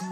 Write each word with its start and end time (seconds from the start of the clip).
Hello 0.00 0.08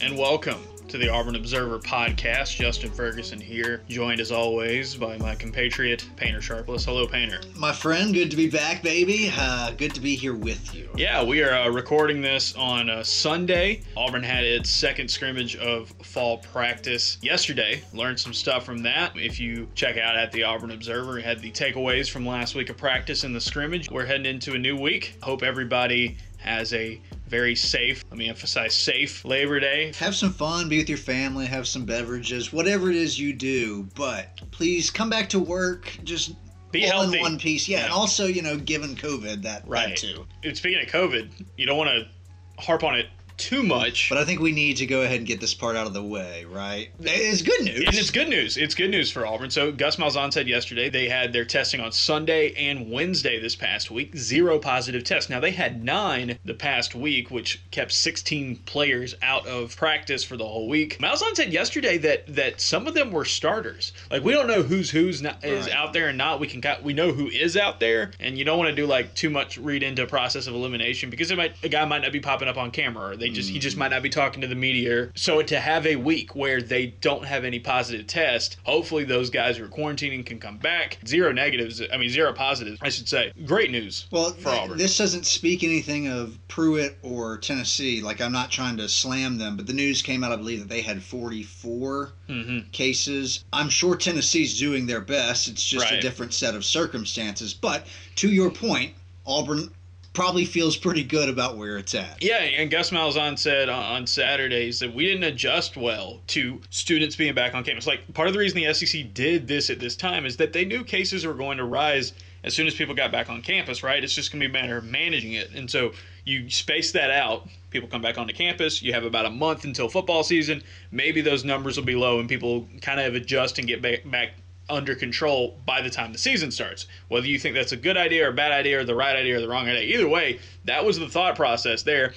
and 0.00 0.16
welcome 0.16 0.56
to 0.88 0.98
the 0.98 1.08
Auburn 1.08 1.34
Observer 1.34 1.80
podcast. 1.80 2.54
Justin 2.54 2.90
Ferguson 2.90 3.40
here, 3.40 3.82
joined 3.88 4.20
as 4.20 4.30
always 4.30 4.94
by 4.94 5.18
my 5.18 5.34
compatriot 5.34 6.08
Painter 6.16 6.40
Sharpless. 6.40 6.84
Hello, 6.84 7.06
Painter. 7.06 7.40
My 7.56 7.72
friend, 7.72 8.14
good 8.14 8.30
to 8.30 8.36
be 8.36 8.48
back, 8.48 8.82
baby. 8.82 9.32
Uh, 9.36 9.72
good 9.72 9.94
to 9.94 10.00
be 10.00 10.14
here 10.14 10.34
with 10.34 10.74
you. 10.74 10.88
Yeah, 10.96 11.24
we 11.24 11.42
are 11.42 11.52
uh, 11.52 11.68
recording 11.70 12.20
this 12.20 12.54
on 12.54 12.88
a 12.88 13.04
Sunday. 13.04 13.82
Auburn 13.96 14.22
had 14.22 14.44
its 14.44 14.70
second 14.70 15.10
scrimmage 15.10 15.56
of 15.56 15.88
fall 16.02 16.38
practice 16.38 17.18
yesterday. 17.20 17.82
Learned 17.92 18.20
some 18.20 18.32
stuff 18.32 18.64
from 18.64 18.78
that. 18.84 19.12
If 19.16 19.40
you 19.40 19.68
check 19.74 19.96
out 19.96 20.16
at 20.16 20.30
the 20.30 20.44
Auburn 20.44 20.70
Observer, 20.70 21.18
had 21.20 21.40
the 21.40 21.50
takeaways 21.50 22.08
from 22.08 22.24
last 22.24 22.54
week 22.54 22.70
of 22.70 22.76
practice 22.76 23.24
and 23.24 23.34
the 23.34 23.40
scrimmage. 23.40 23.90
We're 23.90 24.06
heading 24.06 24.26
into 24.26 24.54
a 24.54 24.58
new 24.58 24.76
week. 24.76 25.16
Hope 25.22 25.42
everybody 25.42 26.16
has 26.38 26.72
a 26.74 27.00
very 27.28 27.54
safe, 27.54 28.02
let 28.10 28.18
me 28.18 28.28
emphasize 28.28 28.74
safe 28.74 29.24
Labor 29.24 29.58
Day. 29.60 29.92
Have 29.98 30.14
some 30.14 30.32
fun, 30.32 30.68
be 30.68 30.78
with 30.78 30.88
your 30.88 30.98
family, 30.98 31.46
have 31.46 31.66
some 31.66 31.84
beverages, 31.84 32.52
whatever 32.52 32.90
it 32.90 32.96
is 32.96 33.18
you 33.18 33.32
do, 33.32 33.88
but 33.94 34.40
please 34.52 34.90
come 34.90 35.10
back 35.10 35.28
to 35.30 35.38
work 35.40 35.98
just 36.04 36.32
Be 36.72 36.84
all 36.90 37.02
healthy. 37.02 37.16
in 37.18 37.22
one 37.22 37.38
piece. 37.38 37.68
Yeah, 37.68 37.78
Yeah. 37.78 37.84
and 37.84 37.92
also, 37.92 38.26
you 38.26 38.42
know, 38.42 38.56
given 38.56 38.94
COVID, 38.96 39.42
that, 39.42 39.66
Right. 39.66 39.88
that 39.88 39.96
too. 39.96 40.26
And 40.44 40.56
speaking 40.56 40.80
of 40.82 40.88
COVID, 40.88 41.30
you 41.56 41.66
don't 41.66 41.78
want 41.78 41.90
to 41.90 42.62
harp 42.62 42.84
on 42.84 42.94
it 42.96 43.06
too 43.36 43.62
much. 43.62 44.08
But 44.08 44.18
I 44.18 44.24
think 44.24 44.40
we 44.40 44.52
need 44.52 44.76
to 44.78 44.86
go 44.86 45.02
ahead 45.02 45.18
and 45.18 45.26
get 45.26 45.40
this 45.40 45.54
part 45.54 45.76
out 45.76 45.86
of 45.86 45.92
the 45.92 46.02
way, 46.02 46.44
right? 46.44 46.88
It's 47.00 47.42
good 47.42 47.62
news. 47.62 47.84
And 47.86 47.94
it's 47.94 48.10
good 48.10 48.28
news. 48.28 48.56
It's 48.56 48.74
good 48.74 48.90
news 48.90 49.10
for 49.10 49.26
Auburn. 49.26 49.50
So 49.50 49.70
Gus 49.72 49.96
Malzahn 49.96 50.32
said 50.32 50.48
yesterday 50.48 50.88
they 50.88 51.08
had 51.08 51.32
their 51.32 51.44
testing 51.44 51.80
on 51.80 51.92
Sunday 51.92 52.52
and 52.54 52.90
Wednesday 52.90 53.40
this 53.40 53.54
past 53.54 53.90
week. 53.90 54.16
Zero 54.16 54.58
positive 54.58 55.04
tests. 55.04 55.28
Now 55.30 55.40
they 55.40 55.50
had 55.50 55.84
nine 55.84 56.38
the 56.44 56.54
past 56.54 56.94
week, 56.94 57.30
which 57.30 57.62
kept 57.70 57.92
16 57.92 58.56
players 58.66 59.14
out 59.22 59.46
of 59.46 59.76
practice 59.76 60.24
for 60.24 60.36
the 60.36 60.46
whole 60.46 60.68
week. 60.68 60.98
Malzahn 60.98 61.34
said 61.36 61.52
yesterday 61.52 61.98
that 61.98 62.26
that 62.34 62.60
some 62.60 62.86
of 62.86 62.94
them 62.94 63.12
were 63.12 63.24
starters. 63.24 63.92
Like 64.10 64.24
we 64.24 64.32
don't 64.32 64.46
know 64.46 64.62
who's 64.62 64.90
who's 64.90 65.22
not, 65.22 65.44
is 65.44 65.66
Right. 65.66 65.74
out 65.74 65.92
there 65.92 66.08
and 66.08 66.18
not. 66.18 66.40
We 66.40 66.46
can 66.46 66.62
we 66.82 66.92
know 66.92 67.12
who 67.12 67.28
is 67.28 67.56
out 67.56 67.80
there, 67.80 68.12
and 68.20 68.36
you 68.38 68.44
don't 68.44 68.58
want 68.58 68.70
to 68.70 68.76
do 68.76 68.86
like 68.86 69.14
too 69.14 69.30
much 69.30 69.58
read 69.58 69.82
into 69.82 70.06
process 70.06 70.46
of 70.46 70.54
elimination 70.54 71.10
because 71.10 71.30
it 71.30 71.36
might 71.36 71.54
a 71.62 71.68
guy 71.68 71.84
might 71.84 72.02
not 72.02 72.12
be 72.12 72.20
popping 72.20 72.48
up 72.48 72.56
on 72.56 72.70
camera 72.70 73.10
or 73.10 73.16
they 73.16 73.25
just 73.30 73.50
he 73.50 73.58
just 73.58 73.76
might 73.76 73.90
not 73.90 74.02
be 74.02 74.08
talking 74.10 74.40
to 74.40 74.46
the 74.46 74.54
media. 74.54 75.10
So 75.14 75.42
to 75.42 75.60
have 75.60 75.86
a 75.86 75.96
week 75.96 76.34
where 76.36 76.60
they 76.60 76.86
don't 76.86 77.24
have 77.24 77.44
any 77.44 77.58
positive 77.58 78.06
test, 78.06 78.56
hopefully 78.64 79.04
those 79.04 79.30
guys 79.30 79.56
who 79.56 79.64
are 79.64 79.68
quarantining 79.68 80.24
can 80.24 80.38
come 80.38 80.58
back. 80.58 80.98
Zero 81.06 81.32
negatives, 81.32 81.82
I 81.92 81.96
mean 81.96 82.08
zero 82.10 82.32
positives, 82.32 82.78
I 82.82 82.88
should 82.90 83.08
say. 83.08 83.32
Great 83.44 83.70
news. 83.70 84.06
Well, 84.10 84.30
for 84.30 84.50
th- 84.50 84.62
Auburn. 84.62 84.78
this 84.78 84.96
doesn't 84.98 85.26
speak 85.26 85.62
anything 85.64 86.08
of 86.08 86.38
Pruitt 86.48 86.96
or 87.02 87.38
Tennessee. 87.38 88.00
Like, 88.02 88.20
I'm 88.20 88.32
not 88.32 88.50
trying 88.50 88.76
to 88.78 88.88
slam 88.88 89.38
them, 89.38 89.56
but 89.56 89.66
the 89.66 89.72
news 89.72 90.02
came 90.02 90.22
out, 90.24 90.32
I 90.32 90.36
believe, 90.36 90.60
that 90.60 90.68
they 90.68 90.80
had 90.82 91.02
44 91.02 92.12
Mhm. 92.28 92.70
cases. 92.72 93.44
I'm 93.52 93.68
sure 93.68 93.96
Tennessee's 93.96 94.58
doing 94.58 94.86
their 94.86 95.00
best. 95.00 95.48
It's 95.48 95.64
just 95.64 95.90
a 95.90 96.00
different 96.00 96.34
set 96.34 96.54
of 96.54 96.64
circumstances. 96.64 97.54
But 97.54 97.86
to 98.16 98.28
your 98.28 98.50
point, 98.50 98.94
Auburn 99.26 99.70
probably 100.16 100.46
feels 100.46 100.78
pretty 100.78 101.04
good 101.04 101.28
about 101.28 101.58
where 101.58 101.76
it's 101.76 101.94
at. 101.94 102.22
Yeah, 102.22 102.38
and 102.38 102.70
Gus 102.70 102.88
Malzahn 102.88 103.38
said 103.38 103.68
on, 103.68 104.06
Saturdays 104.06 104.80
that 104.80 104.94
we 104.94 105.04
didn't 105.04 105.24
adjust 105.24 105.76
well 105.76 106.22
to 106.28 106.58
students 106.70 107.14
being 107.14 107.34
back 107.34 107.54
on 107.54 107.62
campus. 107.62 107.86
Like 107.86 108.14
part 108.14 108.26
of 108.26 108.32
the 108.32 108.40
reason 108.40 108.58
the 108.58 108.72
SEC 108.72 109.12
did 109.12 109.46
this 109.46 109.68
at 109.68 109.78
this 109.78 109.94
time 109.94 110.24
is 110.24 110.38
that 110.38 110.54
they 110.54 110.64
knew 110.64 110.84
cases 110.84 111.26
were 111.26 111.34
going 111.34 111.58
to 111.58 111.64
rise 111.64 112.14
as 112.44 112.54
soon 112.54 112.66
as 112.66 112.74
people 112.74 112.94
got 112.94 113.12
back 113.12 113.28
on 113.28 113.42
campus. 113.42 113.82
Right? 113.82 114.02
It's 114.02 114.14
just 114.14 114.32
going 114.32 114.40
to 114.40 114.48
be 114.48 114.58
a 114.58 114.62
matter 114.62 114.78
of 114.78 114.84
managing 114.84 115.34
it, 115.34 115.50
and 115.54 115.70
so 115.70 115.92
you 116.24 116.48
space 116.48 116.92
that 116.92 117.10
out. 117.10 117.46
People 117.68 117.90
come 117.90 118.00
back 118.00 118.16
onto 118.16 118.32
campus. 118.32 118.80
You 118.80 118.94
have 118.94 119.04
about 119.04 119.26
a 119.26 119.30
month 119.30 119.64
until 119.64 119.86
football 119.86 120.22
season. 120.22 120.62
Maybe 120.90 121.20
those 121.20 121.44
numbers 121.44 121.76
will 121.76 121.84
be 121.84 121.94
low, 121.94 122.20
and 122.20 122.28
people 122.28 122.66
kind 122.80 123.00
of 123.00 123.14
adjust 123.14 123.58
and 123.58 123.68
get 123.68 123.82
back 123.82 124.10
back 124.10 124.30
under 124.68 124.94
control 124.94 125.58
by 125.64 125.80
the 125.80 125.90
time 125.90 126.12
the 126.12 126.18
season 126.18 126.50
starts. 126.50 126.86
Whether 127.08 127.26
you 127.26 127.38
think 127.38 127.54
that's 127.54 127.72
a 127.72 127.76
good 127.76 127.96
idea 127.96 128.26
or 128.26 128.30
a 128.30 128.34
bad 128.34 128.52
idea 128.52 128.80
or 128.80 128.84
the 128.84 128.94
right 128.94 129.16
idea 129.16 129.36
or 129.36 129.40
the 129.40 129.48
wrong 129.48 129.68
idea, 129.68 129.94
either 129.94 130.08
way, 130.08 130.40
that 130.64 130.84
was 130.84 130.98
the 130.98 131.08
thought 131.08 131.36
process 131.36 131.82
there. 131.82 132.14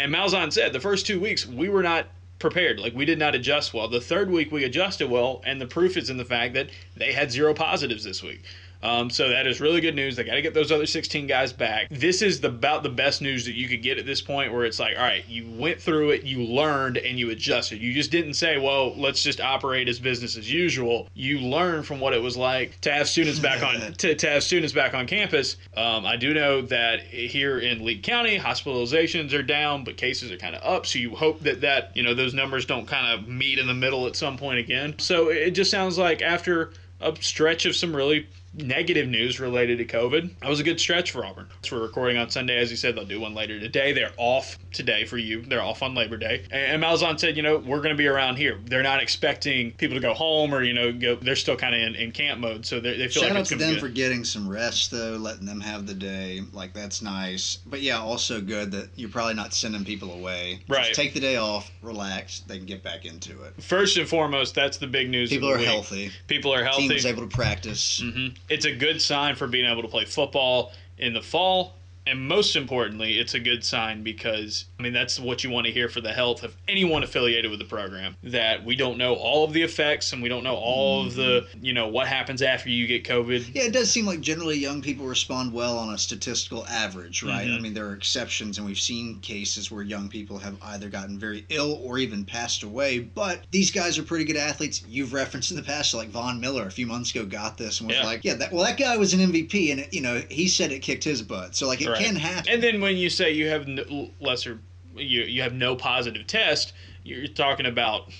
And 0.00 0.12
Malzahn 0.12 0.52
said 0.52 0.72
the 0.72 0.80
first 0.80 1.06
two 1.06 1.20
weeks 1.20 1.46
we 1.46 1.68
were 1.68 1.82
not 1.82 2.06
prepared. 2.38 2.80
Like 2.80 2.94
we 2.94 3.04
did 3.04 3.18
not 3.18 3.34
adjust 3.34 3.72
well. 3.72 3.88
The 3.88 4.00
third 4.00 4.30
week 4.30 4.50
we 4.50 4.64
adjusted 4.64 5.08
well, 5.08 5.42
and 5.46 5.60
the 5.60 5.66
proof 5.66 5.96
is 5.96 6.10
in 6.10 6.16
the 6.16 6.24
fact 6.24 6.54
that 6.54 6.70
they 6.96 7.12
had 7.12 7.30
zero 7.30 7.54
positives 7.54 8.04
this 8.04 8.22
week. 8.22 8.42
Um, 8.82 9.10
so 9.10 9.28
that 9.28 9.46
is 9.46 9.60
really 9.60 9.80
good 9.80 9.94
news. 9.94 10.16
They 10.16 10.24
got 10.24 10.34
to 10.34 10.42
get 10.42 10.54
those 10.54 10.72
other 10.72 10.86
16 10.86 11.26
guys 11.26 11.52
back. 11.52 11.88
This 11.90 12.20
is 12.22 12.40
the, 12.40 12.48
about 12.48 12.82
the 12.82 12.88
best 12.88 13.22
news 13.22 13.44
that 13.46 13.54
you 13.54 13.68
could 13.68 13.82
get 13.82 13.98
at 13.98 14.06
this 14.06 14.20
point, 14.20 14.52
where 14.52 14.64
it's 14.64 14.80
like, 14.80 14.96
all 14.96 15.02
right, 15.02 15.24
you 15.28 15.48
went 15.56 15.80
through 15.80 16.10
it, 16.10 16.24
you 16.24 16.42
learned, 16.42 16.96
and 16.96 17.18
you 17.18 17.30
adjusted. 17.30 17.80
You 17.80 17.92
just 17.92 18.10
didn't 18.10 18.34
say, 18.34 18.58
well, 18.58 18.94
let's 18.96 19.22
just 19.22 19.40
operate 19.40 19.88
as 19.88 19.98
business 19.98 20.36
as 20.36 20.50
usual. 20.50 21.08
You 21.14 21.38
learned 21.38 21.86
from 21.86 22.00
what 22.00 22.12
it 22.12 22.20
was 22.20 22.36
like 22.36 22.80
to 22.82 22.92
have 22.92 23.08
students 23.08 23.38
back 23.38 23.62
on 23.62 23.92
to, 23.98 24.14
to 24.14 24.28
have 24.28 24.42
students 24.42 24.72
back 24.72 24.94
on 24.94 25.06
campus. 25.06 25.56
Um, 25.76 26.04
I 26.04 26.16
do 26.16 26.34
know 26.34 26.62
that 26.62 27.00
here 27.02 27.58
in 27.58 27.84
Lee 27.84 27.98
County, 27.98 28.38
hospitalizations 28.38 29.32
are 29.32 29.42
down, 29.42 29.84
but 29.84 29.96
cases 29.96 30.32
are 30.32 30.36
kind 30.36 30.56
of 30.56 30.62
up. 30.62 30.86
So 30.86 30.98
you 30.98 31.14
hope 31.14 31.40
that 31.40 31.60
that 31.60 31.96
you 31.96 32.02
know 32.02 32.14
those 32.14 32.34
numbers 32.34 32.66
don't 32.66 32.86
kind 32.86 33.18
of 33.18 33.28
meet 33.28 33.58
in 33.58 33.66
the 33.66 33.74
middle 33.74 34.06
at 34.06 34.16
some 34.16 34.36
point 34.36 34.58
again. 34.58 34.98
So 34.98 35.28
it 35.28 35.52
just 35.52 35.70
sounds 35.70 35.98
like 35.98 36.22
after 36.22 36.72
a 37.00 37.14
stretch 37.20 37.66
of 37.66 37.74
some 37.74 37.94
really 37.94 38.28
negative 38.54 39.08
news 39.08 39.40
related 39.40 39.78
to 39.78 39.84
COVID. 39.84 40.38
That 40.40 40.48
was 40.48 40.60
a 40.60 40.64
good 40.64 40.80
stretch 40.80 41.10
for 41.10 41.24
Auburn. 41.24 41.48
So 41.62 41.76
we're 41.76 41.82
recording 41.82 42.18
on 42.18 42.30
Sunday, 42.30 42.58
as 42.58 42.70
you 42.70 42.76
said. 42.76 42.96
They'll 42.96 43.04
do 43.04 43.20
one 43.20 43.34
later 43.34 43.58
today. 43.58 43.92
They're 43.92 44.12
off 44.16 44.58
today 44.72 45.04
for 45.04 45.18
you. 45.18 45.42
They're 45.42 45.62
off 45.62 45.82
on 45.82 45.94
Labor 45.94 46.16
Day. 46.16 46.44
And, 46.50 46.72
and 46.72 46.82
Malzahn 46.82 47.18
said, 47.18 47.36
you 47.36 47.42
know, 47.42 47.58
we're 47.58 47.78
going 47.78 47.94
to 47.94 47.98
be 47.98 48.06
around 48.06 48.36
here. 48.36 48.58
They're 48.66 48.82
not 48.82 49.02
expecting 49.02 49.72
people 49.72 49.96
to 49.96 50.00
go 50.00 50.14
home 50.14 50.54
or 50.54 50.62
you 50.62 50.72
know 50.72 50.92
go. 50.92 51.16
They're 51.16 51.36
still 51.36 51.56
kind 51.56 51.74
of 51.74 51.80
in, 51.80 51.94
in 51.94 52.12
camp 52.12 52.40
mode, 52.40 52.64
so 52.66 52.80
they 52.80 52.96
they 52.96 53.08
feel 53.08 53.22
Shout 53.22 53.32
like 53.32 53.40
out 53.40 53.46
to 53.46 53.56
them 53.56 53.78
for 53.78 53.88
getting 53.88 54.24
some 54.24 54.48
rest, 54.48 54.90
though, 54.90 55.16
letting 55.16 55.46
them 55.46 55.60
have 55.60 55.86
the 55.86 55.94
day. 55.94 56.42
Like, 56.52 56.72
that's 56.72 57.02
nice. 57.02 57.58
But 57.66 57.82
yeah, 57.82 57.98
also 57.98 58.40
good 58.40 58.70
that 58.72 58.88
you're 58.96 59.10
probably 59.10 59.34
not 59.34 59.54
sending 59.54 59.84
people 59.84 60.12
away. 60.12 60.58
Just 60.58 60.70
Right. 60.70 60.94
take 60.94 61.14
the 61.14 61.20
day 61.20 61.36
off, 61.36 61.70
relax, 61.82 62.40
they 62.40 62.56
can 62.56 62.66
get 62.66 62.82
back 62.82 63.04
into 63.04 63.42
it. 63.44 63.62
First 63.62 63.96
and 63.96 64.08
foremost, 64.08 64.54
that's 64.54 64.78
the 64.78 64.86
big 64.86 65.08
news. 65.10 65.30
People 65.30 65.50
are 65.50 65.58
week. 65.58 65.66
healthy. 65.66 66.10
People 66.26 66.52
are 66.54 66.64
healthy. 66.64 66.88
Team 66.88 66.94
was 66.94 67.06
able 67.06 67.22
to 67.22 67.28
practice. 67.34 68.00
hmm 68.02 68.28
It's 68.48 68.64
a 68.64 68.74
good 68.74 69.00
sign 69.00 69.34
for 69.36 69.46
being 69.46 69.70
able 69.70 69.82
to 69.82 69.88
play 69.88 70.04
football 70.04 70.72
in 70.98 71.12
the 71.14 71.22
fall. 71.22 71.74
And 72.06 72.26
most 72.26 72.56
importantly, 72.56 73.18
it's 73.18 73.34
a 73.34 73.40
good 73.40 73.64
sign 73.64 74.02
because, 74.02 74.64
I 74.78 74.82
mean, 74.82 74.92
that's 74.92 75.20
what 75.20 75.44
you 75.44 75.50
want 75.50 75.66
to 75.66 75.72
hear 75.72 75.88
for 75.88 76.00
the 76.00 76.12
health 76.12 76.42
of 76.42 76.56
anyone 76.68 77.02
affiliated 77.04 77.50
with 77.50 77.60
the 77.60 77.64
program. 77.64 78.16
That 78.24 78.64
we 78.64 78.74
don't 78.74 78.98
know 78.98 79.14
all 79.14 79.44
of 79.44 79.52
the 79.52 79.62
effects 79.62 80.12
and 80.12 80.22
we 80.22 80.28
don't 80.28 80.42
know 80.42 80.56
all 80.56 81.06
of 81.06 81.14
the, 81.14 81.46
you 81.60 81.72
know, 81.72 81.86
what 81.88 82.08
happens 82.08 82.42
after 82.42 82.68
you 82.70 82.86
get 82.88 83.04
COVID. 83.04 83.54
Yeah, 83.54 83.62
it 83.64 83.72
does 83.72 83.90
seem 83.90 84.04
like 84.06 84.20
generally 84.20 84.58
young 84.58 84.82
people 84.82 85.06
respond 85.06 85.52
well 85.52 85.78
on 85.78 85.94
a 85.94 85.98
statistical 85.98 86.66
average, 86.66 87.22
right? 87.22 87.46
Mhm. 87.46 87.56
I 87.56 87.60
mean, 87.60 87.74
there 87.74 87.86
are 87.86 87.94
exceptions, 87.94 88.58
and 88.58 88.66
we've 88.66 88.80
seen 88.80 89.20
cases 89.20 89.70
where 89.70 89.82
young 89.82 90.08
people 90.08 90.38
have 90.38 90.56
either 90.62 90.88
gotten 90.88 91.18
very 91.20 91.44
ill 91.50 91.80
or 91.84 91.98
even 91.98 92.24
passed 92.24 92.62
away. 92.64 92.98
But 92.98 93.44
these 93.52 93.70
guys 93.70 93.96
are 93.98 94.02
pretty 94.02 94.24
good 94.24 94.36
athletes. 94.36 94.82
You've 94.88 95.12
referenced 95.12 95.50
in 95.52 95.56
the 95.56 95.62
past, 95.62 95.94
like 95.94 96.08
Von 96.08 96.40
Miller 96.40 96.66
a 96.66 96.70
few 96.70 96.86
months 96.86 97.10
ago 97.12 97.24
got 97.24 97.56
this 97.58 97.78
and 97.80 97.88
was 97.88 97.98
Yeah. 97.98 98.04
like, 98.06 98.24
yeah, 98.24 98.34
that, 98.34 98.52
well, 98.52 98.64
that 98.64 98.76
guy 98.76 98.96
was 98.96 99.14
an 99.14 99.20
MVP, 99.20 99.70
and 99.70 99.80
it, 99.80 99.94
you 99.94 100.00
know 100.00 100.20
he 100.28 100.48
said 100.48 100.72
it 100.72 100.80
kicked 100.80 101.04
his 101.04 101.22
butt. 101.22 101.54
So 101.54 101.68
like 101.68 101.80
it 101.80 101.91
Right. 101.92 102.04
can 102.04 102.16
happen. 102.16 102.52
And 102.52 102.62
then 102.62 102.80
when 102.80 102.96
you 102.96 103.10
say 103.10 103.32
you 103.32 103.48
have 103.48 103.66
no, 103.66 104.10
lesser, 104.20 104.58
you, 104.94 105.22
you 105.22 105.42
have 105.42 105.54
no 105.54 105.76
positive 105.76 106.26
test, 106.26 106.72
you're 107.04 107.26
talking 107.26 107.66
about 107.66 108.10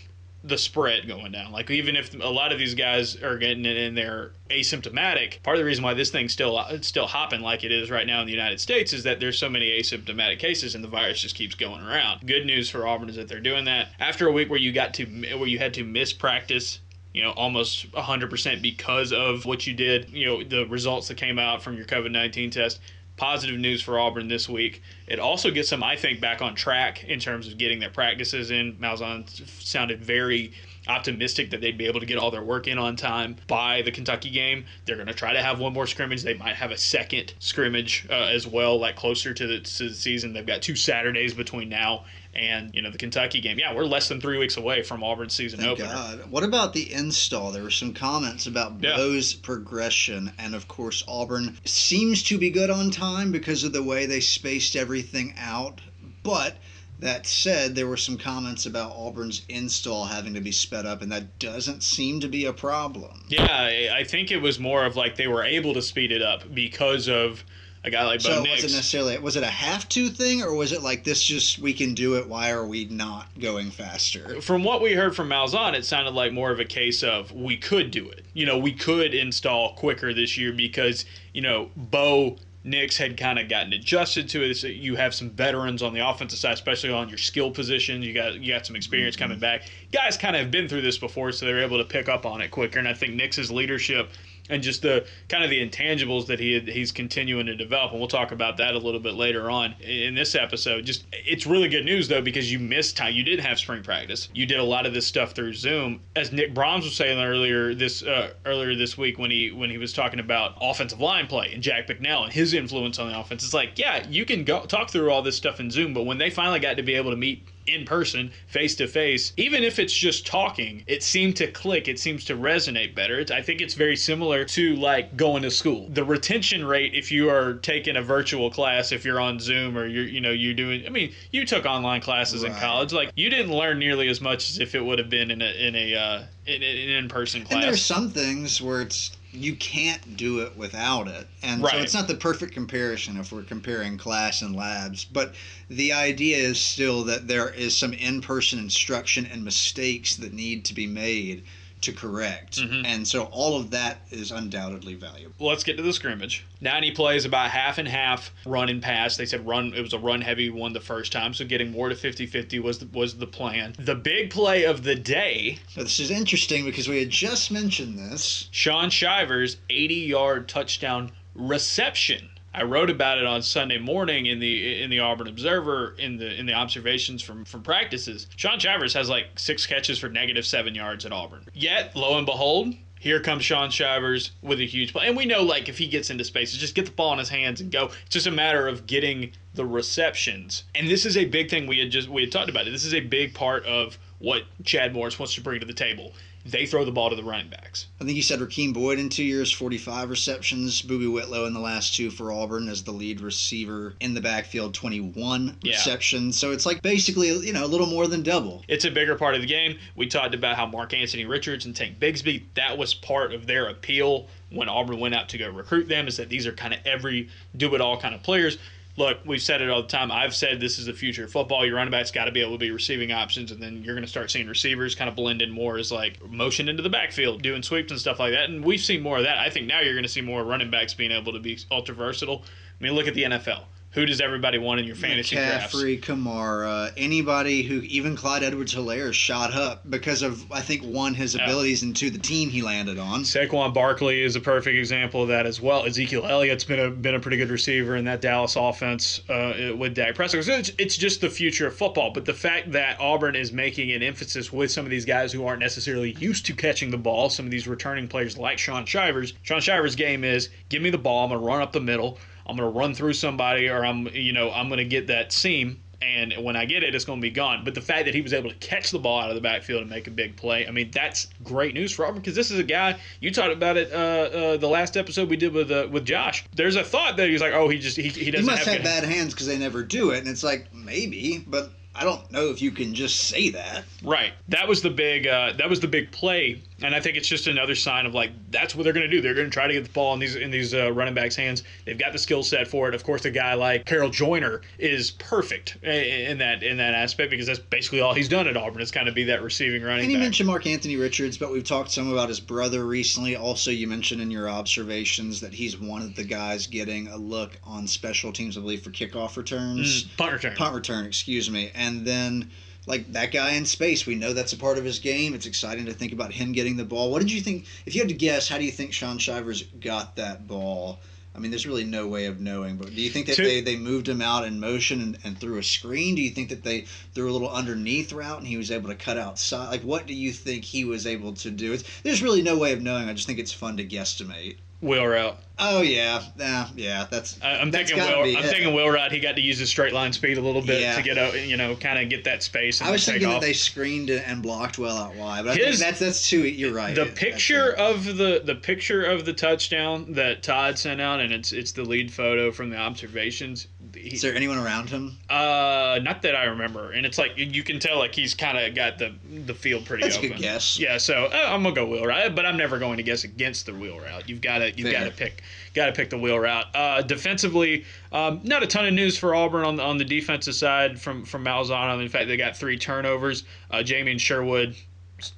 the 0.45 0.59
spread 0.59 1.07
going 1.07 1.33
down. 1.33 1.53
Like 1.53 1.71
even 1.71 1.95
if 1.97 2.15
a 2.15 2.29
lot 2.29 2.53
of 2.53 2.59
these 2.59 2.75
guys 2.75 3.21
are 3.23 3.39
getting 3.39 3.65
it 3.65 3.77
and 3.77 3.97
they're 3.97 4.33
asymptomatic, 4.51 5.43
part 5.43 5.57
of 5.57 5.61
the 5.61 5.65
reason 5.65 5.85
why 5.85 5.95
this 5.95 6.11
thing's 6.11 6.33
still 6.33 6.59
it's 6.69 6.89
still 6.89 7.07
hopping 7.07 7.41
like 7.41 7.63
it 7.65 7.71
is 7.71 7.91
right 7.91 8.07
now 8.07 8.21
in 8.21 8.27
the 8.27 8.33
United 8.33 8.61
States 8.61 8.93
is 8.93 9.05
that 9.05 9.21
there's 9.21 9.39
so 9.39 9.49
many 9.49 9.71
asymptomatic 9.71 10.39
cases 10.39 10.75
and 10.75 10.83
the 10.83 10.89
virus 10.89 11.21
just 11.21 11.37
keeps 11.37 11.55
going 11.55 11.83
around. 11.85 12.27
Good 12.27 12.45
news 12.45 12.69
for 12.69 12.87
Auburn 12.87 13.09
is 13.09 13.17
that 13.17 13.29
they're 13.29 13.41
doing 13.41 13.65
that 13.67 13.89
after 14.01 14.27
a 14.27 14.33
week 14.33 14.51
where 14.51 14.59
you 14.59 14.73
got 14.73 14.95
to 14.95 15.05
where 15.37 15.49
you 15.49 15.59
had 15.59 15.75
to 15.75 15.85
miss 15.85 16.13
practice 16.13 16.81
you 17.15 17.23
know, 17.23 17.33
almost 17.33 17.93
100% 17.93 18.63
because 18.63 19.13
of 19.13 19.45
what 19.45 19.67
you 19.67 19.75
did, 19.75 20.09
you 20.11 20.27
know, 20.27 20.43
the 20.43 20.67
results 20.67 21.09
that 21.09 21.17
came 21.17 21.39
out 21.39 21.63
from 21.63 21.77
your 21.77 21.85
COVID 21.85 22.11
19 22.11 22.51
test. 22.51 22.81
Positive 23.17 23.59
news 23.59 23.83
for 23.83 23.99
Auburn 23.99 24.29
this 24.29 24.49
week. 24.49 24.83
It 25.07 25.19
also 25.19 25.51
gets 25.51 25.71
them, 25.71 25.83
I 25.83 25.97
think, 25.97 26.21
back 26.21 26.41
on 26.43 26.55
track 26.55 27.05
in 27.05 27.21
terms 27.21 27.47
of 27.47 27.59
getting 27.59 27.79
their 27.79 27.91
practices 27.91 28.51
in. 28.51 28.77
Malzahn 28.77 29.29
sounded 29.63 30.03
very 30.03 30.53
optimistic 30.89 31.51
that 31.51 31.61
they'd 31.61 31.79
be 31.79 31.87
able 31.87 32.01
to 32.01 32.07
get 32.07 32.19
all 32.19 32.31
their 32.31 32.43
work 32.43 32.67
in 32.67 32.79
on 32.79 32.97
time 32.97 33.37
by 33.47 33.83
the 33.83 33.93
Kentucky 33.93 34.31
game. 34.31 34.65
They're 34.85 34.97
going 34.97 35.09
to 35.09 35.15
try 35.15 35.33
to 35.33 35.43
have 35.43 35.61
one 35.61 35.73
more 35.73 35.87
scrimmage. 35.87 36.23
They 36.23 36.35
might 36.35 36.57
have 36.57 36.71
a 36.71 36.79
second 36.79 37.35
scrimmage 37.39 38.07
uh, 38.11 38.15
as 38.15 38.47
well, 38.47 38.79
like 38.81 38.97
closer 38.97 39.33
to 39.33 39.47
the, 39.47 39.61
to 39.61 39.89
the 39.89 39.95
season. 39.95 40.33
They've 40.33 40.47
got 40.47 40.63
two 40.63 40.75
Saturdays 40.75 41.35
between 41.35 41.69
now 41.69 42.05
and 42.35 42.75
you 42.75 42.83
know 42.83 42.91
the 42.91 42.99
Kentucky 42.99 43.41
game. 43.41 43.59
Yeah, 43.59 43.75
we're 43.75 43.85
less 43.85 44.09
than 44.09 44.21
three 44.21 44.39
weeks 44.39 44.57
away 44.57 44.83
from 44.83 45.03
Auburn's 45.03 45.35
season 45.35 45.61
Thank 45.61 45.81
opener. 45.81 45.93
God. 45.93 46.31
What 46.31 46.45
about 46.45 46.73
the 46.73 46.93
install? 46.93 47.53
There 47.53 47.63
were 47.63 47.71
some 47.71 47.93
comments 47.95 48.47
about 48.47 48.75
Yeah. 48.81 48.97
Bo's 48.97 49.35
progression, 49.35 50.33
and 50.39 50.55
of 50.55 50.69
course 50.69 51.05
Auburn 51.07 51.59
seems 51.65 52.23
to 52.25 52.39
be 52.39 52.51
good 52.51 52.71
on 52.71 52.91
time 52.91 53.33
because 53.33 53.65
of 53.65 53.73
the 53.73 53.83
way 53.83 54.07
they 54.07 54.21
spaced 54.21 54.77
everything 54.77 55.35
out. 55.39 55.81
But 56.23 56.57
that 57.01 57.27
said, 57.27 57.75
there 57.75 57.89
were 57.89 57.97
some 57.97 58.17
comments 58.17 58.65
about 58.65 58.93
Auburn's 58.95 59.43
install 59.49 60.05
having 60.05 60.35
to 60.35 60.41
be 60.41 60.53
sped 60.53 60.87
up, 60.87 61.03
and 61.03 61.11
that 61.11 61.39
doesn't 61.41 61.83
seem 61.83 62.21
to 62.21 62.29
be 62.29 62.45
a 62.45 62.53
problem. 62.53 63.25
Yeah, 63.29 63.47
I 63.51 63.89
I 63.99 64.05
think 64.05 64.31
it 64.31 64.41
was 64.41 64.59
more 64.59 64.85
of 64.85 64.95
like 64.97 65.17
they 65.17 65.27
were 65.29 65.43
able 65.45 65.75
to 65.75 65.83
speed 65.83 66.13
it 66.13 66.23
up 66.23 66.55
because 66.55 67.09
of 67.09 67.45
a 67.85 67.91
guy 67.91 68.05
like 68.05 68.23
Bo 68.23 68.29
So 68.29 68.39
it 68.39 68.43
Nix. 68.43 68.63
wasn't 68.63 68.73
necessarily 68.75 69.19
was 69.19 69.37
it 69.37 69.43
a 69.43 69.47
have 69.47 69.89
to 69.91 70.09
thing, 70.09 70.43
or 70.43 70.55
was 70.55 70.73
it 70.73 70.83
like 70.83 71.05
this 71.05 71.23
just 71.23 71.59
we 71.59 71.73
can 71.73 71.95
do 71.95 72.15
it? 72.15 72.29
Why 72.29 72.51
are 72.51 72.65
we 72.65 72.85
not 72.87 73.27
going 73.41 73.71
faster? 73.71 74.41
from 74.41 74.63
what 74.63 74.83
we 74.83 74.93
heard 74.95 75.17
from 75.17 75.29
Malzahn, 75.29 75.75
it 75.75 75.85
sounded 75.85 76.15
like 76.15 76.33
more 76.33 76.51
of 76.51 76.61
a 76.61 76.65
case 76.65 77.03
of 77.03 77.33
we 77.33 77.57
could 77.57 77.91
do 77.91 78.09
it. 78.09 78.25
You 78.35 78.47
know, 78.47 78.59
we 78.59 78.73
could 78.73 79.15
install 79.15 79.75
quicker 79.75 80.15
this 80.15 80.37
year 80.39 80.53
because 80.53 81.05
you 81.33 81.43
know 81.43 81.71
Bo 81.77 82.37
Nix 82.65 82.97
had 82.97 83.17
kind 83.17 83.39
of 83.39 83.49
gotten 83.49 83.73
adjusted 83.73 84.29
to 84.31 84.43
it. 84.43 84.55
So 84.55 84.69
you 84.69 84.95
have 84.95 85.15
some 85.15 85.31
veterans 85.31 85.83
on 85.83 85.93
the 85.93 86.09
offensive 86.09 86.39
side, 86.39 86.55
especially 86.55 86.91
on 86.91 87.09
your 87.09 87.19
skill 87.19 87.51
positions. 87.51 88.07
You 88.07 88.15
got 88.15 88.35
you 88.35 88.53
got 88.53 88.67
some 88.67 88.77
experience 88.77 89.17
coming 89.17 89.37
mm-hmm. 89.37 89.43
back. 89.43 89.71
Guys 89.93 90.17
kind 90.17 90.37
of 90.37 90.43
have 90.43 90.51
been 90.51 90.69
through 90.69 90.83
this 90.83 90.99
before, 90.99 91.33
so 91.33 91.47
they're 91.47 91.63
able 91.63 91.79
to 91.79 91.85
pick 91.85 92.09
up 92.09 92.25
on 92.25 92.41
it 92.41 92.51
quicker. 92.51 92.79
And 92.79 92.87
I 92.87 92.95
think 92.95 93.15
Nix's 93.15 93.51
leadership 93.51 94.11
and 94.53 94.63
just 94.63 94.83
the 94.83 95.07
kind 95.29 95.43
of 95.43 95.51
the 95.51 95.67
intangibles 95.67 96.27
that 96.27 96.39
he 96.39 96.61
he's 96.61 96.93
continuing 96.93 97.47
to 97.47 97.57
develop, 97.57 97.93
and 97.93 98.01
we'll 98.01 98.09
talk 98.09 98.33
about 98.33 98.59
that 98.59 98.75
a 98.75 98.79
little 98.79 99.01
bit 99.01 99.15
later 99.15 99.51
on 99.51 99.75
in 99.81 100.15
this 100.15 100.35
episode. 100.35 100.85
Just 100.85 101.05
it's 101.13 101.47
really 101.47 101.69
good 101.69 101.85
news 101.85 102.09
though 102.09 102.23
because 102.23 102.53
you 102.53 102.59
missed 102.59 102.97
time. 102.97 103.15
You 103.15 103.23
didn't 103.23 103.45
have 103.45 103.59
spring 103.59 103.83
practice. 103.83 104.29
You 104.35 104.47
did 104.47 104.59
a 104.59 104.65
lot 104.65 104.87
of 104.87 104.95
this 104.95 105.07
stuff 105.07 105.33
through 105.33 105.55
Zoom, 105.55 106.01
as 106.15 106.33
Nick 106.33 106.55
Brahms 106.55 106.85
was 106.85 106.95
saying 106.95 107.19
earlier 107.19 107.75
this 107.75 108.03
uh, 108.03 108.35
earlier 108.45 108.77
this 108.77 108.99
week 108.99 109.19
when 109.19 109.31
he 109.31 109.51
when 109.51 109.71
he 109.71 109.79
was 109.79 109.93
talking 109.93 110.21
about 110.21 110.57
offensive 110.61 111.01
line 111.01 111.27
play 111.27 111.53
and 111.53 111.63
Jack 111.63 111.87
Bicknell 111.87 112.25
and 112.25 112.33
his 112.33 112.53
influence 112.55 112.99
on 112.99 113.11
the 113.11 113.19
offense. 113.19 113.43
It's 113.43 113.55
like 113.55 113.79
yeah, 113.79 114.07
you 114.09 114.25
can 114.25 114.45
go 114.45 114.65
talk 114.67 114.91
through 114.91 115.11
all 115.11 115.23
this 115.23 115.37
stuff 115.37 115.61
in 115.61 115.71
Zoom, 115.71 115.95
but 115.95 116.05
when 116.05 116.19
they 116.19 116.31
finally 116.31 116.61
got 116.61 116.77
to 116.77 116.83
be 116.83 116.95
able 116.95 117.11
to 117.11 117.17
meet 117.17 117.47
in 117.67 117.85
person, 117.85 118.31
face 118.47 118.75
to 118.77 118.87
face, 118.87 119.33
even 119.37 119.63
if 119.63 119.79
it's 119.79 119.93
just 119.93 120.27
talking, 120.27 120.83
it 120.87 121.03
seemed 121.03 121.37
to 121.37 121.51
click. 121.51 121.89
It 121.89 121.99
seems 121.99 122.25
to 122.27 122.37
resonate 122.37 122.95
better. 122.95 123.21
It's, 123.21 123.31
I 123.31 123.43
think 123.43 123.61
it's 123.61 123.75
very 123.75 123.97
similar 123.97 124.45
to 124.47 124.77
like 124.77 125.17
going 125.17 125.43
to 125.43 125.51
school. 125.51 125.89
The 125.91 126.05
retention 126.05 126.65
rate, 126.65 126.95
if 126.95 127.13
you 127.13 127.31
are 127.31 127.55
taking 127.55 127.97
a 127.97 128.03
virtual 128.03 128.51
class, 128.51 128.93
if 128.93 129.05
you're 129.05 129.21
on 129.21 129.39
Zoom 129.39 129.77
or 129.79 129.87
you're, 129.87 130.07
you 130.07 130.21
know, 130.21 130.33
you're 130.33 130.55
doing. 130.55 130.85
I 130.87 130.91
mean, 130.91 131.13
you 131.31 131.47
took 131.47 131.65
online 131.65 132.01
classes 132.01 132.43
in 132.43 132.55
college. 132.55 132.93
Like 132.93 133.13
you 133.15 133.31
didn't 133.31 133.53
learn 133.53 133.79
nearly 133.79 134.09
as 134.09 134.21
much 134.21 134.51
as 134.51 134.59
if 134.59 134.75
it 134.75 134.85
would 134.85 134.99
have 134.99 135.11
been 135.11 135.31
in 135.31 135.43
a 135.43 135.51
in 135.51 135.75
a 135.77 135.95
uh, 135.95 136.23
in, 136.47 136.63
in 136.63 136.79
an 136.79 137.05
in-person 137.05 137.45
class. 137.45 137.55
And 137.55 137.63
there's 137.63 137.85
some 137.85 138.11
things 138.11 138.61
where 138.61 138.83
it's 138.83 139.13
you 139.33 139.57
can't 139.57 140.17
do 140.17 140.41
it 140.41 140.57
without 140.57 141.09
it. 141.09 141.27
And 141.43 141.63
so 141.63 141.77
it's 141.79 141.95
not 141.95 142.07
the 142.07 142.15
perfect 142.15 142.53
comparison 142.53 143.17
if 143.17 143.33
we're 143.33 143.43
comparing 143.43 143.97
class 143.97 144.43
and 144.43 144.55
labs, 144.55 145.05
but 145.05 145.35
the 145.71 145.93
idea 145.93 146.37
is 146.37 146.61
still 146.61 147.05
that 147.05 147.29
there 147.29 147.49
is 147.49 147.77
some 147.77 147.95
in-person 147.95 148.59
instruction 148.59 149.27
and 149.27 149.45
mistakes 149.45 150.17
that 150.17 150.35
need 150.35 150.65
to 150.67 150.75
be 150.75 150.87
made 150.87 151.45
to 151.83 151.93
correct. 151.93 152.59
Mhm. 152.59 152.85
And 152.87 153.07
so 153.07 153.25
all 153.25 153.57
of 153.59 153.71
that 153.71 154.07
is 154.11 154.31
undoubtedly 154.31 154.95
valuable. 154.95 155.35
let's 155.47 155.65
get 155.65 155.77
to 155.77 155.83
the 155.83 155.93
scrimmage. 155.93 156.45
Downey 156.63 156.93
plays 156.93 157.25
about 157.25 157.51
half 157.51 157.79
and 157.79 157.89
half 157.89 158.33
run 158.47 158.69
and 158.69 158.81
pass. 158.81 159.17
They 159.17 159.27
said 159.27 159.47
run 159.47 159.73
it 159.75 159.83
was 159.83 159.93
a 159.93 159.99
run 159.99 160.21
heavy 160.21 160.51
one 160.51 160.73
the 160.73 160.81
first 160.81 161.13
time, 161.13 161.35
so 161.35 161.45
getting 161.45 161.71
more 161.73 161.89
to 161.89 161.95
50-50 161.95 162.59
was 162.61 162.79
the, 162.79 162.87
was 162.87 163.17
the 163.19 163.27
plan. 163.27 163.75
The 163.79 163.95
big 163.95 164.31
play 164.31 164.65
of 164.65 164.85
the 164.85 164.95
day, 164.95 165.59
So 165.75 165.83
this 165.83 165.99
is 166.01 166.11
interesting 166.11 166.65
because 166.65 166.89
we 166.89 166.99
had 167.01 167.11
just 167.11 167.51
mentioned 167.51 167.99
this. 167.99 168.49
Shaun 168.51 168.91
Shivers 168.91 169.57
80-yard 169.71 170.49
touchdown 170.49 171.11
reception. 171.35 172.29
I 172.55 172.65
wrote 172.65 172.91
about 172.91 173.19
it 173.19 173.25
on 173.25 173.43
Sunday 173.43 173.79
morning 173.79 174.27
in 174.27 174.39
the 174.39 174.83
in 174.83 174.91
the 174.91 175.01
Auburn 175.01 175.29
Observer 175.29 175.95
in 175.99 176.19
the 176.19 176.39
in 176.39 176.47
the 176.47 176.55
observations 176.55 177.23
from 177.23 177.45
from 177.45 177.63
practices. 177.63 178.27
Shaun 178.37 178.59
Shivers 178.59 178.95
has 178.95 179.09
like 179.09 179.39
six 179.39 179.67
catches 179.67 179.99
for 179.99 180.09
negative 180.09 180.45
seven 180.45 180.75
yards 180.75 181.07
at 181.07 181.13
Auburn. 181.13 181.47
Yet, 181.55 181.97
lo 181.97 182.19
and 182.19 182.27
behold, 182.27 182.75
here 183.01 183.21
comes 183.21 183.45
Shaun 183.45 183.71
Shivers 183.71 184.31
with 184.43 184.61
a 184.61 184.67
huge 184.67 184.93
play. 184.93 185.09
And 185.09 185.17
we 185.17 185.25
know 185.25 185.43
like 185.43 185.69
if 185.69 185.79
he 185.79 185.89
gets 185.89 186.11
into 186.11 186.25
spaces, 186.25 186.61
just 186.61 186.75
get 186.75 186.87
the 186.87 186.93
ball 186.93 187.13
in 187.15 187.19
his 187.19 187.31
hands 187.31 187.61
and 187.61 187.73
go. 187.73 187.87
It's 187.87 188.11
just 188.11 188.27
a 188.27 188.31
matter 188.31 188.69
of 188.69 188.87
getting 188.87 189.33
the 189.55 189.65
receptions. 189.65 190.65
And 190.75 190.89
this 190.89 191.07
is 191.07 191.17
a 191.17 191.25
big 191.25 191.51
thing 191.51 191.67
we 191.67 191.79
had 191.79 191.91
just 191.91 192.09
we 192.09 192.23
had 192.23 192.31
talked 192.31 192.51
about 192.51 192.69
it. 192.69 192.71
This 192.71 192.85
is 192.85 192.95
a 192.95 193.01
big 193.01 193.35
part 193.35 193.65
of 193.67 193.99
what 194.19 194.43
Chad 194.63 194.93
Morris 194.93 195.19
wants 195.19 195.35
to 195.35 195.41
bring 195.41 195.59
to 195.61 195.67
the 195.67 195.73
table. 195.73 196.13
They 196.45 196.67
throw 196.67 196.85
the 196.85 196.91
ball 196.91 197.09
to 197.11 197.17
the 197.17 197.23
running 197.23 197.49
backs. 197.49 197.87
I 198.01 198.05
think 198.05 198.17
you 198.17 198.23
said 198.23 198.41
Rakeem 198.41 198.75
Boyd 198.75 198.99
in 198.99 199.09
two 199.09 199.23
years, 199.23 199.53
45 199.53 200.11
receptions. 200.11 200.83
Boobee 200.83 201.11
Whitlow 201.13 201.45
in 201.47 201.55
the 201.55 201.61
last 201.61 201.95
two 201.95 202.11
for 202.11 202.33
Auburn 202.33 202.69
as 202.69 202.83
the 202.83 202.91
lead 202.91 203.21
receiver 203.21 203.95
in 204.01 204.15
the 204.15 204.21
backfield, 204.21 204.75
21 204.75 205.57
Yeah. 205.63 205.73
receptions. 205.73 206.37
So 206.39 206.51
it's 206.51 206.67
like 206.67 206.83
basically, 206.83 207.29
you 207.47 207.53
know, 207.53 207.65
a 207.65 207.67
little 207.69 207.87
more 207.87 208.09
than 208.09 208.23
double. 208.23 208.65
It's 208.67 208.85
a 208.85 208.91
bigger 208.91 209.15
part 209.15 209.37
of 209.37 209.41
the 209.41 209.47
game. 209.47 209.79
We 209.95 210.07
talked 210.07 210.35
about 210.35 210.57
how 210.57 210.67
Mark 210.67 210.93
Anthony 210.95 211.25
Richards 211.27 211.65
and 211.65 211.77
Tank 211.77 212.01
Bigsby, 212.01 212.43
that 212.55 212.77
was 212.77 212.93
part 212.93 213.33
of 213.33 213.47
their 213.47 213.67
appeal 213.67 214.27
when 214.51 214.69
Auburn 214.69 214.99
went 214.99 215.15
out 215.15 215.29
to 215.31 215.39
go 215.39 215.49
recruit 215.49 215.89
them, 215.89 216.09
is 216.09 216.17
that 216.17 216.29
these 216.29 216.47
are 216.47 216.53
kind 216.53 216.75
of 216.75 216.81
every 216.85 217.29
do 217.57 217.75
it 217.75 217.81
all 217.81 218.01
kind 218.01 218.15
of 218.15 218.23
players. 218.23 218.59
Look, 218.97 219.21
we've 219.25 219.41
said 219.41 219.63
it 219.63 219.71
all 219.71 219.81
the 219.81 219.89
time. 219.89 220.13
I've 220.13 220.35
said 220.35 220.61
this 220.61 220.79
is 220.79 220.85
the 220.85 220.93
future 220.93 221.25
of 221.25 221.33
football. 221.33 221.65
Your 221.65 221.77
running 221.77 221.91
back's 221.91 222.11
got 222.11 222.27
to 222.27 222.31
be 222.31 222.43
able 222.43 222.53
to 222.53 222.59
be 222.59 222.71
receiving 222.71 223.11
options, 223.11 223.51
and 223.51 223.63
then 223.63 223.83
you're 223.83 223.95
going 223.95 224.05
to 224.05 224.11
start 224.11 224.31
seeing 224.31 224.47
receivers 224.47 224.95
kind 224.95 225.09
of 225.09 225.17
blend 225.17 225.41
in 225.41 225.51
more 225.51 225.79
as 225.79 225.91
like 225.91 226.23
motion 226.29 226.69
into 226.69 226.83
the 226.83 226.91
backfield, 226.91 227.41
doing 227.41 227.63
sweeps 227.63 227.91
and 227.91 227.99
stuff 227.99 228.21
like 228.21 228.33
that. 228.33 228.51
And 228.51 228.63
we've 228.63 228.81
seen 228.81 229.01
more 229.01 229.17
of 229.17 229.25
that. 229.25 229.39
I 229.39 229.49
think 229.49 229.67
now 229.67 229.81
you're 229.81 229.95
going 229.95 230.03
to 230.03 230.11
see 230.11 230.21
more 230.21 230.45
running 230.45 230.71
backs 230.71 230.93
being 230.93 231.11
able 231.11 231.33
to 231.33 231.41
be 231.41 231.59
ultra 231.71 231.95
versatile. 231.95 232.43
I 232.45 232.85
mean, 232.85 232.93
look 232.93 233.09
at 233.09 233.15
the 233.15 233.23
NFL. 233.23 233.65
Who 233.93 234.07
does 234.07 234.23
everybody 234.23 234.57
want 234.57 234.81
in 234.81 234.87
your 234.87 234.97
fantasy 234.97 235.37
drafts? 235.37 235.75
McCaffrey, 235.77 236.01
Kamara, 236.01 236.93
anybody 236.97 237.63
who, 237.63 237.81
even 237.83 238.17
Clyde 238.17 238.43
Edwards-Helaire 238.43 239.13
shot 239.13 239.53
up 239.53 239.83
because 239.91 240.23
of, 240.23 240.51
I 240.51 240.63
think, 240.63 240.83
one, 240.83 241.13
his 241.13 241.35
Yeah. 241.35 241.45
abilities 241.45 241.83
and 241.83 241.95
two, 241.95 242.09
the 242.09 242.19
team 242.19 242.49
he 242.49 242.63
landed 242.63 242.99
on. 242.99 243.23
Saquon 243.25 243.75
Barkley 243.75 244.23
is 244.23 244.35
a 244.35 244.41
perfect 244.41 244.79
example 244.79 245.23
of 245.23 245.29
that 245.29 245.45
as 245.45 245.61
well. 245.61 245.85
Ezekiel 245.85 246.25
Elliott's 246.25 246.65
been 246.65 246.79
a 246.81 246.91
been 246.91 247.15
a 247.15 247.21
pretty 247.21 247.37
good 247.37 247.51
receiver 247.51 247.95
in 247.97 248.07
that 248.07 248.23
Dallas 248.23 248.57
offense 248.57 249.21
uh, 249.29 249.73
with 249.77 249.95
Dak 249.95 250.15
Prescott. 250.15 250.45
So 250.45 250.53
it's, 250.55 250.73
it's 250.79 250.97
just 250.97 251.21
the 251.21 251.29
future 251.29 251.67
of 251.67 251.77
football. 251.77 252.13
But 252.13 252.25
the 252.25 252.33
fact 252.35 252.73
that 252.73 252.99
Auburn 252.99 253.37
is 253.37 253.53
making 253.53 253.93
an 253.93 254.03
emphasis 254.03 254.51
with 254.51 254.71
some 254.71 254.87
of 254.87 254.91
these 254.91 255.05
guys 255.05 255.33
who 255.35 255.45
aren't 255.45 255.61
necessarily 255.61 256.13
used 256.19 256.47
to 256.47 256.55
catching 256.55 256.91
the 256.91 256.97
ball, 256.99 257.29
some 257.29 257.45
of 257.45 257.51
these 257.51 257.69
returning 257.69 258.09
players 258.09 258.39
like 258.39 258.59
Shaun 258.59 258.87
Shivers. 258.87 259.35
Shaun 259.43 259.61
Shivers' 259.61 259.97
game 259.97 260.25
is 260.25 260.49
give 260.71 260.81
me 260.81 260.89
the 260.89 260.97
ball. 260.97 261.25
I'm 261.25 261.31
gonna 261.31 261.43
run 261.45 261.61
up 261.61 261.73
the 261.73 261.81
middle. 261.81 262.19
I'm 262.47 262.57
gonna 262.57 262.71
run 262.71 262.95
through 262.95 263.15
somebody, 263.15 263.69
or 263.69 263.85
I'm 263.85 264.09
you 264.09 264.33
know 264.33 264.51
I'm 264.51 264.69
gonna 264.69 264.85
get 264.85 265.09
that 265.09 265.33
seam 265.33 265.81
and 266.03 266.35
when 266.39 266.57
I 266.57 266.65
get 266.65 266.83
it, 266.83 266.95
it's 266.95 267.05
going 267.05 267.21
to 267.21 267.23
be 267.23 267.31
gone. 267.31 267.65
But 267.65 267.75
the 267.75 267.81
fact 267.81 268.07
that 268.07 268.15
he 268.15 268.21
was 268.21 268.33
able 268.33 268.51
to 268.51 268.57
catch 268.57 268.91
the 268.91 268.99
ball 268.99 269.21
out 269.21 269.29
of 269.29 269.35
the 269.35 269.41
backfield 269.41 269.83
and 269.83 269.91
make 269.91 270.07
a 270.07 270.11
big 270.11 270.37
play, 270.37 270.67
I 270.67 270.71
mean, 270.71 270.91
that's 270.91 271.29
great 271.45 271.75
news 271.75 271.93
for 271.93 272.05
Auburn 272.05 272.21
because 272.21 272.35
this 272.35 272.51
is 272.51 272.59
a 272.59 272.65
guy 272.65 272.99
you 273.21 273.31
talked 273.31 273.53
about 273.53 273.77
it 273.77 273.93
uh, 273.93 273.97
uh, 273.97 274.57
the 274.57 274.69
last 274.69 274.97
episode 274.97 275.29
we 275.29 275.37
did 275.37 275.53
with 275.53 275.71
uh, 275.71 275.89
with 275.91 276.05
Josh. 276.05 276.45
There's 276.55 276.77
a 276.77 276.85
thought 276.85 277.17
that 277.17 277.29
he's 277.29 277.41
like, 277.41 277.53
oh, 277.53 277.69
he 277.69 277.79
just 277.79 277.97
he, 277.97 278.09
he 278.09 278.25
He 278.25 278.31
doesn't 278.31 278.47
must 278.47 278.65
have, 278.65 278.75
have 278.75 278.85
bad 278.85 279.05
hands 279.05 279.33
because 279.33 279.47
they 279.47 279.59
never 279.59 279.83
do 279.83 280.11
it. 280.11 280.19
And 280.19 280.29
it's 280.29 280.43
like, 280.43 280.73
maybe, 280.75 281.45
but 281.47 281.71
I 281.95 282.05
don't 282.05 282.31
know 282.33 282.51
if 282.51 282.63
you 282.63 282.71
can 282.71 282.95
just 282.95 283.29
say 283.29 283.51
that. 283.51 283.85
Right. 284.03 284.33
That 284.49 284.67
was 284.67 284.83
the 284.83 284.91
big 284.91 285.27
uh, 285.27 285.53
that 285.59 285.69
was 285.69 285.81
the 285.81 285.89
big 285.89 286.11
play, 286.11 286.63
and 286.83 286.95
I 286.95 287.01
think 287.01 287.17
it's 287.17 287.29
just 287.29 287.47
another 287.47 287.75
sign 287.75 288.07
of 288.07 288.15
like 288.15 288.31
that's 288.51 288.75
what 288.75 288.85
they're 288.85 288.93
going 288.93 289.09
to 289.09 289.11
do. 289.11 289.21
They're 289.21 289.35
going 289.35 289.47
to 289.49 289.53
try 289.53 289.67
to 289.67 289.73
get 289.73 289.85
the 289.85 289.91
ball 289.91 290.15
in 290.15 290.21
these 290.21 290.37
in 290.37 290.51
these 290.51 290.75
uh, 290.75 290.93
running 290.93 291.15
backs' 291.15 291.37
hands. 291.37 291.63
They've 291.85 291.99
got 291.99 292.13
the 292.13 292.19
skill 292.19 292.43
set 292.43 292.69
for 292.69 292.89
it. 292.89 292.95
Of 292.95 293.05
course, 293.05 293.25
a 293.25 293.31
guy 293.31 293.55
like 293.55 293.89
Harold 293.89 294.13
Joiner 294.13 294.63
is 294.79 295.13
perfect 295.13 295.77
in 295.83 296.39
that 296.39 296.63
in 296.63 296.77
that 296.79 296.95
aspect 296.95 297.31
because 297.31 297.47
that's 297.47 297.59
basically 297.59 298.01
all 298.01 298.15
he's 298.15 298.29
done 298.29 298.47
at 298.47 298.57
Auburn 298.57 298.83
is 298.83 298.91
kind 298.91 299.09
of 299.09 299.15
be 299.15 299.25
that 299.25 299.43
receiving 299.43 299.83
running 299.83 300.05
And 300.05 300.13
you 300.13 300.19
back. 300.19 300.25
mentioned 300.25 300.47
Mark 300.49 300.67
Anthony 300.67 300.97
Richards, 300.97 301.39
but 301.39 301.53
we've 301.53 301.65
talked 301.65 301.91
some 301.91 302.13
about 302.13 302.29
his 302.29 302.41
brother 302.41 302.85
recently. 302.85 303.37
Also, 303.37 303.71
you 303.71 303.87
mentioned 303.87 304.21
in 304.21 304.31
your 304.31 304.49
observations 304.49 305.41
that 305.41 305.53
he's 305.55 305.79
one 305.79 306.03
of 306.03 306.15
the 306.15 306.25
guys 306.25 306.67
getting 306.67 307.09
a 307.09 307.17
look 307.17 307.59
on 307.65 307.87
special 307.87 308.33
teams, 308.33 308.57
I 308.57 308.61
believe, 308.61 308.83
for 308.83 308.91
kickoff 308.91 309.37
returns. 309.37 310.05
Mm, 310.05 310.17
punt 310.17 310.33
return. 310.33 310.57
Punt 310.57 310.75
return, 310.75 311.07
excuse 311.07 311.51
me. 311.51 311.71
And 311.75 312.07
then, 312.07 312.51
like, 312.87 313.13
that 313.13 313.33
guy 313.33 313.53
in 313.53 313.65
space, 313.65 314.07
we 314.07 314.15
know 314.15 314.33
that's 314.33 314.53
a 314.53 314.59
part 314.59 314.79
of 314.79 314.85
his 314.85 314.99
game. 314.99 315.35
It's 315.35 315.47
exciting 315.47 315.87
to 315.87 315.93
think 315.93 316.13
about 316.13 316.33
him 316.33 316.53
getting 316.53 316.77
the 316.77 316.85
ball. 316.85 317.11
What 317.11 317.21
did 317.21 317.33
you 317.33 317.41
think? 317.41 317.67
If 317.87 317.95
you 317.95 318.01
had 318.01 318.09
to 318.09 318.15
guess, 318.15 318.49
how 318.49 318.59
do 318.59 318.65
you 318.65 318.73
think 318.73 318.93
Shaun 318.93 319.19
Shivers 319.19 319.63
got 319.63 320.17
that 320.17 320.47
ball? 320.49 320.99
I 321.35 321.39
mean, 321.39 321.51
there's 321.51 321.67
really 321.67 321.85
no 321.85 322.09
way 322.09 322.27
of 322.27 322.41
knowing. 322.41 322.77
But 322.77 322.95
do 322.95 323.01
you 323.01 323.09
think 323.09 323.27
that 323.27 323.37
To- 323.37 323.43
they, 323.43 323.61
they 323.63 323.77
moved 323.77 324.09
him 324.09 324.21
out 324.21 324.45
in 324.45 324.61
motion 324.61 325.01
and, 325.01 325.19
and 325.25 325.39
threw 325.39 325.59
a 325.59 325.63
screen? 325.63 326.15
Do 326.15 326.23
you 326.23 326.31
think 326.31 326.51
that 326.51 326.63
they 326.63 326.83
threw 327.15 327.31
a 327.31 327.33
little 327.33 327.49
underneath 327.51 328.13
route 328.13 328.39
and 328.39 328.47
he 328.47 328.59
was 328.59 328.71
able 328.71 328.91
to 328.91 328.95
cut 328.95 329.17
outside? 329.17 329.71
Like, 329.71 329.83
what 329.83 330.07
do 330.07 330.15
you 330.15 330.33
think 330.33 330.65
he 330.65 330.85
was 330.85 331.07
able 331.07 331.33
to 331.35 331.51
do? 331.51 331.73
It's, 331.73 331.85
there's 332.03 332.23
really 332.23 332.43
no 332.43 332.59
way 332.59 332.73
of 332.73 332.83
knowing. 332.83 333.09
I 333.09 333.15
just 333.15 333.27
think 333.27 333.39
it's 333.39 333.53
fun 333.53 333.79
to 333.79 333.85
guesstimate. 333.85 334.57
Wheel 334.83 335.07
route. 335.07 335.39
Oh 335.61 335.81
yeah, 335.83 336.21
yeah, 336.37 336.67
yeah. 336.75 337.07
That's 337.09 337.39
I- 337.41 337.59
I'm 337.59 337.71
That's 337.71 337.91
thinking 337.93 338.05
Will. 338.05 338.23
I'm 338.25 338.45
it. 338.45 338.51
thinking 338.51 338.75
wheel 338.75 338.91
route. 338.91 339.13
He 339.13 339.21
got 339.21 339.37
to 339.37 339.41
use 339.41 339.59
his 339.59 339.69
straight 339.69 339.93
line 339.93 340.13
speed 340.13 340.37
a 340.39 340.41
little 340.41 340.61
bit 340.61 340.81
Yeah. 340.81 340.97
to 340.97 341.03
get 341.03 341.19
out, 341.19 341.41
you 341.41 341.57
know, 341.57 341.77
kind 341.77 342.01
of 342.01 342.09
get 342.09 342.25
that 342.25 342.43
space 342.43 342.81
and 342.81 342.89
I 342.89 342.91
was 342.93 343.05
thinking 343.07 343.29
off. 343.29 343.41
that 343.41 343.47
they 343.47 343.53
screened 343.53 344.11
and 344.11 344.43
blocked 344.43 344.77
well 344.79 344.97
out 344.97 345.15
wide, 345.15 345.45
but 345.45 345.53
I 345.53 345.55
His- 345.55 345.79
think 345.79 345.79
that's 345.79 346.01
that's 346.01 346.29
too. 346.29 346.41
You're 346.49 346.73
right. 346.73 346.95
the 346.97 347.05
That's 347.05 347.17
picture 347.19 347.71
of 347.73 348.05
the 348.17 348.43
the 348.45 348.57
picture 348.57 349.05
of 349.05 349.25
the 349.25 349.33
touchdown 349.33 350.15
that 350.15 350.43
Todd 350.43 350.79
sent 350.81 351.01
out, 351.01 351.21
and 351.21 351.33
it's 351.33 351.53
it's 351.53 351.71
the 351.73 351.85
lead 351.85 352.13
photo 352.13 352.51
from 352.51 352.71
the 352.71 352.77
observations. 352.79 353.69
He, 353.95 354.15
Is 354.15 354.23
there 354.23 354.35
anyone 354.35 354.59
around 354.59 354.89
him? 354.91 355.17
uh, 355.29 355.99
not 356.03 356.23
that 356.23 356.35
I 356.35 356.45
remember, 356.45 356.93
and 356.93 357.05
it's 357.05 357.19
like 357.19 357.33
you 357.37 357.63
can 357.63 357.79
tell 357.79 357.99
like 357.99 358.15
he's 358.15 358.35
kind 358.35 358.59
of 358.59 358.75
got 358.75 358.99
the 358.99 359.15
the 359.45 359.55
field 359.55 359.85
pretty 359.85 360.05
That's 360.05 360.19
open. 360.19 360.37
guess. 360.39 360.79
Yeah, 360.79 360.99
so 360.99 361.27
uh, 361.27 361.47
I'm 361.49 361.63
gonna 361.63 361.75
go 361.75 361.87
wheel 361.87 362.05
route, 362.07 362.35
but 362.35 362.47
I'm 362.47 362.57
never 362.57 362.79
going 362.79 362.97
to 362.97 363.03
guess 363.03 363.25
against 363.25 363.67
the 363.67 363.75
wheel 363.75 363.99
route. 364.01 364.29
You've 364.29 364.41
got 364.41 364.59
to 364.59 364.73
you've 364.73 364.93
got 364.93 365.05
to 365.05 365.11
pick 365.11 365.43
got 365.75 365.87
to 365.87 365.93
pick 365.93 366.11
the 366.11 366.19
wheel 366.19 366.39
route. 366.39 366.67
Uh, 366.75 367.03
defensively, 367.03 367.85
um, 368.13 368.41
not 368.45 368.63
a 368.63 368.67
ton 368.67 368.87
of 368.87 368.95
news 368.95 369.19
for 369.19 369.35
Auburn 369.35 369.65
on 369.65 369.77
the, 369.77 369.83
on 369.83 369.99
the 369.99 370.05
defensive 370.05 370.55
side 370.55 371.01
from 371.01 371.25
from 371.25 371.45
Malzahn. 371.45 372.03
In 372.03 372.09
fact, 372.09 372.29
they 372.29 372.37
got 372.37 372.57
three 372.57 372.79
turnovers. 372.79 373.45
Uh, 373.71 373.79
Jamien 373.79 374.19
Sherwood. 374.19 374.77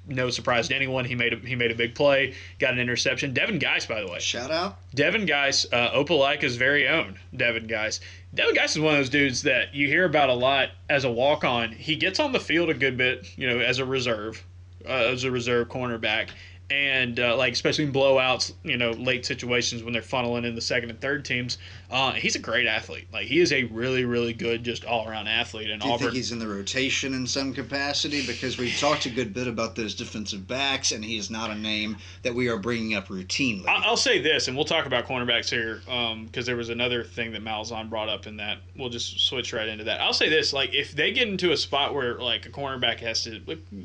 No 0.06 0.30
surprise 0.30 0.68
to 0.68 0.76
anyone. 0.76 1.04
He 1.04 1.14
made 1.14 1.32
a 1.32 1.36
he 1.36 1.54
made 1.54 1.70
a 1.70 1.74
big 1.74 1.94
play, 1.94 2.34
got 2.58 2.72
an 2.72 2.78
interception. 2.78 3.32
Devin 3.34 3.58
Geis, 3.58 3.86
by 3.86 4.00
the 4.00 4.06
way, 4.06 4.18
Shout 4.18 4.50
out. 4.50 4.78
Devin 4.94 5.26
Geis, 5.26 5.66
uh, 5.72 5.90
Opelika's 5.90 6.56
very 6.56 6.88
own 6.88 7.18
Devin 7.36 7.66
Geis. 7.66 8.00
Devin 8.34 8.54
Geis 8.54 8.72
is 8.72 8.80
one 8.80 8.94
of 8.94 9.00
those 9.00 9.10
dudes 9.10 9.42
that 9.42 9.74
you 9.74 9.86
hear 9.86 10.04
about 10.04 10.28
a 10.28 10.34
lot 10.34 10.70
as 10.88 11.04
a 11.04 11.10
walk 11.10 11.44
on. 11.44 11.72
He 11.72 11.96
gets 11.96 12.18
on 12.18 12.32
the 12.32 12.40
field 12.40 12.70
a 12.70 12.74
good 12.74 12.96
bit, 12.96 13.26
you 13.36 13.48
know, 13.48 13.58
as 13.58 13.78
a 13.78 13.84
reserve, 13.84 14.44
uh, 14.84 14.92
as 15.12 15.24
a 15.24 15.30
reserve 15.30 15.68
cornerback. 15.68 16.30
And 16.70 17.20
uh, 17.20 17.36
like 17.36 17.52
especially 17.52 17.84
in 17.84 17.92
blowouts, 17.92 18.52
you 18.62 18.78
know, 18.78 18.90
late 18.92 19.26
situations 19.26 19.82
when 19.82 19.92
they're 19.92 20.02
funneling 20.02 20.46
in 20.46 20.54
the 20.54 20.62
second 20.62 20.90
and 20.90 21.00
third 21.00 21.24
teams, 21.24 21.58
uh, 21.90 22.12
he's 22.12 22.34
a 22.34 22.38
great 22.38 22.66
athlete. 22.66 23.06
Like 23.12 23.26
he 23.26 23.40
is 23.40 23.52
a 23.52 23.64
really, 23.64 24.04
really 24.04 24.32
good, 24.32 24.64
just 24.64 24.84
all 24.84 25.08
around 25.08 25.28
athlete. 25.28 25.70
And 25.70 25.80
Do 25.80 25.88
you 25.88 25.94
Auburn, 25.94 26.06
think 26.06 26.16
he's 26.16 26.32
in 26.32 26.38
the 26.38 26.48
rotation 26.48 27.14
in 27.14 27.26
some 27.26 27.52
capacity? 27.52 28.26
Because 28.26 28.58
we've 28.58 28.76
talked 28.78 29.06
a 29.06 29.10
good 29.10 29.34
bit 29.34 29.46
about 29.46 29.76
those 29.76 29.94
defensive 29.94 30.48
backs, 30.48 30.92
and 30.92 31.04
he 31.04 31.16
is 31.16 31.30
not 31.30 31.50
a 31.50 31.54
name 31.54 31.96
that 32.22 32.34
we 32.34 32.48
are 32.48 32.56
bringing 32.56 32.94
up 32.94 33.08
routinely. 33.08 33.64
I'll 33.66 33.96
say 33.96 34.20
this, 34.20 34.48
and 34.48 34.56
we'll 34.56 34.64
talk 34.64 34.86
about 34.86 35.06
cornerbacks 35.06 35.50
here, 35.50 35.80
because 36.24 36.46
there 36.46 36.56
was 36.56 36.68
another 36.68 37.04
thing 37.04 37.32
that 37.32 37.44
Malzahn 37.44 37.90
brought 37.90 38.08
up 38.08 38.26
in 38.26 38.36
that. 38.38 38.58
We'll 38.76 38.88
just 38.88 39.20
switch 39.20 39.52
right 39.52 39.68
into 39.68 39.84
that. 39.84 40.00
I'll 40.00 40.12
say 40.12 40.28
this: 40.28 40.52
like, 40.52 40.74
if 40.74 40.92
they 40.92 41.12
get 41.12 41.28
into 41.28 41.52
a 41.52 41.56
spot 41.56 41.94
where 41.94 42.14
like 42.14 42.46
a 42.46 42.50
cornerback 42.50 43.00
has 43.00 43.24
to, 43.24 43.40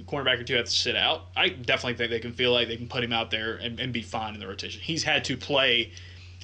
cornerback 0.08 0.40
or 0.40 0.44
two 0.44 0.56
have 0.56 0.66
to 0.66 0.72
sit 0.72 0.96
out, 0.96 1.28
I 1.36 1.50
definitely 1.50 1.96
think 1.96 2.12
they 2.12 2.20
can 2.20 2.34
feel 2.34 2.52
like 2.52 2.68
they 2.68 2.78
can 2.78 2.88
put 2.88 3.04
him 3.04 3.14
out 3.14 3.32
there 3.32 3.56
and, 3.56 3.80
and 3.80 3.94
be 3.94 4.02
fine 4.02 4.34
in 4.34 4.40
the 4.40 4.48
rotation. 4.48 4.82
He's 4.82 5.04
had 5.04 5.24
to 5.26 5.38
play. 5.38 5.92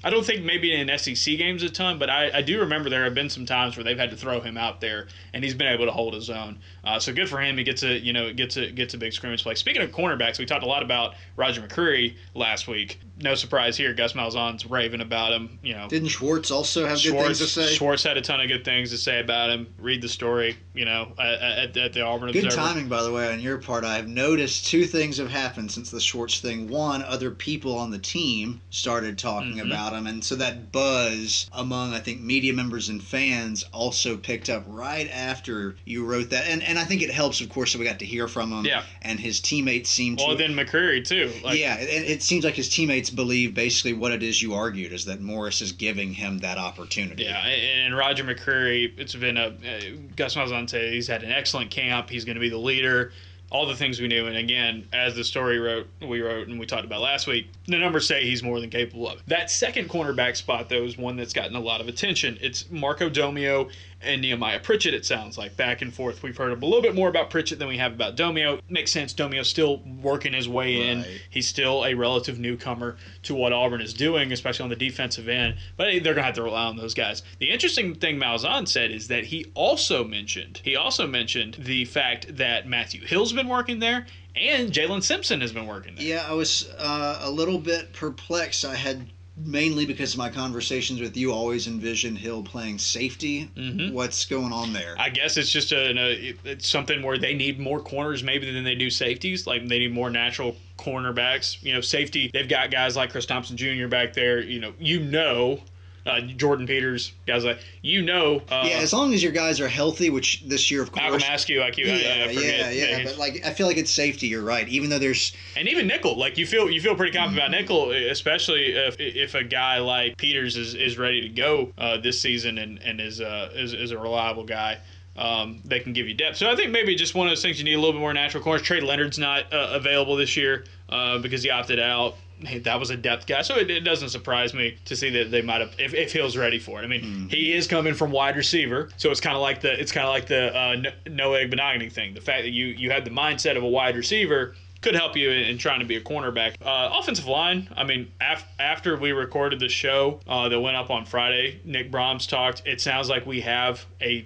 I 0.06 0.12
don't 0.12 0.24
think 0.24 0.44
maybe 0.46 0.72
in 0.72 0.96
SEC 1.00 1.36
games 1.36 1.64
a 1.64 1.70
ton, 1.70 1.98
but 1.98 2.12
I, 2.12 2.30
I 2.36 2.42
do 2.44 2.60
remember 2.60 2.92
there 2.92 3.06
have 3.06 3.16
been 3.16 3.30
some 3.32 3.44
times 3.48 3.76
where 3.76 3.84
they've 3.84 3.98
had 3.98 4.12
to 4.12 4.16
throw 4.16 4.40
him 4.40 4.56
out 4.56 4.80
there, 4.80 5.08
and 5.34 5.44
he's 5.44 5.56
been 5.56 5.66
able 5.68 5.86
to 5.86 5.92
hold 5.92 6.14
his 6.14 6.30
own. 6.30 6.60
Uh, 6.84 7.00
so 7.00 7.12
good 7.12 7.28
for 7.28 7.42
him. 7.42 7.58
He 7.58 7.64
gets 7.64 7.82
a 7.82 7.98
you 7.98 8.14
know 8.14 8.32
gets 8.32 8.56
a 8.56 8.72
gets 8.72 8.94
a 8.94 9.00
big 9.00 9.14
scrimmage 9.14 9.42
play. 9.42 9.56
Speaking 9.56 9.82
of 9.82 9.90
cornerbacks, 9.90 10.38
we 10.38 10.46
talked 10.46 10.64
a 10.64 10.68
lot 10.68 10.84
about 10.84 11.16
Roger 11.36 11.60
McCreary 11.60 12.16
last 12.36 12.68
week. 12.68 13.00
No 13.20 13.34
surprise 13.34 13.78
here. 13.78 13.94
Gus 13.94 14.14
Malzahn's 14.14 14.66
raving 14.66 15.02
about 15.02 15.32
him. 15.34 15.58
You 15.64 15.74
know, 15.74 15.88
Didn't 15.88 16.10
Schwartz 16.10 16.52
also 16.52 16.86
have 16.86 16.98
good 16.98 17.12
Schwartz, 17.12 17.26
things 17.26 17.40
to 17.40 17.48
say? 17.48 17.74
Schwartz 17.74 18.04
had 18.04 18.18
a 18.18 18.22
ton 18.22 18.42
of 18.42 18.48
good 18.48 18.64
things 18.64 18.92
to 18.92 18.98
say 18.98 19.22
about 19.22 19.50
him. 19.50 19.74
Read 19.80 20.02
the 20.04 20.10
story. 20.10 20.56
You 20.76 20.86
know, 20.86 21.14
at, 21.18 21.78
at, 21.78 21.94
the 21.94 22.02
Auburn 22.02 22.32
Good 22.34 22.46
Observer. 22.46 22.68
timing, 22.68 22.90
by 22.90 23.02
the 23.02 23.12
way, 23.12 23.32
on 23.32 23.40
your 23.40 23.58
part. 23.58 23.86
I've 23.86 24.10
noticed 24.10 24.68
two 24.68 24.84
things 24.86 25.18
have 25.18 25.30
happened 25.30 25.72
since 25.72 25.90
the 25.90 26.02
Schwartz 26.02 26.42
thing. 26.42 26.68
One, 26.68 27.02
other 27.04 27.32
people 27.32 27.78
on 27.78 27.90
the 27.90 27.98
team 27.98 28.60
started 28.70 29.18
talking 29.18 29.56
Mhm. 29.56 29.68
about 29.68 29.95
him, 29.96 30.08
and 30.08 30.24
so 30.24 30.36
that 30.36 30.72
buzz 30.72 31.50
among, 31.54 31.94
I 31.94 32.00
think, 32.00 32.22
media 32.22 32.54
members 32.54 32.90
and 32.90 33.02
fans 33.02 33.64
also 33.72 34.18
picked 34.18 34.50
up 34.50 34.64
right 34.68 35.10
after 35.10 35.76
you 35.86 36.06
wrote 36.06 36.30
that. 36.32 36.48
And 36.48 36.64
and 36.64 36.78
I 36.78 36.84
think 36.84 37.02
it 37.02 37.12
helps, 37.12 37.42
of 37.42 37.50
course, 37.50 37.74
that 37.74 37.80
we 37.80 37.86
got 37.86 38.00
to 38.00 38.06
hear 38.06 38.28
from 38.28 38.52
him. 38.52 38.66
Yeah. 38.66 38.84
And 39.02 39.20
his 39.20 39.40
teammates 39.40 39.90
seemed 39.90 40.18
Well, 40.18 40.28
to. 40.28 40.36
Well, 40.36 40.38
then 40.38 40.56
McCreary 40.56 41.06
too. 41.06 41.32
Like, 41.44 41.60
yeah, 41.60 41.78
it, 41.78 42.10
it 42.10 42.24
seems 42.24 42.44
like 42.44 42.56
his 42.56 42.70
teammates 42.70 43.10
believe 43.10 43.54
basically 43.54 43.94
what 43.94 44.12
it 44.12 44.24
is 44.24 44.42
you 44.42 44.54
argued 44.54 44.94
is 44.94 45.06
that 45.06 45.22
Morris 45.22 45.62
is 45.62 45.72
giving 45.72 46.14
him 46.14 46.40
that 46.40 46.58
opportunity. 46.58 47.24
Yeah, 47.24 47.46
and 47.46 47.96
Roger 47.96 48.24
McCreary, 48.24 48.98
it's 48.98 49.16
been 49.16 49.38
a 49.38 49.48
uh, 49.48 49.80
Gus 50.16 50.34
said 50.34 50.94
he's 50.94 51.08
had 51.08 51.24
an 51.24 51.32
excellent 51.32 51.72
camp. 51.72 52.10
He's 52.10 52.26
going 52.26 52.36
to 52.36 52.42
be 52.42 52.50
the 52.50 52.58
leader. 52.58 53.12
All 53.52 53.66
the 53.66 53.76
things 53.76 54.02
we 54.02 54.08
knew, 54.08 54.28
and 54.28 54.36
again, 54.36 54.88
as 54.92 55.16
the 55.16 55.24
story 55.24 55.60
wrote, 55.60 55.88
we 56.02 56.22
wrote 56.22 56.48
and 56.48 56.60
we 56.60 56.66
talked 56.66 56.84
about 56.86 57.02
last 57.02 57.28
week, 57.28 57.48
the 57.68 57.78
numbers 57.78 58.08
say 58.08 58.24
he's 58.24 58.44
more 58.44 58.60
than 58.60 58.70
capable 58.70 59.08
of. 59.08 59.22
That 59.28 59.52
second 59.52 59.90
cornerback 59.90 60.36
spot, 60.36 60.68
though, 60.68 60.84
is 60.84 60.98
one 60.98 61.16
that's 61.16 61.34
gotten 61.34 61.56
a 61.56 61.60
lot 61.60 61.80
of 61.80 61.88
attention. 61.88 62.38
It's 62.42 62.70
Marco 62.72 63.10
Domio 63.10 63.72
and 64.06 64.22
Nehemiah 64.22 64.60
Pritchett. 64.60 64.94
It 64.94 65.06
sounds 65.06 65.38
like 65.38 65.58
back 65.58 65.82
and 65.82 65.94
forth. 65.94 66.24
We've 66.24 66.38
heard 66.38 66.52
a 66.52 66.66
little 66.66 66.82
bit 66.82 66.96
more 66.96 67.10
about 67.10 67.30
Pritchett 67.30 67.60
than 67.60 67.68
we 67.68 67.78
have 67.78 67.94
about 67.94 68.16
Domio. 68.16 68.62
Makes 68.70 68.92
sense. 68.92 69.14
Domio's 69.14 69.50
still 69.50 69.82
working 70.02 70.34
his 70.34 70.48
way 70.48 70.90
in. 70.90 71.06
He's 71.30 71.48
still 71.48 71.86
a 71.86 71.94
relative 71.94 72.40
newcomer 72.40 72.98
to 73.24 73.36
what 73.36 73.54
Auburn 73.54 73.82
is 73.82 73.94
doing, 73.94 74.32
especially 74.32 74.64
on 74.64 74.70
the 74.70 74.76
defensive 74.76 75.28
end. 75.28 75.56
But 75.78 75.86
they're 75.86 76.14
going 76.14 76.18
to 76.18 76.24
have 76.24 76.36
to 76.36 76.44
rely 76.44 76.66
on 76.66 76.78
those 76.78 76.94
guys. 76.94 77.24
The 77.40 77.52
interesting 77.52 77.96
thing 77.96 78.18
Malzahn 78.18 78.68
said 78.68 78.92
is 78.92 79.08
that 79.08 79.26
he 79.26 79.52
also 79.54 80.04
mentioned 80.04 80.62
he 80.64 80.76
also 80.76 81.08
mentioned 81.08 81.58
the 81.60 81.86
fact 81.86 82.38
that 82.38 82.68
Matthew 82.68 83.06
Hill's 83.06 83.34
been 83.34 83.48
working 83.48 83.80
there 83.80 84.06
and 84.36 84.72
Jaylin 84.72 85.02
Simpson 85.02 85.42
has 85.42 85.54
been 85.54 85.66
working 85.66 85.96
there. 85.96 86.06
Yeah, 86.06 86.26
I 86.28 86.34
was 86.34 86.70
uh, 86.78 87.20
a 87.22 87.32
little 87.32 87.58
bit 87.58 87.94
perplexed. 87.94 88.66
I 88.66 88.76
had 88.76 89.08
mainly 89.38 89.86
because 89.86 90.14
of 90.14 90.18
my 90.18 90.30
conversations 90.30 91.02
with 91.02 91.18
you 91.18 91.32
always 91.32 91.68
envisioned 91.68 92.18
Hill 92.18 92.44
playing 92.44 92.78
safety. 92.80 93.50
Mhm. 93.58 93.92
What's 93.92 94.26
going 94.26 94.54
on 94.54 94.74
there? 94.74 94.96
I 94.98 95.10
guess 95.10 95.38
it's 95.38 95.52
just 95.52 95.72
a, 95.72 95.92
a 95.98 96.36
it's 96.46 96.70
something 96.70 97.02
where 97.04 97.18
they 97.18 97.34
need 97.34 97.60
more 97.60 97.80
corners 97.80 98.24
maybe 98.24 98.52
than 98.52 98.64
they 98.64 98.76
do 98.76 98.90
safeties. 98.90 99.46
Like 99.46 99.68
they 99.68 99.80
need 99.80 99.92
more 99.94 100.10
natural 100.10 100.56
cornerbacks. 100.78 101.62
You 101.64 101.74
know, 101.74 101.82
safety. 101.82 102.30
They've 102.34 102.48
got 102.48 102.72
guys 102.72 102.96
like 102.96 103.12
Chris 103.12 103.26
Thompson 103.26 103.58
Jr. 103.58 103.88
back 103.88 104.14
there. 104.14 104.40
You 104.42 104.60
know, 104.60 104.74
you 104.80 105.00
know, 105.00 105.60
uh, 106.06 106.20
Jordyn 106.22 106.68
Peters, 106.68 107.14
guys 107.26 107.44
like 107.44 107.60
you 107.82 108.02
know. 108.02 108.42
Uh, 108.50 108.68
yeah, 108.70 108.78
as 108.78 108.94
long 108.94 109.14
as 109.14 109.24
your 109.24 109.32
guys 109.32 109.60
are 109.60 109.68
healthy, 109.68 110.10
which 110.10 110.44
this 110.48 110.70
year, 110.70 110.84
of 110.84 110.96
Malcolm 110.96 111.20
course. 111.20 111.26
Askew, 111.30 111.60
like 111.60 111.78
you, 111.78 111.86
I- 111.86 111.96
yeah, 111.96 112.26
I 112.26 112.28
forget. 112.34 112.44
yeah, 112.76 112.98
yeah. 112.98 113.04
But 113.06 113.18
like, 113.18 113.46
I 113.46 113.54
feel 113.54 113.66
like 113.68 113.78
it's 113.78 113.92
safety. 113.92 114.28
You're 114.28 114.44
right. 114.44 114.68
Even 114.68 114.90
though 114.90 115.00
there's 115.00 115.34
and 115.58 115.68
even 115.68 115.88
nickel, 115.88 116.18
like 116.18 116.38
you 116.38 116.46
feel 116.46 116.70
you 116.70 116.82
feel 116.82 116.96
pretty 116.96 117.18
confident 117.18 117.38
about 117.48 117.52
nickel, 117.52 117.92
especially 117.92 118.74
if 118.74 118.96
if 119.00 119.34
a 119.36 119.44
guy 119.44 119.80
like 119.80 120.18
Peters 120.18 120.58
is, 120.58 120.76
is 120.76 120.98
ready 120.98 121.22
to 121.22 121.30
go 121.30 121.72
uh, 121.78 121.98
this 121.98 122.20
season 122.22 122.58
and 122.58 122.78
and 122.80 123.02
is 123.02 123.22
uh 123.22 123.52
is, 123.56 123.74
is 123.74 123.92
a 123.92 123.98
reliable 123.98 124.44
guy. 124.46 124.78
Um, 125.18 125.62
they 125.64 125.80
can 125.80 125.94
give 125.94 126.10
you 126.10 126.14
depth. 126.14 126.36
So 126.36 126.52
I 126.52 126.58
think 126.58 126.72
maybe 126.72 126.94
just 126.94 127.16
one 127.16 127.26
of 127.28 127.32
those 127.32 127.42
things 127.42 127.58
you 127.58 127.64
need 127.64 127.76
a 127.76 127.80
little 127.80 127.94
bit 127.94 128.02
more 128.02 128.14
natural 128.14 128.44
corners. 128.44 128.64
Trey 128.64 128.82
Leonard's 128.82 129.18
not 129.18 129.46
uh, 129.54 129.70
available 129.72 130.18
this 130.18 130.36
year 130.36 130.66
uh, 130.90 131.20
because 131.20 131.42
he 131.42 131.50
opted 131.50 131.80
out. 131.80 132.16
Hey, 132.40 132.60
that 132.60 132.80
was 132.80 132.90
a 132.90 132.98
depth 132.98 133.28
guy, 133.28 133.42
so 133.42 133.56
it, 133.56 133.70
it 133.70 133.82
doesn't 133.82 134.10
surprise 134.10 134.54
me 134.54 134.78
to 134.86 134.96
see 134.96 135.10
that 135.12 135.32
they 135.32 135.42
might 135.42 135.62
have 135.62 135.74
if, 135.80 135.94
if 135.94 136.12
Hill's 136.12 136.36
ready 136.36 136.60
for 136.60 136.82
it. 136.82 136.84
I 136.84 136.88
mean, 136.88 137.30
he 137.30 137.54
is 137.54 137.66
coming 137.66 137.94
from 137.94 138.12
wide 138.12 138.36
receiver, 138.36 138.90
so 138.98 139.10
it's 139.10 139.22
kind 139.22 139.36
of 139.36 139.42
like 139.42 139.62
the 139.62 139.80
it's 139.80 139.92
kind 139.92 140.06
of 140.06 140.14
like 140.14 140.28
the 140.28 140.56
uh, 140.58 140.76
no, 140.76 140.92
Noah 141.10 141.46
Igbinoghene 141.46 141.92
thing. 141.92 142.14
The 142.14 142.22
fact 142.22 142.44
that 142.44 142.52
you 142.52 142.68
you 142.68 142.92
had 142.92 143.06
the 143.06 143.12
mindset 143.12 143.56
of 143.56 143.64
a 143.64 143.68
wide 143.68 143.96
receiver 143.96 144.56
could 144.82 144.96
help 144.96 145.16
you 145.16 145.32
in, 145.32 145.44
in 145.46 145.58
trying 145.58 145.80
to 145.80 145.86
be 145.86 145.96
a 145.96 146.02
cornerback. 146.02 146.56
Uh, 146.62 146.90
offensive 147.00 147.26
line, 147.26 147.68
I 147.76 147.84
mean, 147.86 148.12
af- 148.22 148.46
after 148.60 148.96
we 148.98 149.14
recorded 149.14 149.60
the 149.60 149.70
show 149.70 150.20
uh, 150.28 150.48
that 150.50 150.60
went 150.60 150.78
up 150.78 150.90
on 150.92 151.06
Friday, 151.06 151.60
Nick 151.66 151.90
Brahms 151.90 152.28
talked. 152.28 152.62
It 152.66 152.82
sounds 152.82 153.10
like 153.10 153.26
we 153.26 153.42
have 153.42 153.86
a 154.02 154.26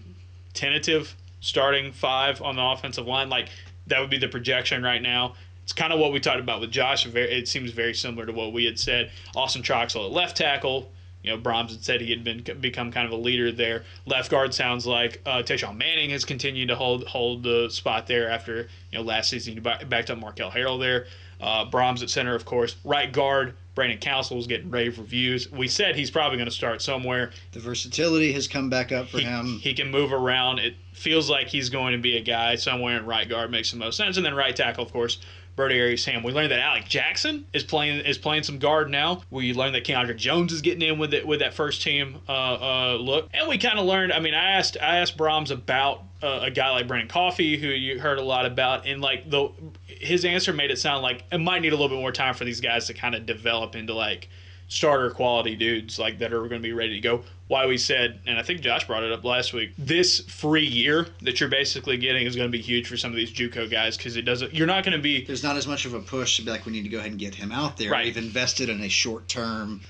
tentative 0.54 1.16
starting 1.42 1.92
five 1.92 2.42
on 2.42 2.56
the 2.56 2.62
offensive 2.64 3.08
line. 3.08 3.30
Like 3.30 3.50
that 3.88 4.00
would 4.02 4.10
be 4.10 4.18
the 4.18 4.28
projection 4.28 4.84
right 4.84 5.02
now. 5.02 5.36
It's 5.70 5.74
kind 5.76 5.94
of 5.94 6.00
what 6.00 6.12
we 6.12 6.20
talked 6.20 6.40
about 6.40 6.62
with 6.62 6.72
Josh. 6.72 7.06
It 7.06 7.48
seems 7.48 7.70
very 7.70 7.94
similar 7.94 8.26
to 8.26 8.32
what 8.32 8.54
we 8.54 8.66
had 8.66 8.80
said. 8.80 9.12
Austin 9.36 9.62
Troxell 9.62 10.06
at 10.08 10.12
left 10.12 10.36
tackle. 10.36 10.92
You 11.22 11.30
know, 11.30 11.38
Brahms 11.38 11.72
had 11.72 11.84
said 11.84 12.02
he 12.02 12.10
had 12.10 12.24
been 12.24 12.42
become 12.60 12.92
kind 12.92 13.06
of 13.06 13.12
a 13.12 13.16
leader 13.16 13.52
there. 13.52 13.84
Left 14.08 14.32
guard 14.32 14.52
sounds 14.56 14.88
like 14.88 15.22
uh, 15.28 15.44
Tashawn 15.44 15.78
Manning 15.78 16.10
has 16.10 16.26
continued 16.26 16.70
to 16.70 16.76
hold 16.76 17.06
hold 17.06 17.44
the 17.44 17.70
spot 17.70 18.08
there 18.08 18.32
after 18.32 18.68
you 18.92 18.98
know 18.98 19.04
last 19.04 19.30
season 19.30 19.54
he 19.54 19.60
backed 19.60 20.10
up 20.10 20.18
Marquel 20.18 20.50
Harrell 20.50 20.80
there. 20.80 21.06
Uh, 21.40 21.66
Brahms 21.66 22.02
at 22.02 22.10
center, 22.10 22.34
of 22.34 22.46
course. 22.46 22.76
Right 22.84 23.14
guard 23.14 23.54
Brandon 23.76 24.00
Council 24.00 24.38
is 24.40 24.48
getting 24.48 24.72
rave 24.72 24.98
reviews. 24.98 25.52
We 25.52 25.68
said 25.68 25.96
he's 25.96 26.10
probably 26.12 26.38
going 26.38 26.50
to 26.50 26.56
start 26.56 26.82
somewhere. 26.82 27.32
the 27.52 27.60
versatility 27.60 28.34
has 28.34 28.48
come 28.48 28.70
back 28.70 28.92
up 28.92 29.08
for 29.08 29.20
He, 29.20 29.24
him. 29.24 29.60
he 29.62 29.74
can 29.74 29.90
move 29.92 30.12
around. 30.12 30.60
It 30.60 30.74
feels 30.94 31.30
like 31.30 31.48
he's 31.48 31.70
going 31.70 31.94
to 31.94 31.98
be 31.98 32.18
a 32.18 32.22
guy 32.22 32.56
somewhere 32.56 32.98
in 32.98 33.06
right 33.06 33.30
guard 33.30 33.52
makes 33.52 33.72
the 33.72 33.78
most 33.78 33.96
sense. 33.96 34.18
And 34.18 34.26
then 34.26 34.36
right 34.36 34.54
tackle, 34.54 34.84
of 34.84 34.92
course, 34.92 35.20
Brodarious 35.60 36.06
Hamm. 36.06 36.24
We 36.24 36.32
learned 36.32 36.52
that 36.52 36.60
Alec 36.60 36.86
Jackson 36.88 37.46
is 37.52 37.64
playing 37.64 38.06
is 38.06 38.18
playing 38.18 38.44
some 38.44 38.60
guard 38.60 38.90
now. 38.90 39.24
We 39.30 39.54
learned 39.54 39.76
that 39.76 39.84
Keiondre 39.84 40.16
Jones 40.16 40.54
is 40.54 40.62
getting 40.62 40.82
in 40.82 40.98
with 40.98 41.14
it 41.14 41.28
with 41.28 41.40
that 41.40 41.54
first 41.54 41.82
team 41.82 42.20
uh, 42.30 42.32
uh, 42.32 42.98
look, 43.00 43.30
and 43.34 43.50
we 43.50 43.58
kind 43.58 43.78
of 43.78 43.86
learned. 43.86 44.14
I 44.14 44.20
mean, 44.20 44.34
I 44.34 44.52
asked 44.52 44.78
I 44.82 45.00
asked 45.00 45.18
Brahms 45.18 45.52
about 45.52 46.04
uh, 46.24 46.40
a 46.44 46.52
guy 46.52 46.70
like 46.70 46.88
Brandon 46.88 47.10
Coffee, 47.10 47.58
who 47.58 47.68
you 47.68 48.00
heard 48.00 48.20
a 48.20 48.24
lot 48.24 48.46
about, 48.46 48.88
and 48.88 49.02
like 49.02 49.30
the 49.30 49.50
his 49.86 50.24
answer 50.24 50.54
made 50.54 50.72
it 50.72 50.80
sound 50.80 51.04
like 51.04 51.26
it 51.30 51.40
might 51.40 51.62
need 51.62 51.74
a 51.74 51.76
little 51.76 51.90
bit 51.90 52.00
more 52.00 52.14
time 52.14 52.36
for 52.36 52.46
these 52.46 52.62
guys 52.62 52.88
to 52.88 52.94
kind 52.94 53.14
of 53.14 53.26
develop 53.26 53.76
into 53.76 53.94
like 53.94 54.30
starter 54.70 55.10
quality 55.10 55.56
dudes 55.56 56.00
like 56.00 56.20
that 56.20 56.32
are 56.32 56.40
going 56.48 56.62
to 56.62 56.68
be 56.68 56.72
ready 56.72 56.94
to 56.94 57.02
go. 57.02 57.24
Why 57.48 57.66
we 57.66 57.78
said, 57.78 58.20
and 58.28 58.38
I 58.38 58.44
think 58.44 58.62
Josh 58.62 58.86
brought 58.86 59.04
it 59.04 59.12
up 59.12 59.24
last 59.24 59.54
week, 59.54 59.72
this 59.78 60.20
free 60.22 60.66
year 60.66 61.08
that 61.24 61.40
you're 61.40 61.50
basically 61.50 61.98
getting 61.98 62.28
is 62.28 62.36
going 62.36 62.48
to 62.48 62.56
be 62.56 62.62
huge 62.62 62.88
for 62.88 62.96
some 62.96 63.10
of 63.10 63.18
these 63.18 63.34
JUCO 63.34 63.70
guys 63.70 63.98
because 63.98 64.16
it 64.16 64.22
doesn't. 64.22 64.54
You're 64.54 64.68
not 64.68 64.86
going 64.86 64.96
to 64.96 65.02
be. 65.02 65.26
There's 65.26 65.44
not 65.44 65.58
as 65.58 65.68
much 65.68 65.86
of 65.86 65.96
a 65.96 66.00
push 66.00 66.38
to 66.38 66.44
be 66.44 66.52
like 66.52 66.66
we 66.66 66.72
need 66.72 66.84
to 66.84 66.90
go 66.90 67.00
ahead 67.00 67.12
and 67.12 67.20
get 67.20 67.34
him 67.34 67.52
out 67.52 67.76
there. 67.78 67.92
Right. 67.92 68.06
We've 68.06 68.18
invested 68.18 68.70
in 68.70 68.82
a 68.82 68.90
short 68.90 69.28
term 69.28 69.82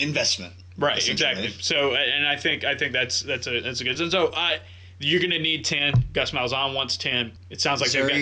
investment. 0.00 0.52
Right, 0.76 1.08
exactly. 1.08 1.48
So, 1.60 1.94
and 1.94 2.26
I 2.26 2.36
think 2.36 2.64
I 2.64 2.74
think 2.74 2.92
that's 2.92 3.22
that's 3.22 3.46
a 3.46 3.60
that's 3.60 3.80
a 3.80 3.84
good. 3.84 3.98
And 4.00 4.12
so 4.12 4.32
I. 4.34 4.58
You're 4.98 5.20
gonna 5.20 5.38
need 5.38 5.64
ten. 5.64 5.92
Gus 6.14 6.30
Malzahn 6.30 6.74
wants 6.74 6.96
ten. 6.96 7.32
It 7.50 7.60
sounds 7.60 7.80
like 7.82 7.90
they've 7.90 8.08
got- 8.08 8.16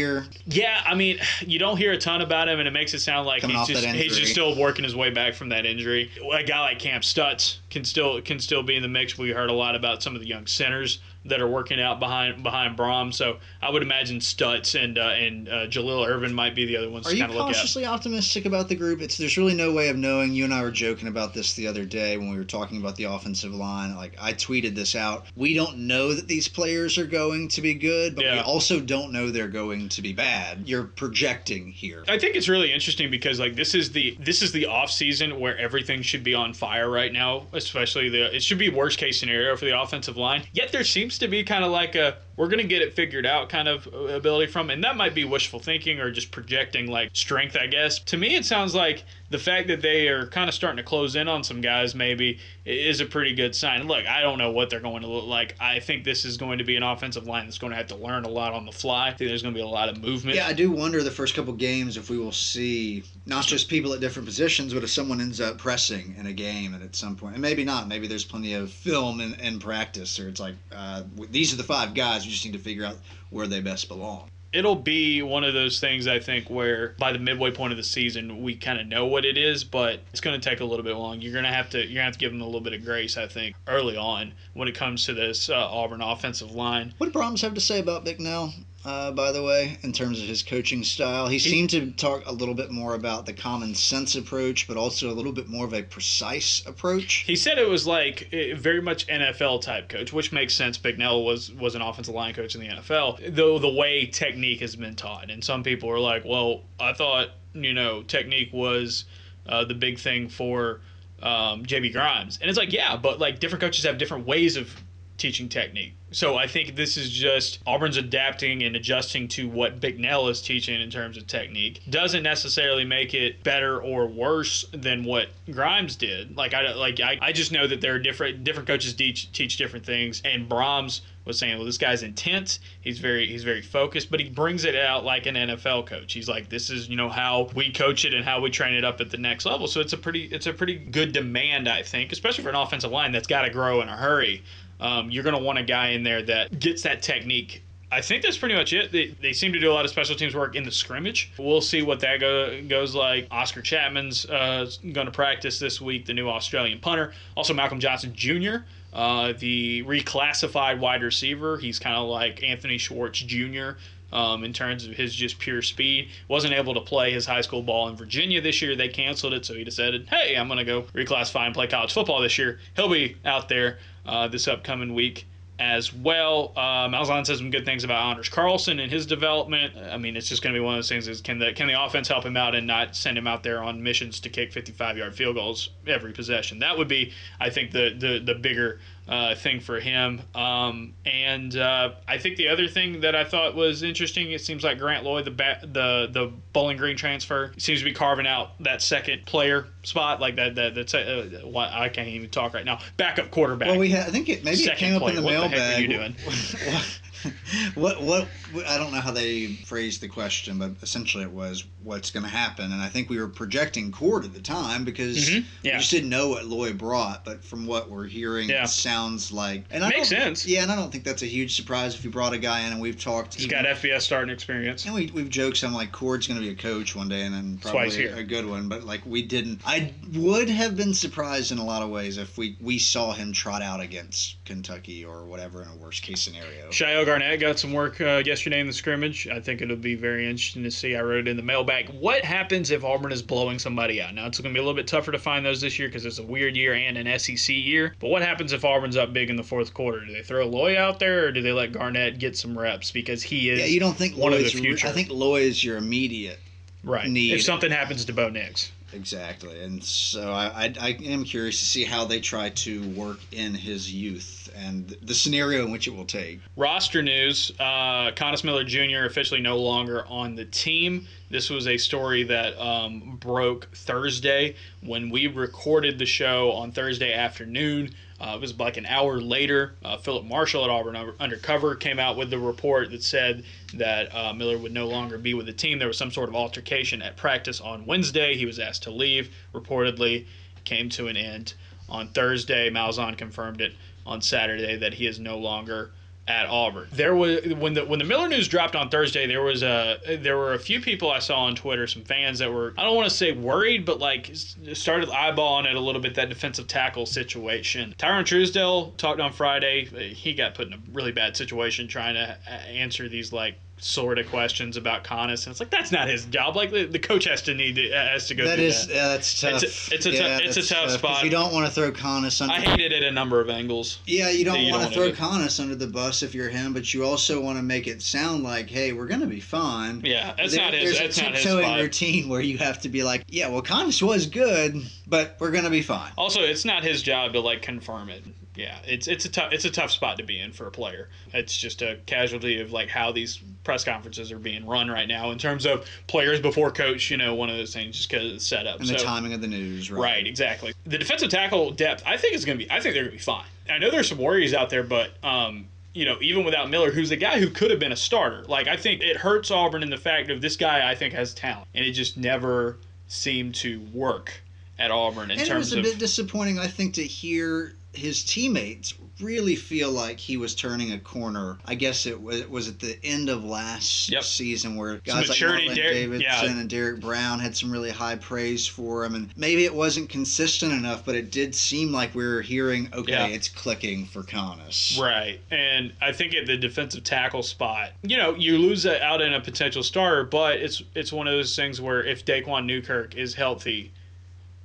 Yeah, 0.47 0.83
I 0.85 0.95
mean, 0.95 1.19
you 1.47 1.59
don't 1.59 1.77
hear 1.77 1.93
a 1.93 1.99
ton 1.99 2.21
about 2.21 2.49
him, 2.49 2.59
and 2.59 2.67
it 2.67 2.73
makes 2.73 2.95
it 2.95 2.99
sound 3.01 3.27
like 3.27 3.43
Coming 3.43 3.57
he's 3.57 3.67
just 3.69 3.83
he's 4.03 4.13
just 4.17 4.33
still 4.33 4.57
working 4.57 4.83
his 4.85 4.97
way 4.97 5.11
back 5.11 5.35
from 5.35 5.49
that 5.51 5.67
injury. 5.67 6.11
A 6.33 6.43
guy 6.43 6.61
like 6.61 6.81
Kam 6.81 7.03
Stutts 7.03 7.59
can 7.71 7.85
still 7.85 8.21
can 8.23 8.41
still 8.41 8.63
be 8.65 8.75
in 8.75 8.83
the 8.83 8.89
mix. 8.89 9.17
We 9.17 9.31
heard 9.31 9.51
a 9.51 9.55
lot 9.55 9.77
about 9.77 10.03
some 10.03 10.15
of 10.17 10.21
the 10.21 10.27
young 10.29 10.47
centers 10.47 10.99
that 11.27 11.41
are 11.41 11.49
working 11.49 11.81
out 11.81 12.01
behind 12.01 12.43
behind 12.43 12.77
Brahms. 12.77 13.17
So 13.17 13.39
I 13.63 13.71
would 13.71 13.83
imagine 13.83 14.21
Stutts 14.21 14.75
and 14.75 14.99
uh, 14.99 15.03
and 15.03 15.49
uh, 15.49 15.67
Jalil 15.67 16.07
Irvin 16.07 16.35
might 16.35 16.55
be 16.55 16.67
the 16.67 16.77
other 16.77 16.91
ones 16.91 17.07
Are 17.07 17.11
to 17.11 17.17
you 17.17 17.23
kind 17.23 17.33
of 17.33 17.37
look 17.37 17.51
at. 17.51 17.55
cautiously 17.55 17.87
optimistic 17.87 18.45
about 18.45 18.69
the 18.69 18.75
group? 18.75 19.01
It's 19.01 19.17
there's 19.17 19.37
really 19.37 19.55
no 19.55 19.73
way 19.73 19.89
of 19.89 19.97
knowing. 19.97 20.33
You 20.33 20.45
and 20.45 20.55
I 20.55 20.63
were 20.63 20.71
joking 20.71 21.09
about 21.09 21.35
this 21.35 21.55
the 21.55 21.67
other 21.67 21.85
day 21.85 22.17
when 22.17 22.31
we 22.31 22.37
were 22.37 22.45
talking 22.45 22.79
about 22.79 22.97
the 22.97 23.05
offensive 23.05 23.55
line. 23.55 23.95
Like 23.97 24.17
I 24.21 24.33
tweeted 24.33 24.75
this 24.75 24.95
out. 24.95 25.27
We 25.37 25.55
don't 25.55 25.79
know 25.79 26.15
that 26.15 26.29
these 26.29 26.49
players 26.49 26.99
are 26.99 27.07
going 27.07 27.49
to 27.49 27.61
be 27.61 27.75
good, 27.75 28.17
but 28.17 28.25
we 28.25 28.39
also 28.39 28.81
don't 28.81 29.13
know 29.13 29.31
they're 29.31 29.49
going 29.49 29.89
to 29.91 30.03
be 30.03 30.13
bad. 30.13 30.69
You're 30.69 30.85
projecting 30.85 31.71
here. 31.71 32.05
I 32.09 32.19
think 32.19 32.37
it's 32.37 32.49
really 32.49 32.73
interesting 32.73 33.11
because 33.11 33.41
like 33.41 33.55
this 33.55 33.75
is 33.75 33.93
the 33.93 34.17
this 34.21 34.43
is 34.43 34.53
the 34.53 34.67
off 34.67 34.91
season 34.91 35.41
where 35.41 35.57
everything 35.59 36.03
should 36.03 36.25
be 36.25 36.35
on 36.35 36.53
fire 36.55 36.91
right 36.91 37.13
now, 37.13 37.47
especially 37.53 38.09
the 38.09 38.35
it 38.35 38.43
should 38.43 38.59
be 38.59 38.69
worst 38.69 38.99
case 38.99 39.19
scenario 39.19 39.57
for 39.57 39.65
the 39.65 39.81
offensive 39.81 40.17
line. 40.17 40.45
Yet 40.53 40.73
there 40.73 40.85
seems 40.85 41.14
to 41.19 41.29
be 41.29 41.43
kind 41.45 41.65
of 41.65 41.71
like 41.71 41.95
a 41.95 42.17
we're 42.37 42.49
gonna 42.49 42.65
get 42.65 42.83
it 42.83 42.95
figured 42.95 43.27
out 43.27 43.49
kind 43.49 43.69
of 43.69 43.87
ability 43.87 44.51
from, 44.51 44.71
and 44.71 44.83
that 44.85 44.97
might 44.97 45.15
be 45.15 45.25
wishful 45.25 45.61
thinking 45.61 46.01
or 46.01 46.11
just 46.11 46.31
projecting 46.31 46.87
like 46.87 47.11
strength, 47.13 47.57
I 47.57 47.67
guess. 47.67 47.99
To 48.01 48.17
me, 48.17 48.35
it 48.35 48.45
sounds 48.45 48.75
like 48.75 49.05
the 49.31 49.39
fact 49.39 49.67
that 49.67 49.83
they 49.83 50.07
are 50.09 50.27
kind 50.29 50.49
of 50.49 50.55
starting 50.55 50.77
to 50.77 50.83
close 50.83 51.17
in 51.17 51.27
on 51.27 51.43
some 51.43 51.61
guys 51.61 51.95
maybe 51.95 52.39
is 52.65 53.01
a 53.01 53.05
pretty 53.05 53.35
good 53.35 53.55
sign. 53.55 53.87
Look, 53.87 54.07
I 54.07 54.21
don't 54.21 54.39
know 54.39 54.53
what 54.53 54.71
they're 54.71 54.79
going 54.79 55.03
to 55.03 55.09
look 55.09 55.27
like. 55.27 55.57
I 55.59 55.81
think 55.81 56.05
this 56.05 56.25
is 56.25 56.37
going 56.37 56.59
to 56.59 56.65
be 56.65 56.77
an 56.77 56.85
offensive 56.85 57.27
line 57.27 57.47
that's 57.47 57.59
going 57.59 57.73
to 57.73 57.77
have 57.77 57.89
to 57.89 57.97
learn 57.97 58.25
a 58.25 58.29
lot 58.29 58.53
on 58.53 58.65
the 58.65 58.73
fly. 58.73 59.09
I 59.09 59.11
think 59.13 59.31
there's 59.31 59.43
going 59.43 59.53
to 59.53 59.59
be 59.59 59.65
a 59.65 59.69
lot 59.69 59.89
of 59.89 60.01
movement. 60.01 60.37
Yeah, 60.37 60.47
I 60.47 60.53
do 60.53 60.71
wonder 60.71 61.03
the 61.03 61.11
first 61.11 61.35
couple 61.35 61.53
games 61.53 61.97
if 61.97 62.11
we 62.11 62.17
will 62.17 62.33
see 62.33 63.03
not 63.27 63.45
just 63.45 63.69
people 63.69 63.93
at 63.93 64.01
different 64.01 64.27
positions, 64.27 64.73
but 64.73 64.85
if 64.85 64.91
someone 64.91 65.21
ends 65.21 65.41
up 65.41 65.59
pressing 65.59 66.15
in 66.17 66.27
a 66.27 66.33
game 66.33 66.75
and 66.75 66.85
at 66.85 66.95
some 66.95 67.17
point, 67.17 67.35
and 67.35 67.43
maybe 67.43 67.65
not, 67.65 67.89
maybe 67.89 68.07
there's 68.07 68.25
plenty 68.25 68.55
of 68.55 68.71
film 68.71 69.21
and, 69.21 69.41
and 69.41 69.61
practice, 69.61 70.21
or 70.21 70.29
it's 70.29 70.41
like 70.41 70.55
uh, 70.71 71.03
these 71.31 71.53
are 71.53 71.57
the 71.57 71.65
five 71.65 71.93
guys. 71.95 72.24
We 72.25 72.31
just 72.31 72.45
need 72.45 72.53
to 72.53 72.59
figure 72.59 72.85
out 72.85 72.97
where 73.31 73.47
they 73.47 73.61
best 73.61 73.89
belong. 73.89 74.31
it'll 74.53 74.77
be 74.77 75.21
one 75.21 75.43
of 75.43 75.53
those 75.53 75.81
things 75.81 76.07
I 76.07 76.21
think 76.21 76.49
where 76.49 76.95
by 76.97 77.13
the 77.13 77.19
midway 77.19 77.51
point 77.51 77.73
of 77.73 77.77
the 77.77 77.83
season 77.83 78.41
we 78.43 78.55
kind 78.55 78.81
of 78.81 78.87
know 78.87 79.05
what 79.07 79.25
it 79.25 79.37
is, 79.37 79.65
but 79.65 80.01
it's 80.11 80.21
going 80.21 80.41
to 80.41 80.49
take 80.49 80.61
a 80.61 80.65
little 80.65 80.85
bit 80.85 80.95
long. 80.95 81.21
You're 81.21 81.33
going 81.33 81.45
to 81.45 81.51
have 81.51 81.71
to 81.71 81.79
you're 81.79 81.87
going 81.87 81.97
to 81.97 82.03
have 82.03 82.13
to 82.13 82.19
give 82.21 82.31
them 82.31 82.41
a 82.41 82.45
little 82.45 82.61
bit 82.61 82.73
of 82.73 82.85
grace, 82.85 83.17
I 83.17 83.27
think, 83.27 83.57
early 83.67 83.97
on 83.97 84.33
when 84.53 84.69
it 84.69 84.77
comes 84.77 85.07
to 85.07 85.13
this 85.13 85.51
uh, 85.51 85.55
Auburn 85.57 86.01
offensive 86.03 86.53
line. 86.53 86.95
What 86.99 87.07
did 87.07 87.13
Brahms 87.13 87.43
have 87.43 87.55
to 87.55 87.61
say 87.61 87.81
about 87.81 88.05
Bicknell, 88.05 88.55
uh, 88.85 89.11
by 89.13 89.33
the 89.33 89.43
way, 89.43 89.79
in 89.83 89.93
terms 89.93 90.21
of 90.21 90.27
his 90.27 90.43
coaching 90.43 90.85
style? 90.85 91.27
He 91.27 91.39
seemed 91.39 91.71
to 91.71 91.91
talk 91.93 92.27
a 92.27 92.33
little 92.33 92.55
bit 92.55 92.71
more 92.71 92.95
about 92.95 93.25
the 93.25 93.33
common 93.33 93.75
sense 93.75 94.15
approach, 94.15 94.69
but 94.69 94.77
also 94.77 95.11
a 95.11 95.15
little 95.15 95.33
bit 95.33 95.49
more 95.49 95.65
of 95.65 95.73
a 95.73 95.83
precise 95.83 96.63
approach. 96.67 97.25
He 97.27 97.35
said 97.35 97.59
it 97.59 97.69
was 97.69 97.87
like 97.87 98.29
eh, 98.33 98.55
very 98.55 98.83
much 98.83 99.07
NFL 99.07 99.63
type 99.63 99.89
coach, 99.89 100.13
which 100.13 100.33
makes 100.33 100.55
sense. 100.55 100.77
Bicknell 100.77 101.25
was 101.25 101.51
was 101.53 101.75
an 101.75 101.81
offensive 101.81 102.15
line 102.15 102.35
coach 102.35 102.55
in 102.55 102.61
the 102.61 102.69
NFL, 102.69 103.35
though 103.35 103.59
the 103.59 103.73
way 103.73 104.05
technique 104.05 104.61
has 104.61 104.77
been 104.77 104.97
taught, 104.97 105.31
and 105.31 105.43
some 105.43 105.63
people 105.63 105.89
are 105.89 106.01
like, 106.01 106.25
"Well, 106.27 106.65
I 106.79 106.93
thought 106.93 107.31
you 107.55 107.73
know 107.73 108.03
technique 108.03 108.53
was 108.53 109.07
uh, 109.49 109.65
the 109.65 109.75
big 109.75 109.99
thing 109.99 110.29
for 110.29 110.83
um, 111.23 111.65
JB 111.65 111.95
Grimes," 111.95 112.39
and 112.39 112.51
it's 112.51 112.59
like, 112.59 112.73
yeah, 112.73 112.99
but 112.99 113.19
like 113.19 113.41
different 113.41 113.63
coaches 113.63 113.87
have 113.87 113.97
different 113.97 114.27
ways 114.27 114.59
of 114.59 114.84
teaching 115.17 115.49
technique. 115.49 115.95
So 116.11 116.37
I 116.37 116.47
think 116.47 116.77
this 116.77 116.97
is 116.97 117.11
just 117.11 117.59
Auburn's 117.67 117.97
adapting 117.97 118.63
and 118.63 118.77
adjusting 118.77 119.27
to 119.29 119.49
what 119.49 119.81
Bicknell 119.81 120.29
is 120.29 120.41
teaching 120.41 120.81
in 120.81 120.89
terms 120.89 121.17
of 121.17 121.27
technique. 121.27 121.83
Doesn't 121.91 122.23
necessarily 122.23 122.85
make 122.85 123.15
it 123.15 123.43
better 123.43 123.81
or 123.81 124.07
worse 124.07 124.65
than 124.73 125.03
what 125.03 125.29
Grimes 125.51 125.97
did. 125.97 126.37
Like 126.37 126.55
I 126.55 126.73
like 126.73 127.01
I, 127.01 127.19
I 127.21 127.33
just 127.33 127.51
know 127.51 127.67
that 127.67 127.81
there 127.81 127.95
are 127.95 127.99
different 127.99 128.45
different 128.45 128.69
coaches 128.69 128.95
teach 128.95 129.33
teach 129.33 129.57
different 129.57 129.85
things 129.85 130.23
and 130.25 130.49
Brahms 130.49 131.03
was 131.25 131.39
saying, 131.39 131.57
well, 131.57 131.65
this 131.65 131.79
guy's 131.79 132.03
intense. 132.03 132.61
He's 132.81 132.99
very 132.99 133.27
he's 133.27 133.45
very 133.45 133.63
focused, 133.63 134.11
but 134.11 134.21
he 134.21 134.29
brings 134.29 134.65
it 134.65 134.77
out 134.77 135.05
like 135.05 135.27
an 135.27 135.35
NFL 135.35 135.87
coach. 135.87 136.13
He's 136.13 136.29
like, 136.29 136.49
this 136.49 136.71
is 136.71 136.89
you 136.89 136.97
know 136.97 137.09
how 137.09 137.49
we 137.55 137.73
coach 137.73 138.05
it 138.05 138.15
and 138.15 138.25
how 138.25 138.41
we 138.41 138.51
train 138.51 138.75
it 138.75 138.85
up 138.85 139.01
at 139.01 139.11
the 139.11 139.17
next 139.17 139.47
level. 139.47 139.67
So 139.67 139.81
it's 139.81 139.93
a 139.93 139.99
pretty 139.99 140.25
it's 140.27 140.47
a 140.47 140.53
pretty 140.53 140.77
good 140.77 141.13
demand, 141.13 141.69
I 141.69 141.83
think, 141.83 142.13
especially 142.13 142.45
for 142.45 142.51
an 142.51 142.57
offensive 142.57 142.91
line 142.91 143.13
that's 143.13 143.27
got 143.27 143.43
to 143.43 143.51
grow 143.51 143.81
in 143.81 143.89
a 143.89 143.97
hurry. 143.97 144.43
Um, 144.85 145.11
you're 145.11 145.23
going 145.25 145.35
to 145.35 145.43
want 145.43 145.59
a 145.59 145.63
guy 145.63 145.89
in 145.89 146.03
there 146.03 146.23
that 146.25 146.59
gets 146.59 146.83
that 146.83 147.01
technique. 147.01 147.63
I 147.91 148.03
think 148.03 148.23
that's 148.23 148.37
pretty 148.37 148.55
much 148.55 148.75
it. 148.75 148.93
They, 148.93 149.07
they 149.23 149.33
seem 149.33 149.55
to 149.55 149.59
do 149.59 149.71
a 149.71 149.73
lot 149.73 149.87
of 149.87 149.91
special 149.91 150.15
teams 150.15 150.35
work 150.35 150.57
in 150.57 150.63
the 150.63 150.71
scrimmage. 150.71 151.33
We'll 151.39 151.63
see 151.63 151.81
what 151.81 152.01
that 152.01 152.21
go, 152.21 152.61
goes 152.69 152.95
like. 152.95 153.27
Oscar 153.31 153.63
Chapman's 153.63 154.27
uh, 154.27 154.71
going 154.93 155.07
to 155.07 155.13
practice 155.13 155.59
this 155.59 155.81
week, 155.81 156.05
the 156.05 156.13
new 156.13 156.29
Australian 156.29 156.81
punter. 156.81 157.15
Also, 157.35 157.55
Malcolm 157.55 157.81
Johnson 157.81 158.13
Jr., 158.15 158.57
uh, 158.93 159.33
the 159.39 159.83
reclassified 159.85 160.79
wide 160.81 161.03
receiver. 161.03 161.57
He's 161.57 161.79
kind 161.79 161.97
of 161.97 162.07
like 162.07 162.43
Anthony 162.43 162.77
Schwartz 162.77 163.21
Jr. 163.21 163.79
Um, 164.13 164.45
in 164.45 164.53
terms 164.53 164.87
of 164.87 164.93
his 164.93 165.15
just 165.15 165.39
pure 165.39 165.63
speed. 165.63 166.11
Wasn't 166.29 166.53
able 166.53 166.75
to 166.75 166.81
play 166.81 167.11
his 167.11 167.25
high 167.25 167.41
school 167.41 167.63
ball 167.63 167.89
in 167.89 167.97
Virginia 167.97 168.41
this 168.41 168.61
year. 168.61 168.77
They 168.77 168.89
canceled 168.89 169.33
it, 169.33 169.47
so 169.47 169.55
he 169.55 169.65
decided, 169.65 170.09
hey, 170.09 170.37
I'm 170.37 170.47
going 170.47 170.59
to 170.59 170.65
go 170.65 170.83
reclassify 170.95 171.47
and 171.47 171.55
play 171.55 171.69
college 171.69 171.93
football 171.93 172.21
this 172.21 172.37
year. 172.39 172.61
He'll 172.77 172.91
be 172.91 173.17
out 173.25 173.49
there 173.49 173.79
uh, 174.07 174.29
this 174.29 174.49
upcoming 174.49 174.95
week 174.95 175.27
as 175.59 175.93
well. 175.93 176.53
Uh, 176.57 176.89
Malzahn 176.89 177.25
says 177.25 177.39
some 177.39 177.51
good 177.51 177.65
things 177.65 177.85
about 177.85 178.11
Anders 178.11 178.29
Carlson 178.29 178.81
and 178.81 178.91
his 178.91 179.07
development. 179.07 179.77
I 179.77 179.97
mean, 179.97 180.17
it's 180.17 180.29
just 180.29 180.43
going 180.43 180.53
to 180.53 180.59
be 180.59 180.65
one 180.65 180.75
of 180.75 180.79
those 180.79 180.89
things: 180.89 181.07
is 181.07 181.21
can 181.21 181.39
the 181.39 181.53
can 181.53 181.69
the 181.69 181.81
offense 181.81 182.09
help 182.09 182.25
him 182.25 182.37
out 182.37 182.55
and 182.55 182.67
not 182.67 182.97
send 182.97 183.17
him 183.17 183.27
out 183.27 183.43
there 183.43 183.63
on 183.63 183.83
missions 183.83 184.21
to 184.21 184.29
kick 184.29 184.53
55 184.53 184.99
yard 184.99 185.15
field 185.15 185.37
goals 185.37 185.71
every 185.87 186.13
possession? 186.13 186.59
That 186.59 186.77
would 186.77 186.89
be, 186.89 187.13
I 187.41 187.51
think, 187.51 187.71
the 187.71 187.95
the 187.97 188.19
the 188.19 188.35
bigger 188.35 188.81
uh, 189.07 189.35
thing 189.35 189.61
for 189.61 189.79
him. 189.81 190.23
Um, 190.35 190.95
and 191.05 191.57
uh, 191.57 191.93
I 192.09 192.19
think 192.19 192.37
the 192.37 192.49
other 192.49 192.67
thing 192.69 193.01
that 193.03 193.15
I 193.15 193.25
thought 193.25 193.55
was 193.55 193.83
interesting, 193.83 194.33
it 194.33 194.41
seems 194.41 194.65
like 194.65 194.79
Grant 194.79 195.05
Loy, 195.05 195.23
the 195.23 195.31
ba- 195.31 195.61
the 195.63 196.09
the 196.11 196.33
Bowling 196.53 196.77
Green 196.77 196.97
transfer, 196.97 197.53
seems 197.59 197.81
to 197.81 197.85
be 197.85 197.93
carving 197.93 198.27
out 198.27 198.53
that 198.63 198.81
second 198.83 199.27
player 199.27 199.67
spot, 199.83 200.21
like 200.21 200.37
that 200.37 200.55
that 200.55 200.75
that's 200.75 200.95
uh, 200.95 201.41
why 201.45 201.69
I 201.73 201.89
can't 201.91 202.09
even 202.09 202.31
talk 202.31 202.55
right 202.55 202.65
now. 202.65 202.79
Backup 202.97 203.31
quarterback. 203.31 203.69
Well, 203.69 203.79
we 203.79 203.91
had, 203.91 204.09
I 204.09 204.11
think 204.11 204.29
it 204.29 204.43
maybe 204.45 204.63
it 204.65 204.77
came 204.79 204.95
up 204.95 205.03
in 205.03 205.09
player. 205.09 205.17
the 205.17 205.23
What 205.23 205.31
the 205.51 205.57
mailbag. 205.57 205.59
heck 205.59 205.77
are 205.79 205.81
you 205.81 205.89
doing? 205.89 206.15
what, 207.75 208.01
what 208.03 208.29
I 208.67 208.79
don't 208.79 208.93
know 208.93 209.01
how 209.01 209.11
they 209.13 209.55
phrased 209.67 210.01
the 210.01 210.09
question, 210.09 210.59
but 210.59 210.73
essentially 210.83 211.25
it 211.25 211.31
was 211.31 211.65
what's 211.83 212.11
going 212.11 212.23
to 212.25 212.29
happen, 212.31 212.73
and 212.73 212.81
I 212.81 212.89
think 212.89 213.11
we 213.11 213.19
were 213.19 213.29
projecting 213.29 213.93
Cord 213.93 214.25
at 214.25 214.33
the 214.33 214.41
time 214.41 214.85
because 214.85 215.29
Mhm. 215.29 215.45
Yeah. 215.63 215.73
we 215.75 215.79
just 215.79 215.91
didn't 215.91 216.09
know 216.09 216.29
what 216.31 216.47
Loy 216.47 216.73
brought. 216.73 217.25
But 217.25 217.45
from 217.45 217.67
what 217.67 217.91
we're 217.91 218.07
hearing, 218.07 218.49
Yeah. 218.49 218.65
it 218.65 218.69
sounds 218.69 219.31
like 219.33 219.65
and 219.71 219.85
I 219.85 219.91
Makes 219.91 220.09
sense. 220.09 220.47
Yeah, 220.47 220.63
and 220.63 220.73
I 220.73 220.77
don't 220.77 220.91
think 220.91 221.05
that's 221.05 221.23
a 221.23 221.27
huge 221.27 221.55
surprise 221.57 221.95
if 221.95 222.05
you 222.05 222.11
brought 222.11 222.33
a 222.33 222.39
guy 222.39 222.61
in, 222.67 222.73
and 222.73 222.81
we've 222.81 222.99
talked. 222.99 223.35
He's 223.35 223.45
even- 223.45 223.63
got 223.63 223.67
FBS 223.67 224.03
starting 224.05 224.33
experience. 224.33 224.85
and 224.87 224.95
we, 224.95 225.11
we've 225.15 225.29
joked 225.29 225.57
some 225.59 225.75
like 225.75 225.93
Cord's 225.93 226.27
going 226.27 226.41
to 226.41 226.45
be 226.47 226.53
a 226.53 226.57
coach 226.57 226.95
one 226.97 227.09
day 227.09 227.23
and 227.23 227.35
then 227.35 227.59
probably 227.59 227.91
here. 227.91 228.15
a 228.17 228.25
good 228.25 228.47
one, 228.47 228.69
but 228.69 228.85
like 228.85 229.05
we 229.05 229.23
didn't. 229.23 229.61
I 229.67 229.93
would 230.15 230.49
have 230.49 230.77
been 230.77 230.95
surprised 230.95 231.53
in 231.53 231.59
a 231.59 231.65
lot 231.65 231.83
of 231.83 231.91
ways 231.91 232.17
if 232.19 232.39
we, 232.39 232.57
we 232.61 232.79
saw 232.79 233.13
him 233.13 233.33
trot 233.33 233.61
out 233.63 233.81
against 233.81 234.37
Kentucky 234.45 235.05
or 235.05 235.25
whatever 235.25 235.63
in 235.63 235.69
a 235.69 235.77
worst 235.77 236.03
case 236.03 236.23
scenario. 236.23 236.69
Chayil 236.71 237.05
Garnett 237.21 237.39
got 237.39 237.61
some 237.61 237.73
work 237.73 238.01
uh, 238.01 238.23
yesterday 238.27 238.59
in 238.59 238.67
the 238.67 238.73
scrimmage. 238.73 239.29
I 239.29 239.39
think 239.39 239.63
it'll 239.63 239.77
be 239.77 239.95
very 239.95 240.29
interesting 240.29 240.65
to 240.65 240.71
see. 240.73 240.97
I 240.97 241.03
wrote 241.03 241.29
it 241.29 241.29
in 241.29 241.37
the 241.37 241.45
mailbag. 241.45 241.91
What 241.91 242.25
happens 242.25 242.73
if 242.73 242.83
Auburn 242.83 243.13
is 243.13 243.23
blowing 243.23 243.61
somebody 243.61 244.03
out? 244.03 244.15
Now, 244.15 244.27
it's 244.27 244.41
going 244.41 244.53
to 244.53 244.55
be 244.55 244.59
a 244.59 244.63
little 244.65 244.75
bit 244.75 244.89
tougher 244.89 245.13
to 245.13 245.19
find 245.21 245.47
those 245.47 245.61
this 245.61 245.79
year 245.79 245.87
because 245.87 246.05
it's 246.05 246.19
a 246.19 246.25
weird 246.25 246.57
year 246.57 246.75
and 246.75 246.99
an 246.99 247.19
SEC 247.21 247.55
year. 247.55 247.95
But 248.01 248.09
what 248.09 248.23
happens 248.23 248.53
if 248.53 248.65
Auburn's 248.65 248.97
up 248.97 249.13
big 249.13 249.31
in 249.31 249.37
the 249.37 249.45
fourth 249.45 249.73
quarter? 249.73 250.05
Do 250.05 250.13
they 250.13 250.23
throw 250.23 250.45
Loy 250.45 250.77
out 250.77 250.99
there 250.99 251.27
or 251.27 251.31
do 251.31 251.41
they 251.41 251.53
let 251.53 251.71
Garnett 251.71 252.19
get 252.19 252.37
some 252.37 252.59
reps 252.59 252.91
because 252.91 253.23
he 253.23 253.49
is 253.49 253.61
Yeah, 253.61 253.67
you 253.67 253.79
don't 253.79 253.97
think 253.97 254.17
one 254.17 254.33
of 254.33 254.41
the 254.41 254.49
future. 254.49 254.89
I 254.89 254.91
think 254.91 255.09
Loy's 255.11 255.63
your 255.63 255.77
immediate 255.77 256.41
Right. 256.83 257.09
need. 257.09 257.33
If 257.33 257.43
something 257.43 257.71
happens 257.71 258.05
to 258.07 258.13
Bo 258.13 258.29
Nix. 258.29 258.73
Exactly, 258.95 259.61
and 259.61 259.83
so 259.83 260.33
I, 260.33 260.67
I, 260.67 260.75
I 260.81 260.89
am 261.05 261.25
curious 261.25 261.59
to 261.59 261.65
see 261.65 261.85
how 261.85 262.05
they 262.05 262.21
try 262.21 262.51
to 262.51 262.89
work 262.91 263.19
in 263.33 263.53
his 263.55 263.93
youth 263.93 264.53
and 264.57 264.89
the 265.03 265.15
scenario 265.15 265.65
in 265.65 265.73
which 265.73 265.89
it 265.89 265.95
will 265.95 266.05
take. 266.05 266.41
Roster 266.57 267.03
news: 267.03 267.53
uh, 267.59 268.13
Coynis 268.13 268.45
Miller 268.45 268.65
Jr. 268.65 269.07
officially 269.07 269.41
no 269.41 269.59
longer 269.59 270.07
on 270.07 270.37
the 270.37 270.45
team. 270.45 271.07
This 271.29 271.51
was 271.51 271.67
a 271.67 271.77
story 271.77 272.23
that 272.25 272.57
um, 272.61 273.17
broke 273.21 273.69
Thursday 273.75 274.55
when 274.81 275.11
we 275.11 275.27
recorded 275.27 275.99
the 275.99 276.07
show 276.07 276.53
on 276.53 276.71
Thursday 276.71 277.13
afternoon. 277.13 277.91
Uh, 278.21 278.35
it 278.37 278.41
was 278.41 278.57
like 278.59 278.77
an 278.77 278.87
hour 278.87 279.21
later. 279.21 279.75
Uh, 279.85 279.97
Phillip 279.97 280.25
Marshall 280.25 280.65
at 280.65 280.71
Auburn 280.71 280.97
Undercover 281.19 281.75
came 281.75 281.99
out 281.99 282.17
with 282.17 282.31
the 282.31 282.39
report 282.39 282.91
that 282.93 283.03
said 283.03 283.45
that 283.75 284.15
uh, 284.15 284.33
Miller 284.33 284.57
would 284.57 284.73
no 284.73 284.87
longer 284.87 285.19
be 285.19 285.35
with 285.35 285.47
the 285.47 285.53
team. 285.53 285.79
There 285.79 285.89
was 285.89 285.99
some 285.99 286.13
sort 286.13 286.29
of 286.29 286.37
altercation 286.37 287.03
at 287.03 287.17
practice 287.17 287.61
on 287.61 287.87
Wednesday. 287.87 288.37
He 288.37 288.47
was 288.47 288.59
asked 288.59 288.85
to 288.85 288.91
leave. 288.91 289.35
Reportedly, 289.53 290.27
came 290.65 290.89
to 290.91 291.09
an 291.09 291.17
end 291.17 291.55
on 291.89 292.09
Thursday. 292.09 292.71
Malzahn 292.71 293.17
confirmed 293.17 293.61
it 293.61 293.75
on 294.07 294.21
Saturday 294.21 294.77
that 294.77 294.95
he 294.95 295.07
is 295.07 295.19
no 295.19 295.39
longer 295.39 295.91
at 296.27 296.47
Auburn. 296.47 296.89
There 296.93 297.15
was 297.15 297.45
when 297.55 297.75
the 297.75 297.85
when 297.85 297.99
the 297.99 298.05
Miller 298.05 298.29
news 298.29 298.49
dropped 298.49 298.75
on 298.75 298.89
Thursday, 298.89 299.27
there 299.27 299.43
was 299.43 299.63
a 299.63 299.99
there 300.23 300.39
were 300.39 300.55
a 300.55 300.59
few 300.59 300.81
people 300.81 301.11
I 301.11 301.19
saw 301.19 301.45
on 301.45 301.55
Twitter, 301.55 301.87
some 301.87 302.03
fans 302.03 302.39
that 302.39 302.53
were 302.53 302.73
I 302.79 302.85
don't 302.85 302.97
want 302.97 303.09
to 303.09 303.15
say 303.15 303.33
worried, 303.33 303.85
but 303.85 303.99
like 303.99 304.31
started 304.73 305.09
eyeballing 305.11 305.67
it 305.67 305.77
a 305.77 305.81
little 305.81 306.01
bit 306.01 306.15
that 306.15 306.29
defensive 306.29 306.67
tackle 306.67 307.07
situation. 307.07 307.95
Tyrone 307.99 308.25
Truesdell 308.25 308.97
talked 308.97 309.21
on 309.21 309.33
Friday. 309.33 309.85
He 310.15 310.35
got 310.35 310.55
put 310.55 310.69
in 310.69 310.73
a 310.73 310.79
really 310.93 311.13
bad 311.13 311.37
situation 311.37 311.89
trying 311.89 312.15
to 312.15 312.39
uh, 312.49 312.51
answer 312.51 313.09
these 313.09 313.33
like 313.33 313.57
sort 313.85 314.19
of 314.19 314.27
questions 314.29 314.79
about 314.79 315.05
Coynis, 315.05 315.45
and 315.47 315.53
it's 315.53 315.61
like 315.61 315.71
that's 315.71 315.93
not 315.93 316.09
his 316.09 316.25
job. 316.25 316.57
Like 316.57 316.71
the, 316.71 316.87
the 316.87 316.99
coach 316.99 317.25
has 317.27 317.43
to 317.43 317.55
need 317.55 317.77
to, 317.77 317.91
has 317.91 318.29
to 318.29 318.35
go. 318.35 318.45
That 318.45 318.59
is 318.59 318.87
that. 318.87 318.95
Yeah, 318.95 319.09
that's 319.09 319.41
tough. 319.41 319.63
It's 319.63 319.91
a, 319.91 319.95
it's 319.95 320.07
a, 320.07 320.13
yeah, 320.13 320.39
it's 320.43 320.57
a 320.57 320.63
tough, 320.63 320.89
tough 320.89 320.99
spot. 320.99 321.25
You 321.25 321.31
don't 321.31 321.53
want 321.53 321.67
to 321.67 321.73
throw 321.73 321.93
Coynis 321.93 322.41
under. 322.41 322.55
I 322.55 322.61
hate 322.61 322.81
it 322.81 322.93
at 322.93 323.03
a 323.03 323.11
number 323.11 323.41
of 323.41 323.51
angles. 323.51 323.99
Yeah, 324.07 324.31
you 324.31 324.45
don't 324.45 324.71
want 324.71 324.89
to 324.89 324.95
throw 324.95 325.11
do. 325.11 325.25
Under 325.25 325.75
the 325.75 325.87
bus 325.87 326.23
if 326.23 326.35
you're 326.35 326.49
him, 326.49 326.73
but 326.73 326.93
you 326.95 327.05
also 327.05 327.41
want 327.41 327.59
to 327.59 327.63
make 327.63 327.87
it 327.87 328.01
sound 328.01 328.43
like, 328.43 328.71
hey, 328.71 328.93
we're 328.93 329.07
gonna 329.07 329.27
be 329.27 329.41
fine. 329.41 330.01
Yeah, 330.05 330.35
that's 330.37 330.55
There- 330.55 330.65
not 330.65 330.75
his. 330.75 330.85
There's 330.85 330.99
That's 330.99 331.19
a 331.19 331.23
not 331.23 331.35
his 331.35 331.43
tiptoeing 331.45 331.81
routine 331.81 332.29
where 332.29 332.41
you 332.41 332.59
have 332.59 332.81
to 332.83 332.89
be 332.89 333.03
like, 333.03 333.25
yeah, 333.29 333.49
well, 333.49 333.63
Coynis 333.63 334.03
was 334.03 334.27
good, 334.27 334.83
but 335.07 335.37
we're 335.39 335.51
gonna 335.51 335.71
be 335.71 335.83
fine. 335.83 336.13
Also, 336.17 336.41
it's 336.41 336.65
not 336.65 336.83
his 336.83 337.03
job 337.03 337.35
to 337.35 337.41
like 337.41 337.63
confirm 337.63 338.09
it. 338.09 338.23
Yeah, 338.57 338.79
it's 338.85 339.09
it's 339.09 339.25
a 339.25 339.29
tough 339.29 339.53
it's 339.53 339.65
a 339.65 339.71
tough 339.71 339.91
spot 339.91 340.17
to 340.19 340.23
be 340.23 340.39
in 340.39 340.53
for 340.53 340.67
a 340.67 340.71
player. 340.71 341.09
It's 341.33 341.57
just 341.57 341.83
a 341.83 341.99
casualty 342.07 342.61
of 342.61 342.71
like 342.71 342.89
how 342.89 343.11
these 343.11 343.41
press 343.65 343.85
conferences 343.85 344.31
are 344.31 344.39
being 344.39 344.65
run 344.65 344.89
right 344.89 345.09
now 345.09 345.33
in 345.33 345.39
terms 345.39 345.67
of 345.67 345.89
players 346.07 346.41
before 346.41 346.71
coach. 346.71 347.11
You 347.11 347.17
know, 347.17 347.35
one 347.35 347.51
of 347.51 347.57
those 347.57 347.75
things 347.75 347.97
just 347.97 348.09
because 348.09 348.33
it's 348.33 348.47
set 348.47 348.67
up. 348.67 348.79
And 348.79 348.89
the 348.89 348.95
timing 348.95 349.33
of 349.33 349.41
the 349.41 349.49
news, 349.49 349.91
right? 349.91 350.01
Right, 350.01 350.27
exactly. 350.27 350.73
The 350.87 350.99
defensive 350.99 351.31
tackle 351.31 351.73
depth, 351.73 352.05
I 352.07 352.17
think 352.17 352.35
is 352.35 352.45
going 352.45 352.59
to 352.59 352.65
be. 352.65 352.71
I 352.71 352.81
think 352.81 352.95
they're 352.95 353.05
going 353.05 353.07
to 353.07 353.19
be 353.19 353.19
fine. 353.19 353.47
I 353.69 353.79
know 353.79 353.91
there's 353.91 354.09
some 354.09 354.19
worries 354.19 354.55
out 354.55 354.71
there, 354.71 354.85
but 354.85 355.11
um, 355.25 355.67
you 355.93 356.05
know, 356.05 356.19
even 356.21 356.45
without 356.45 356.71
Miller, 356.71 356.93
who's 356.93 357.11
a 357.11 357.17
guy 357.17 357.41
who 357.41 357.51
could 357.51 357.73
have 357.73 357.81
been 357.81 357.93
a 357.93 357.97
starter, 357.97 358.45
like 358.45 358.69
I 358.69 358.77
think 358.77 359.03
it 359.03 359.17
hurts 359.17 359.51
Auburn 359.51 359.83
in 359.83 359.91
the 359.91 359.97
fact 359.97 360.31
of 360.31 360.41
this 360.41 360.57
guy. 360.57 360.89
I 360.89 360.95
think 360.95 361.13
has 361.15 361.35
talent, 361.35 361.67
and 361.75 361.85
it 361.85 361.93
just 361.93 362.17
never 362.17 362.77
seemed 363.09 363.57
to 363.57 363.81
work 363.93 364.33
at 364.79 364.91
Auburn 364.91 365.31
in 365.31 365.33
And 365.33 365.41
it 365.41 365.47
terms 365.47 365.67
was 365.67 365.73
a 365.75 365.79
of. 365.79 365.85
bit 365.85 365.99
disappointing, 365.99 366.59
I 366.59 366.67
think, 366.69 366.95
to 366.95 367.05
hear 367.05 367.75
his 367.95 368.25
teammates 368.25 368.95
really 369.21 369.55
feel 369.55 369.91
like 369.93 370.19
he 370.19 370.37
was 370.37 370.55
turning 370.55 370.93
a 370.93 370.99
corner. 370.99 371.57
I 371.65 371.77
guess 371.77 372.05
it 372.07 372.21
was 372.21 372.47
was 372.49 372.69
at 372.69 372.81
the 372.81 372.99
end 373.05 373.29
of 373.29 373.45
last 373.45 374.09
Yep. 374.11 374.25
season 374.25 374.75
where 374.77 374.97
guys 374.99 375.29
like 375.29 375.39
Marlon 375.39 375.75
Derek- 375.75 375.95
Davidson 375.95 376.21
yeah. 376.23 376.45
and 376.61 376.69
Derek 376.69 377.01
Brown 377.01 377.39
had 377.39 377.57
some 377.57 377.71
really 377.71 377.91
high 377.91 378.17
praise 378.17 378.67
for 378.67 379.05
him, 379.05 379.15
and 379.15 379.31
maybe 379.37 379.65
it 379.65 379.75
wasn't 379.75 380.09
consistent 380.09 380.73
enough, 380.73 381.05
but 381.05 381.15
it 381.15 381.31
did 381.31 381.55
seem 381.55 381.93
like 381.93 382.15
we 382.15 382.27
were 382.27 382.43
hearing, 382.43 382.89
okay, 382.93 383.13
Yeah. 383.13 383.27
it's 383.27 383.49
clicking 383.49 384.07
for 384.07 384.23
Coynis. 384.23 384.99
Right, 384.99 385.41
and 385.51 385.93
I 386.03 386.11
think 386.13 386.35
at 386.35 386.47
the 386.47 386.57
defensive 386.57 387.05
tackle 387.05 387.43
spot, 387.45 387.93
you 388.03 388.17
know, 388.17 388.35
you 388.35 388.59
lose 388.59 388.85
out 388.87 389.21
in 389.21 389.33
a 389.33 389.41
potential 389.41 389.83
starter, 389.85 390.25
but 390.25 390.57
it's 390.57 390.83
it's 390.95 391.13
one 391.13 391.29
of 391.29 391.35
those 391.35 391.55
things 391.55 391.81
where 391.81 392.03
if 392.03 392.25
Daquan 392.25 392.67
Newkirk 392.67 393.15
is 393.15 393.35
healthy 393.35 393.93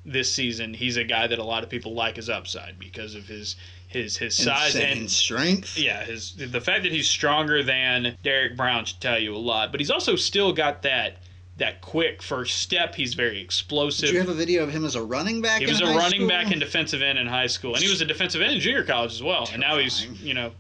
this 0.06 0.32
season, 0.34 0.74
he's 0.74 0.98
a 0.98 1.04
guy 1.04 1.28
that 1.28 1.40
a 1.40 1.44
lot 1.44 1.64
of 1.64 1.70
people 1.70 1.94
like 1.94 2.16
his 2.16 2.30
upside 2.30 2.80
because 2.80 3.16
of 3.16 3.28
his 3.28 3.56
his 3.88 4.18
his 4.18 4.36
size 4.38 4.76
Insane 4.76 4.98
and 5.00 5.12
strength. 5.12 5.78
yeah, 5.78 6.04
his 6.04 6.36
the 6.36 6.62
fact 6.62 6.84
that 6.84 6.92
he's 6.92 7.08
stronger 7.10 7.64
than 7.64 8.16
Derek 8.24 8.56
Brown 8.56 8.86
should 8.86 9.02
tell 9.02 9.20
you 9.20 9.36
a 9.36 9.38
lot. 9.38 9.72
But 9.72 9.82
he's 9.82 9.92
also 9.92 10.16
still 10.16 10.54
got 10.54 10.84
that 10.84 11.18
that 11.58 11.82
quick 11.82 12.22
first 12.22 12.58
step. 12.58 12.96
He's 12.96 13.14
very 13.16 13.42
explosive. 13.42 14.08
Did 14.08 14.14
you 14.14 14.20
have 14.20 14.30
a 14.30 14.34
video 14.34 14.64
of 14.64 14.72
him 14.72 14.86
as 14.86 14.96
a 14.96 15.04
running 15.04 15.42
back? 15.42 15.60
He 15.60 15.66
in 15.66 15.72
was 15.72 15.82
a 15.82 15.86
running 15.86 16.20
school? 16.20 16.28
back 16.28 16.52
and 16.52 16.60
defensive 16.60 17.02
end 17.02 17.20
in 17.20 17.28
high 17.28 17.48
school, 17.48 17.74
and 17.74 17.84
he 17.84 17.90
was 17.90 18.02
a 18.02 18.06
defensive 18.06 18.42
end 18.42 18.54
in 18.54 18.60
junior 18.60 18.84
college 18.84 19.12
as 19.12 19.24
well. 19.24 19.50
And 19.52 19.62
now 19.62 19.78
he's 19.78 20.06
you 20.22 20.34
know 20.34 20.52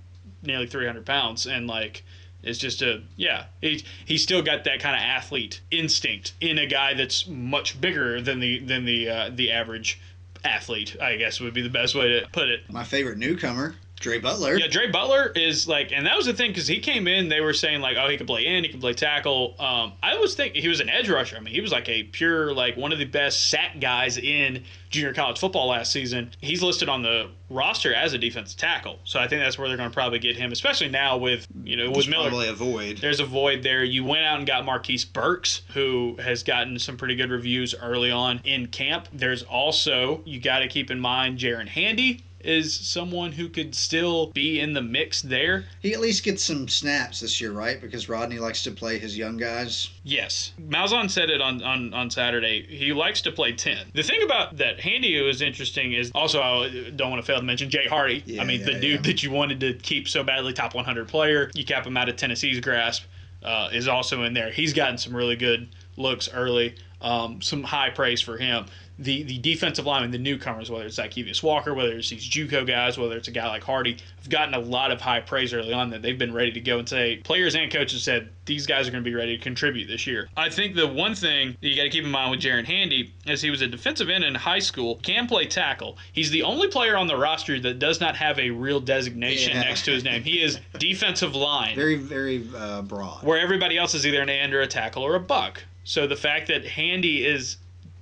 nearly 0.43 0.67
300 0.67 1.05
pounds, 1.05 1.45
and 1.47 1.67
like 1.67 2.03
it's 2.43 2.59
just 2.59 2.81
a 2.81 3.01
yeah. 3.15 3.45
He 3.61 3.83
he's 4.05 4.23
still 4.23 4.41
got 4.41 4.63
that 4.63 4.79
kind 4.79 4.95
of 4.95 5.01
athlete 5.01 5.61
instinct 5.71 6.33
in 6.39 6.57
a 6.57 6.65
guy 6.65 6.93
that's 6.93 7.27
much 7.27 7.79
bigger 7.79 8.21
than 8.21 8.39
the 8.39 8.59
than 8.59 8.85
the 8.85 9.09
uh, 9.09 9.29
the 9.33 9.51
average 9.51 9.99
athlete. 10.43 10.95
I 11.01 11.17
guess 11.17 11.39
would 11.39 11.53
be 11.53 11.61
the 11.61 11.69
best 11.69 11.95
way 11.95 12.19
to 12.19 12.27
put 12.31 12.49
it. 12.49 12.69
My 12.71 12.83
favorite 12.83 13.17
newcomer, 13.17 13.75
Dre 13.99 14.17
Butler. 14.19 14.57
Yeah, 14.57 14.67
Dre 14.67 14.89
Butler 14.89 15.31
is 15.35 15.67
like, 15.67 15.91
and 15.91 16.05
that 16.05 16.15
was 16.15 16.25
the 16.25 16.33
thing 16.33 16.51
because 16.51 16.67
he 16.67 16.79
came 16.79 17.07
in. 17.07 17.27
They 17.27 17.41
were 17.41 17.53
saying 17.53 17.81
like, 17.81 17.97
oh, 17.97 18.07
he 18.07 18.17
could 18.17 18.27
play 18.27 18.45
in, 18.45 18.63
he 18.63 18.69
could 18.69 18.79
play 18.79 18.93
tackle. 18.93 19.55
Um, 19.59 19.93
I 20.01 20.15
was 20.17 20.35
thinking 20.35 20.61
he 20.61 20.69
was 20.69 20.79
an 20.79 20.89
edge 20.89 21.09
rusher. 21.09 21.35
I 21.35 21.39
mean, 21.41 21.53
he 21.53 21.61
was 21.61 21.71
like 21.71 21.89
a 21.89 22.03
pure 22.03 22.53
like 22.53 22.77
one 22.77 22.91
of 22.91 22.99
the 22.99 23.05
best 23.05 23.49
sack 23.49 23.79
guys 23.81 24.17
in 24.17 24.63
junior 24.89 25.13
college 25.13 25.39
football 25.39 25.67
last 25.67 25.91
season. 25.91 26.31
He's 26.39 26.63
listed 26.63 26.89
on 26.89 27.03
the 27.03 27.29
roster 27.49 27.93
as 27.93 28.13
a 28.13 28.17
defensive 28.17 28.57
tackle, 28.57 28.99
so 29.03 29.19
I 29.19 29.27
think 29.27 29.41
that's 29.41 29.57
where 29.57 29.67
they're 29.67 29.77
going 29.77 29.89
to 29.89 29.93
probably 29.93 30.19
get 30.19 30.37
him, 30.37 30.51
especially 30.51 30.89
now 30.89 31.17
with 31.17 31.45
you 31.63 31.75
know 31.75 31.85
with 31.87 31.95
There's 31.95 32.07
Miller. 32.07 32.29
probably 32.29 32.47
a 32.47 32.53
void. 32.53 32.97
There's 32.99 33.19
a 33.19 33.25
void 33.25 33.63
there. 33.63 33.83
You 33.83 34.05
went 34.05 34.23
out 34.23 34.37
and 34.37 34.47
got 34.47 34.65
Marquise 34.65 35.03
Burks, 35.05 35.61
who 35.73 36.15
has 36.23 36.43
gotten 36.43 36.79
some 36.79 36.95
pretty 36.95 37.15
good 37.15 37.31
reviews 37.31 37.75
early 37.75 38.11
on 38.11 38.39
in 38.45 38.67
camp. 38.67 39.07
There's 39.11 39.43
also, 39.43 40.21
you 40.25 40.39
got 40.39 40.59
to 40.59 40.67
keep 40.67 40.89
in 40.89 40.99
mind, 40.99 41.37
Jaren 41.37 41.67
Handy 41.67 42.23
is 42.41 42.73
someone 42.73 43.31
who 43.31 43.49
could 43.49 43.75
still 43.75 44.27
be 44.27 44.59
in 44.59 44.73
the 44.73 44.81
mix 44.81 45.21
there. 45.21 45.65
He 45.81 45.93
at 45.93 45.99
least 45.99 46.23
gets 46.23 46.43
some 46.43 46.67
snaps 46.67 47.19
this 47.19 47.41
year, 47.41 47.51
right? 47.51 47.79
Because 47.81 48.07
Rodney 48.07 48.39
likes 48.39 48.63
to 48.63 48.71
play 48.71 48.97
his 48.97 49.17
young 49.17 49.37
guys. 49.37 49.89
Yes. 50.03 50.53
Malzahn 50.61 51.09
said 51.09 51.29
it 51.29 51.41
on, 51.41 51.61
on, 51.63 51.93
on 51.93 52.09
Saturday. 52.09 52.65
He 52.65 52.93
likes 52.93 53.21
to 53.21 53.31
play 53.31 53.53
10. 53.53 53.87
The 53.93 54.03
thing 54.03 54.23
about 54.23 54.57
that 54.57 54.79
Handy 54.79 55.17
who 55.17 55.27
is 55.27 55.41
interesting 55.41 55.93
is 55.93 56.11
also, 56.15 56.41
I 56.41 56.91
don't 56.95 57.09
want 57.09 57.21
to 57.21 57.25
fail 57.25 57.39
to 57.39 57.45
mention 57.45 57.69
Jay 57.69 57.87
Hardy. 57.87 58.23
Yeah, 58.25 58.41
I 58.41 58.45
mean, 58.45 58.63
the 58.63 58.79
dude 58.79 58.83
yeah. 58.83 59.11
that 59.11 59.23
you 59.23 59.31
wanted 59.31 59.59
to 59.61 59.73
keep 59.73 60.07
so 60.07 60.23
badly, 60.23 60.53
top 60.53 60.75
100 60.75 61.07
player, 61.07 61.51
you 61.53 61.65
cap 61.65 61.85
him 61.85 61.97
out 61.97 62.09
of 62.09 62.15
Tennessee's 62.15 62.59
grasp, 62.59 63.03
uh, 63.43 63.69
is 63.71 63.87
also 63.87 64.23
in 64.23 64.33
there. 64.33 64.51
He's 64.51 64.73
gotten 64.73 64.97
some 64.97 65.15
really 65.15 65.35
good 65.35 65.69
looks 65.97 66.29
early, 66.33 66.75
um, 67.01 67.41
some 67.41 67.63
high 67.63 67.89
praise 67.89 68.21
for 68.21 68.37
him. 68.37 68.65
The, 69.01 69.23
the 69.23 69.37
defensive 69.37 69.85
linemen, 69.85 70.11
the 70.11 70.17
newcomers, 70.17 70.69
whether 70.69 70.85
it's 70.85 70.99
Zykeivous 70.99 71.41
Walker, 71.41 71.73
whether 71.73 71.93
it's 71.97 72.09
these 72.09 72.29
JUCO 72.29 72.67
guys, 72.67 72.97
whether 72.97 73.15
it's 73.15 73.29
a 73.29 73.31
guy 73.31 73.47
like 73.47 73.63
Hardy, 73.63 73.97
have 74.17 74.29
gotten 74.29 74.53
a 74.53 74.59
lot 74.59 74.91
of 74.91 74.99
high 74.99 75.21
praise 75.21 75.53
early 75.53 75.71
on 75.71 75.89
that 75.91 76.01
they've 76.01 76.17
been 76.17 76.33
ready 76.33 76.51
to 76.51 76.59
go 76.59 76.79
and 76.79 76.89
say 76.89 77.15
players 77.23 77.55
and 77.55 77.71
coaches 77.71 78.03
said 78.03 78.29
these 78.45 78.67
guys 78.67 78.89
are 78.89 78.91
going 78.91 79.01
to 79.01 79.09
be 79.09 79.15
ready 79.15 79.37
to 79.37 79.41
contribute 79.43 79.87
this 79.87 80.05
year. 80.05 80.27
I 80.35 80.49
think 80.49 80.75
the 80.75 80.85
one 80.85 81.15
thing 81.15 81.55
that 81.61 81.67
you 81.69 81.77
got 81.77 81.83
to 81.83 81.89
keep 81.89 82.03
in 82.03 82.11
mind 82.11 82.31
with 82.31 82.41
Jaren 82.41 82.65
Handy 82.65 83.13
is 83.25 83.41
he 83.41 83.49
was 83.49 83.61
a 83.61 83.67
defensive 83.67 84.09
end 84.09 84.25
in 84.25 84.35
high 84.35 84.59
school, 84.59 84.95
can 85.01 85.27
play 85.27 85.45
tackle. 85.45 85.97
He's 86.11 86.29
the 86.31 86.43
only 86.43 86.67
player 86.67 86.97
on 86.97 87.07
the 87.07 87.15
roster 87.15 87.57
that 87.57 87.79
does 87.79 88.01
not 88.01 88.17
have 88.17 88.37
a 88.37 88.49
real 88.49 88.81
designation 88.81 89.53
Yeah. 89.53 89.61
next 89.61 89.85
to 89.85 89.91
his 89.91 90.03
name. 90.03 90.23
He 90.23 90.41
is 90.41 90.59
defensive 90.77 91.35
line 91.35 91.75
Very, 91.77 91.95
very 91.95 92.45
uh, 92.53 92.81
broad. 92.81 93.23
where 93.23 93.39
everybody 93.39 93.77
else 93.77 93.93
is 93.95 94.05
either 94.05 94.21
an 94.21 94.29
end 94.29 94.53
or 94.53 94.59
a 94.59 94.67
tackle 94.67 95.03
or 95.03 95.15
a 95.15 95.19
buck. 95.21 95.63
So 95.85 96.05
the 96.05 96.17
fact 96.17 96.47
that 96.49 96.65
Handy 96.65 97.25
is 97.25 97.55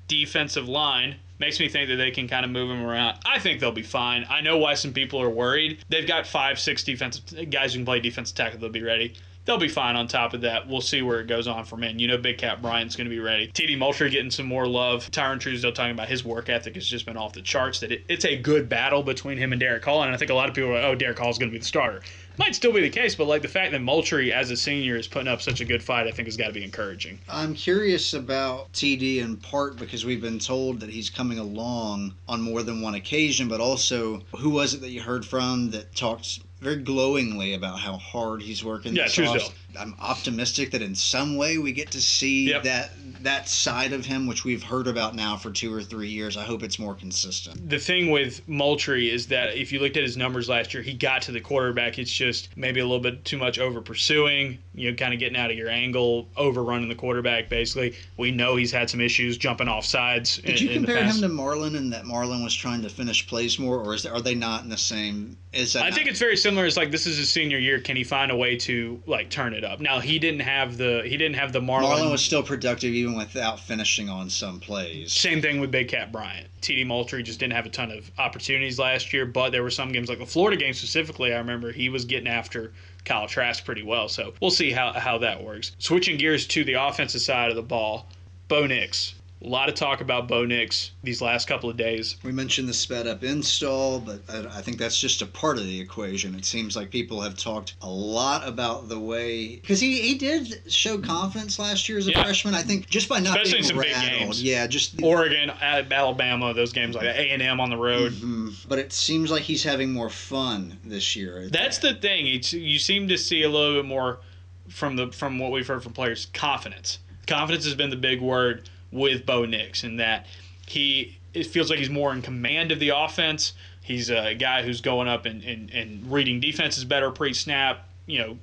defensive 0.08 0.68
line 0.68 1.16
makes 1.40 1.60
me 1.60 1.70
think 1.70 1.90
that 1.90 1.98
they 1.98 2.12
can 2.12 2.28
kind 2.28 2.46
of 2.46 2.52
move 2.52 2.70
him 2.70 2.84
around. 2.84 3.20
I 3.26 3.40
think 3.40 3.60
they'll 3.60 3.72
be 3.72 3.84
fine. 3.84 4.26
I 4.30 4.42
know 4.42 4.58
why 4.58 4.74
some 4.74 4.94
people 4.94 5.22
are 5.22 5.30
worried. 5.30 5.84
They've 5.90 6.08
got 6.08 6.26
five, 6.26 6.60
six 6.60 6.84
defensive 6.84 7.50
guys 7.52 7.74
who 7.74 7.80
can 7.80 7.86
play 7.86 8.00
defensive 8.00 8.36
tackle. 8.36 8.60
They'll 8.60 8.70
be 8.70 8.84
ready. 8.84 9.14
They'll 9.46 9.58
be 9.58 9.70
fine 9.70 9.96
on 9.96 10.10
top 10.10 10.34
of 10.34 10.42
that. 10.42 10.68
We'll 10.68 10.82
see 10.82 11.02
where 11.02 11.22
it 11.22 11.28
goes 11.28 11.48
on 11.48 11.64
from 11.64 11.82
in. 11.82 12.00
You 12.00 12.08
know, 12.08 12.18
Big 12.18 12.38
Cat 12.38 12.62
Bryant's 12.62 12.98
going 12.98 13.10
to 13.10 13.16
be 13.16 13.22
ready. 13.22 13.48
TD 13.48 13.78
Moultrie 13.78 14.10
getting 14.10 14.30
some 14.30 14.46
more 14.46 14.68
love. 14.68 15.10
Tyrone 15.10 15.40
Truesdell 15.40 15.74
talking 15.74 15.94
about 15.94 16.10
his 16.10 16.26
work 16.26 16.50
ethic 16.50 16.76
has 16.76 16.86
just 16.86 17.06
been 17.06 17.16
off 17.16 17.32
the 17.32 17.42
charts. 17.42 17.80
That 17.80 17.94
it, 17.94 18.04
it's 18.10 18.26
a 18.26 18.36
good 18.36 18.68
battle 18.68 19.04
between 19.04 19.38
him 19.38 19.54
and 19.54 19.62
Derick 19.62 19.86
Hall. 19.86 20.04
And 20.04 20.14
I 20.14 20.18
think 20.18 20.32
a 20.32 20.34
lot 20.34 20.50
of 20.50 20.56
people 20.56 20.72
are 20.72 20.74
like, 20.74 20.84
oh, 20.84 20.96
Derick 20.96 21.18
Hall's 21.18 21.38
going 21.38 21.50
to 21.50 21.54
be 21.54 21.60
the 21.60 21.66
starter. 21.66 22.02
Might 22.38 22.56
still 22.56 22.72
be 22.72 22.82
the 22.82 22.90
case, 22.90 23.16
but 23.16 23.26
like 23.26 23.42
the 23.42 23.48
fact 23.48 23.72
that 23.72 23.82
Moultrie 23.82 24.32
as 24.32 24.52
a 24.52 24.58
senior 24.58 24.96
is 24.96 25.08
putting 25.08 25.28
up 25.28 25.42
such 25.42 25.60
a 25.60 25.66
good 25.66 25.82
fight, 25.82 26.08
I 26.08 26.12
think 26.12 26.28
has 26.28 26.38
got 26.38 26.48
to 26.48 26.54
be 26.54 26.64
encouraging. 26.64 27.20
I'm 27.28 27.56
curious 27.56 28.14
about 28.14 28.72
TD 28.74 29.18
in 29.18 29.38
part 29.38 29.78
because 29.78 30.06
we've 30.06 30.22
been 30.22 30.40
told 30.40 30.80
that 30.82 30.90
he's 30.90 31.10
coming 31.10 31.40
along 31.40 32.14
on 32.28 32.42
more 32.42 32.62
than 32.62 32.82
one 32.82 32.94
occasion, 32.94 33.48
but 33.48 33.60
also 33.60 34.22
who 34.38 34.52
was 34.52 34.76
it 34.76 34.82
that 34.82 34.90
you 34.90 35.02
heard 35.02 35.26
from 35.26 35.72
that 35.72 35.96
talked 35.96 36.40
very 36.60 36.78
glowingly 36.78 37.54
about 37.54 37.80
how 37.80 37.98
hard 37.98 38.42
he's 38.42 38.64
working. 38.64 38.96
Yeah, 38.96 39.06
Truesdell. 39.06 39.52
I'm 39.80 39.96
optimistic 40.00 40.72
that 40.72 40.82
in 40.82 40.96
some 40.96 41.38
way 41.38 41.60
we 41.60 41.72
get 41.72 41.92
to 41.92 42.02
see 42.02 42.50
Yep. 42.50 42.64
that 42.64 42.92
that 43.24 43.48
side 43.50 43.94
of 43.94 44.06
him, 44.06 44.28
which 44.28 44.44
we've 44.44 44.64
heard 44.64 44.88
about 44.88 45.16
now 45.16 45.36
for 45.38 45.52
two 45.52 45.74
or 45.74 45.82
three 45.84 46.10
years. 46.10 46.38
I 46.38 46.44
hope 46.44 46.64
it's 46.64 46.80
more 46.80 46.96
consistent. 46.96 47.70
the 47.70 47.80
thing 47.80 48.10
with 48.12 48.48
Moultrie 48.48 49.10
is 49.10 49.28
that 49.28 49.56
if 49.56 49.72
you 49.72 49.80
looked 49.80 49.98
at 49.98 50.04
his 50.04 50.18
numbers 50.18 50.48
last 50.50 50.74
year, 50.74 50.82
he 50.84 50.94
got 50.94 51.22
to 51.24 51.32
the 51.32 51.42
quarterback. 51.42 51.98
It's 52.00 52.12
just 52.12 52.50
maybe 52.56 52.80
a 52.80 52.84
little 52.86 53.00
bit 53.02 53.26
too 53.26 53.38
much 53.38 53.60
over 53.60 53.82
pursuing, 53.82 54.60
you 54.78 54.92
know, 54.92 54.96
kind 54.96 55.12
of 55.14 55.20
getting 55.20 55.38
out 55.38 55.50
of 55.50 55.58
your 55.58 55.70
angle, 55.70 56.28
overrunning 56.38 56.88
the 56.88 56.96
quarterback. 56.96 57.50
Basically, 57.50 57.96
we 58.16 58.30
know 58.32 58.56
he's 58.56 58.72
had 58.72 58.90
some 58.90 59.02
issues 59.02 59.38
jumping 59.38 59.68
off 59.68 59.84
sides. 59.86 60.38
Did 60.38 60.62
you 60.62 60.70
compare 60.70 61.04
him 61.04 61.20
to 61.22 61.28
Marlon 61.28 61.76
and 61.76 61.92
that 61.92 62.04
Marlon 62.04 62.44
was 62.44 62.54
trying 62.54 62.84
to 62.84 62.90
finish 62.90 63.26
plays 63.28 63.58
more, 63.58 63.78
or 63.84 63.96
is 63.96 64.06
are 64.06 64.22
they 64.22 64.36
not 64.36 64.64
in 64.64 64.70
the 64.70 64.78
same? 64.78 65.36
Is 65.52 65.74
that 65.74 65.84
I 65.84 65.90
not- 65.90 65.96
think 65.98 66.08
it's 66.08 66.20
very 66.20 66.38
similar. 66.38 66.68
It's 66.68 66.78
like 66.78 66.92
this 66.92 67.08
is 67.08 67.18
his 67.18 67.32
senior 67.34 67.58
year. 67.58 67.80
Can 67.80 67.96
he 67.96 68.04
find 68.04 68.32
a 68.32 68.36
way 68.36 68.56
to 68.58 69.02
like 69.08 69.30
turn 69.32 69.54
it 69.56 69.64
up? 69.64 69.80
Now 69.80 70.00
he 70.00 70.20
didn't 70.20 70.42
have 70.42 70.78
the 70.78 71.02
he 71.06 71.18
didn't 71.18 71.38
have 71.38 71.52
the 71.54 71.60
Marlon. 71.60 71.98
Marlon 71.98 72.12
was 72.12 72.24
still 72.24 72.44
productive 72.44 72.94
even 72.94 73.18
without 73.18 73.60
finishing 73.60 74.10
on 74.10 74.30
some 74.30 74.60
plays. 74.60 75.12
Same 75.12 75.42
thing 75.42 75.60
with 75.60 75.72
Big 75.72 75.88
Cat 75.88 76.12
Bryant. 76.12 76.48
TD 76.62 76.86
Moultrie 76.86 77.24
just 77.24 77.40
didn't 77.40 77.54
have 77.54 77.66
a 77.66 77.70
ton 77.70 77.92
of 77.92 78.12
opportunities 78.20 78.78
last 78.78 79.12
year, 79.14 79.26
but 79.26 79.52
there 79.52 79.64
were 79.64 79.70
some 79.72 79.92
games 79.92 80.10
like 80.10 80.20
the 80.20 80.26
Florida 80.26 80.58
game 80.58 80.74
specifically. 80.74 81.34
I 81.34 81.38
remember 81.38 81.72
he 81.72 81.90
was 81.90 82.06
getting 82.06 82.28
after 82.28 82.74
Kyle 83.08 83.28
Trask 83.28 83.64
pretty 83.64 83.84
well. 83.84 84.10
So 84.10 84.34
we'll 84.42 84.52
see 84.52 84.72
how, 84.72 84.92
how 84.94 85.18
that 85.20 85.42
works. 85.42 85.72
Switching 85.80 86.18
gears 86.18 86.46
to 86.48 86.64
the 86.64 86.74
offensive 86.74 87.22
side 87.22 87.50
of 87.50 87.56
the 87.56 87.62
ball, 87.64 88.08
Bo 88.48 88.68
Nix. 88.68 89.16
A 89.40 89.48
lot 89.48 89.70
of 89.70 89.76
talk 89.76 90.02
about 90.02 90.28
Bo 90.28 90.46
Nix 90.46 90.92
these 91.04 91.22
last 91.22 91.48
couple 91.48 91.70
of 91.70 91.78
days. 91.78 92.18
We 92.24 92.32
mentioned 92.32 92.68
the 92.68 92.74
sped 92.74 93.06
up 93.06 93.24
install, 93.24 94.00
but 94.00 94.22
I, 94.28 94.58
I 94.58 94.62
think 94.64 94.80
that's 94.80 95.00
just 95.00 95.22
a 95.22 95.28
part 95.28 95.60
of 95.60 95.66
the 95.66 95.80
equation. 95.80 96.34
It 96.34 96.44
seems 96.44 96.76
like 96.76 96.90
people 96.90 97.22
have 97.22 97.38
talked 97.38 97.76
a 97.84 97.90
lot 97.90 98.48
about 98.48 98.90
the 98.90 98.98
way 98.98 99.58
because 99.58 99.80
he, 99.80 100.02
he 100.02 100.16
did 100.16 100.64
show 100.74 100.98
confidence 100.98 101.60
last 101.60 101.88
year 101.88 102.00
as 102.00 102.08
a 102.08 102.12
Yeah. 102.12 102.24
freshman. 102.24 102.56
I 102.56 102.64
think 102.64 102.90
just 102.90 103.08
by 103.08 103.20
not 103.20 103.36
Especially 103.42 103.52
being 103.54 103.64
some 103.64 103.78
big 103.78 103.92
rattled, 103.94 104.20
games. 104.22 104.42
yeah, 104.44 104.66
just 104.66 105.00
Oregon, 105.04 105.52
at 105.52 105.92
Alabama, 105.92 106.52
those 106.56 106.74
games 106.74 106.96
like 106.96 107.06
A 107.06 107.30
and 107.32 107.42
M 107.44 107.60
on 107.60 107.70
the 107.70 107.78
road. 107.78 108.14
Mhm. 108.14 108.56
But 108.68 108.80
it 108.80 108.92
seems 108.92 109.30
like 109.30 109.44
he's 109.44 109.64
having 109.64 109.94
more 109.94 110.10
fun 110.10 110.80
this 110.84 111.16
year. 111.16 111.48
That's 111.52 111.78
the 111.78 111.94
thing. 111.94 112.26
It's, 112.26 112.54
you 112.54 112.80
seem 112.80 113.08
to 113.10 113.18
see 113.20 113.44
a 113.44 113.50
little 113.50 113.76
bit 113.76 113.86
more 113.86 114.20
from 114.68 114.96
the 114.96 115.12
from 115.12 115.38
what 115.38 115.52
we've 115.52 115.68
heard 115.68 115.84
from 115.84 115.94
players. 115.94 116.26
Confidence. 116.34 116.98
Confidence 117.28 117.66
has 117.66 117.76
been 117.76 117.92
the 117.92 117.96
big 117.96 118.20
word 118.20 118.68
with 118.92 119.26
Bo 119.26 119.46
Nix, 119.46 119.84
in 119.84 119.98
that 119.98 120.26
he 120.66 121.18
it 121.34 121.46
feels 121.48 121.70
like 121.70 121.80
he's 121.80 121.90
more 121.90 122.14
in 122.14 122.22
command 122.22 122.72
of 122.72 122.80
the 122.80 122.90
offense. 122.90 123.54
He's 123.84 124.10
a 124.10 124.34
guy 124.34 124.64
who's 124.64 124.82
going 124.82 125.08
up 125.08 125.26
and, 125.26 125.44
and, 125.44 125.70
and 125.72 126.12
reading 126.12 126.40
defenses 126.40 126.84
better 126.84 127.12
pre-snap. 127.12 127.88
You 128.06 128.20
know, 128.20 128.38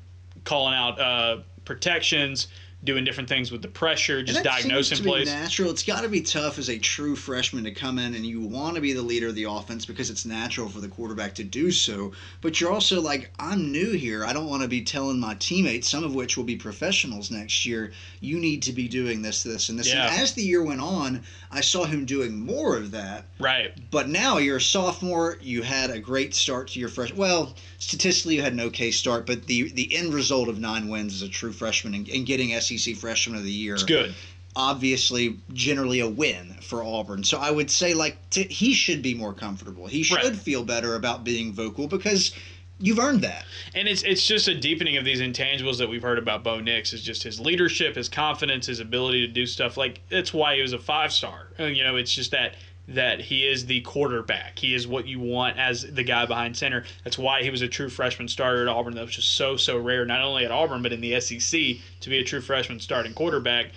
calling 0.45 0.75
out 0.75 1.01
uh, 1.01 1.39
protections, 1.65 2.49
doing 2.85 3.05
different 3.05 3.29
things 3.29 3.51
with 3.51 3.63
the 3.63 3.69
pressure, 3.69 4.23
just 4.23 4.45
diagnosing 4.45 4.97
seems 4.97 4.99
to 4.99 5.05
be 5.05 5.11
plays. 5.11 5.27
Natural. 5.33 5.71
It's 5.71 5.83
got 5.83 6.03
to 6.03 6.09
be 6.09 6.21
tough 6.21 6.59
as 6.59 6.69
a 6.69 6.79
true 6.79 7.17
freshman 7.17 7.65
to 7.65 7.71
come 7.71 7.99
in 7.99 8.15
and 8.15 8.25
you 8.27 8.41
want 8.41 8.75
to 8.75 8.83
be 8.83 8.93
the 8.93 9.03
leader 9.03 9.29
of 9.29 9.35
the 9.35 9.45
offense 9.45 9.87
because 9.87 10.11
it's 10.11 10.27
natural 10.27 10.69
for 10.69 10.81
the 10.81 10.89
quarterback 10.89 11.35
to 11.37 11.45
do 11.45 11.71
so. 11.71 12.13
But 12.43 12.61
you're 12.61 12.71
also 12.71 13.01
like, 13.01 13.31
I'm 13.39 13.73
new 13.73 13.93
here. 13.93 14.25
I 14.25 14.33
don't 14.33 14.49
want 14.49 14.63
to 14.63 14.69
be 14.69 14.83
telling 14.83 15.19
my 15.19 15.35
teammates, 15.35 15.89
some 15.89 16.05
of 16.05 16.15
which 16.15 16.37
will 16.37 16.45
be 16.45 16.57
professionals 16.57 17.31
next 17.31 17.65
year, 17.65 17.93
you 18.21 18.39
need 18.39 18.63
to 18.63 18.73
be 18.73 18.87
doing 18.87 19.23
this, 19.23 19.43
this, 19.43 19.71
and 19.71 19.79
this. 19.79 19.93
Yeah. 19.93 20.11
And 20.11 20.21
as 20.21 20.35
the 20.35 20.43
year 20.43 20.63
went 20.63 20.81
on, 20.81 21.23
I 21.51 21.63
saw 21.63 21.85
him 21.85 22.05
doing 22.05 22.45
more 22.45 22.77
of 22.77 22.91
that. 22.91 23.25
Right. 23.39 23.73
But 23.91 24.09
now 24.09 24.39
you're 24.39 24.59
a 24.59 24.61
sophomore. 24.61 25.39
You 25.41 25.63
had 25.63 25.91
a 25.91 25.99
great 25.99 26.35
start 26.35 26.69
to 26.69 26.81
your 26.81 26.89
fresh. 26.91 27.13
Well, 27.13 27.55
statistically, 27.79 28.37
you 28.37 28.43
had 28.43 28.53
an 28.53 28.61
okay 28.61 28.91
start, 28.91 29.27
but 29.27 29.47
the 29.47 29.71
the 29.71 29.95
end 29.95 30.13
result 30.13 30.49
of 30.49 30.59
nine 30.59 30.89
wins 30.89 31.15
as 31.15 31.23
a 31.23 31.29
true 31.29 31.53
freshman 31.53 31.95
and, 31.95 32.09
and 32.09 32.27
getting 32.27 32.59
SEC 32.61 32.74
Freshman 32.79 33.37
of 33.37 33.45
the 33.45 33.51
Year 33.53 33.75
It's 33.75 33.83
good. 33.85 34.15
obviously 34.57 35.37
generally 35.53 36.01
a 36.01 36.09
win 36.09 36.55
for 36.63 36.83
Auburn. 36.83 37.25
So 37.25 37.39
I 37.39 37.51
would 37.51 37.71
say 37.71 37.95
like 37.95 38.17
t- 38.31 38.45
he 38.49 38.73
should 38.75 39.03
be 39.03 39.15
more 39.15 39.33
comfortable. 39.33 39.87
He 39.87 40.03
should 40.03 40.17
Right. 40.17 40.37
feel 40.37 40.65
better 40.65 40.95
about 40.95 41.25
being 41.25 41.53
vocal 41.53 41.89
because 41.89 42.33
you've 42.79 42.99
earned 42.99 43.23
that. 43.23 43.45
And 43.75 43.89
it's 43.89 44.03
it's 44.03 44.27
just 44.27 44.49
a 44.49 44.55
deepening 44.55 44.97
of 44.97 45.05
these 45.05 45.21
intangibles 45.21 45.79
that 45.79 45.89
we've 45.89 46.03
heard 46.03 46.19
about 46.19 46.45
Bo 46.45 46.61
Nix 46.61 46.93
is 46.93 47.03
just 47.03 47.23
his 47.23 47.41
leadership, 47.41 47.97
his 47.97 48.09
confidence, 48.09 48.67
his 48.67 48.81
ability 48.81 49.27
to 49.27 49.33
do 49.33 49.47
stuff. 49.47 49.77
Like 49.77 50.01
that's 50.09 50.33
why 50.33 50.57
he 50.57 50.63
was 50.63 50.73
a 50.73 50.79
five 50.79 51.13
star. 51.13 51.49
You 51.59 51.83
know, 51.83 51.97
it's 51.97 52.15
just 52.15 52.31
that 52.31 52.55
that 52.89 53.21
he 53.21 53.47
is 53.47 53.67
the 53.67 53.81
quarterback. 53.81 54.59
He 54.59 54.75
is 54.75 54.87
what 54.87 55.07
you 55.07 55.19
want 55.19 55.59
as 55.59 55.83
the 55.83 56.03
guy 56.03 56.27
behind 56.27 56.57
center. 56.57 56.85
That's 57.03 57.19
why 57.19 57.43
he 57.43 57.51
was 57.51 57.63
a 57.63 57.69
true 57.69 57.89
freshman 57.89 58.29
starter 58.29 58.63
at 58.63 58.69
Auburn. 58.69 58.95
That 58.95 59.07
was 59.07 59.15
just 59.15 59.35
so 59.35 59.57
so 59.57 59.79
rare, 59.79 60.05
not 60.05 60.21
only 60.21 60.45
at 60.45 60.51
Auburn 60.51 60.83
but 60.83 60.93
in 60.93 61.01
the 61.01 61.19
SEC 61.21 61.61
to 62.01 62.11
be 62.11 62.19
a 62.19 62.25
true 62.25 62.41
freshman 62.41 62.81
starting 62.81 63.15
quarterback. 63.15 63.71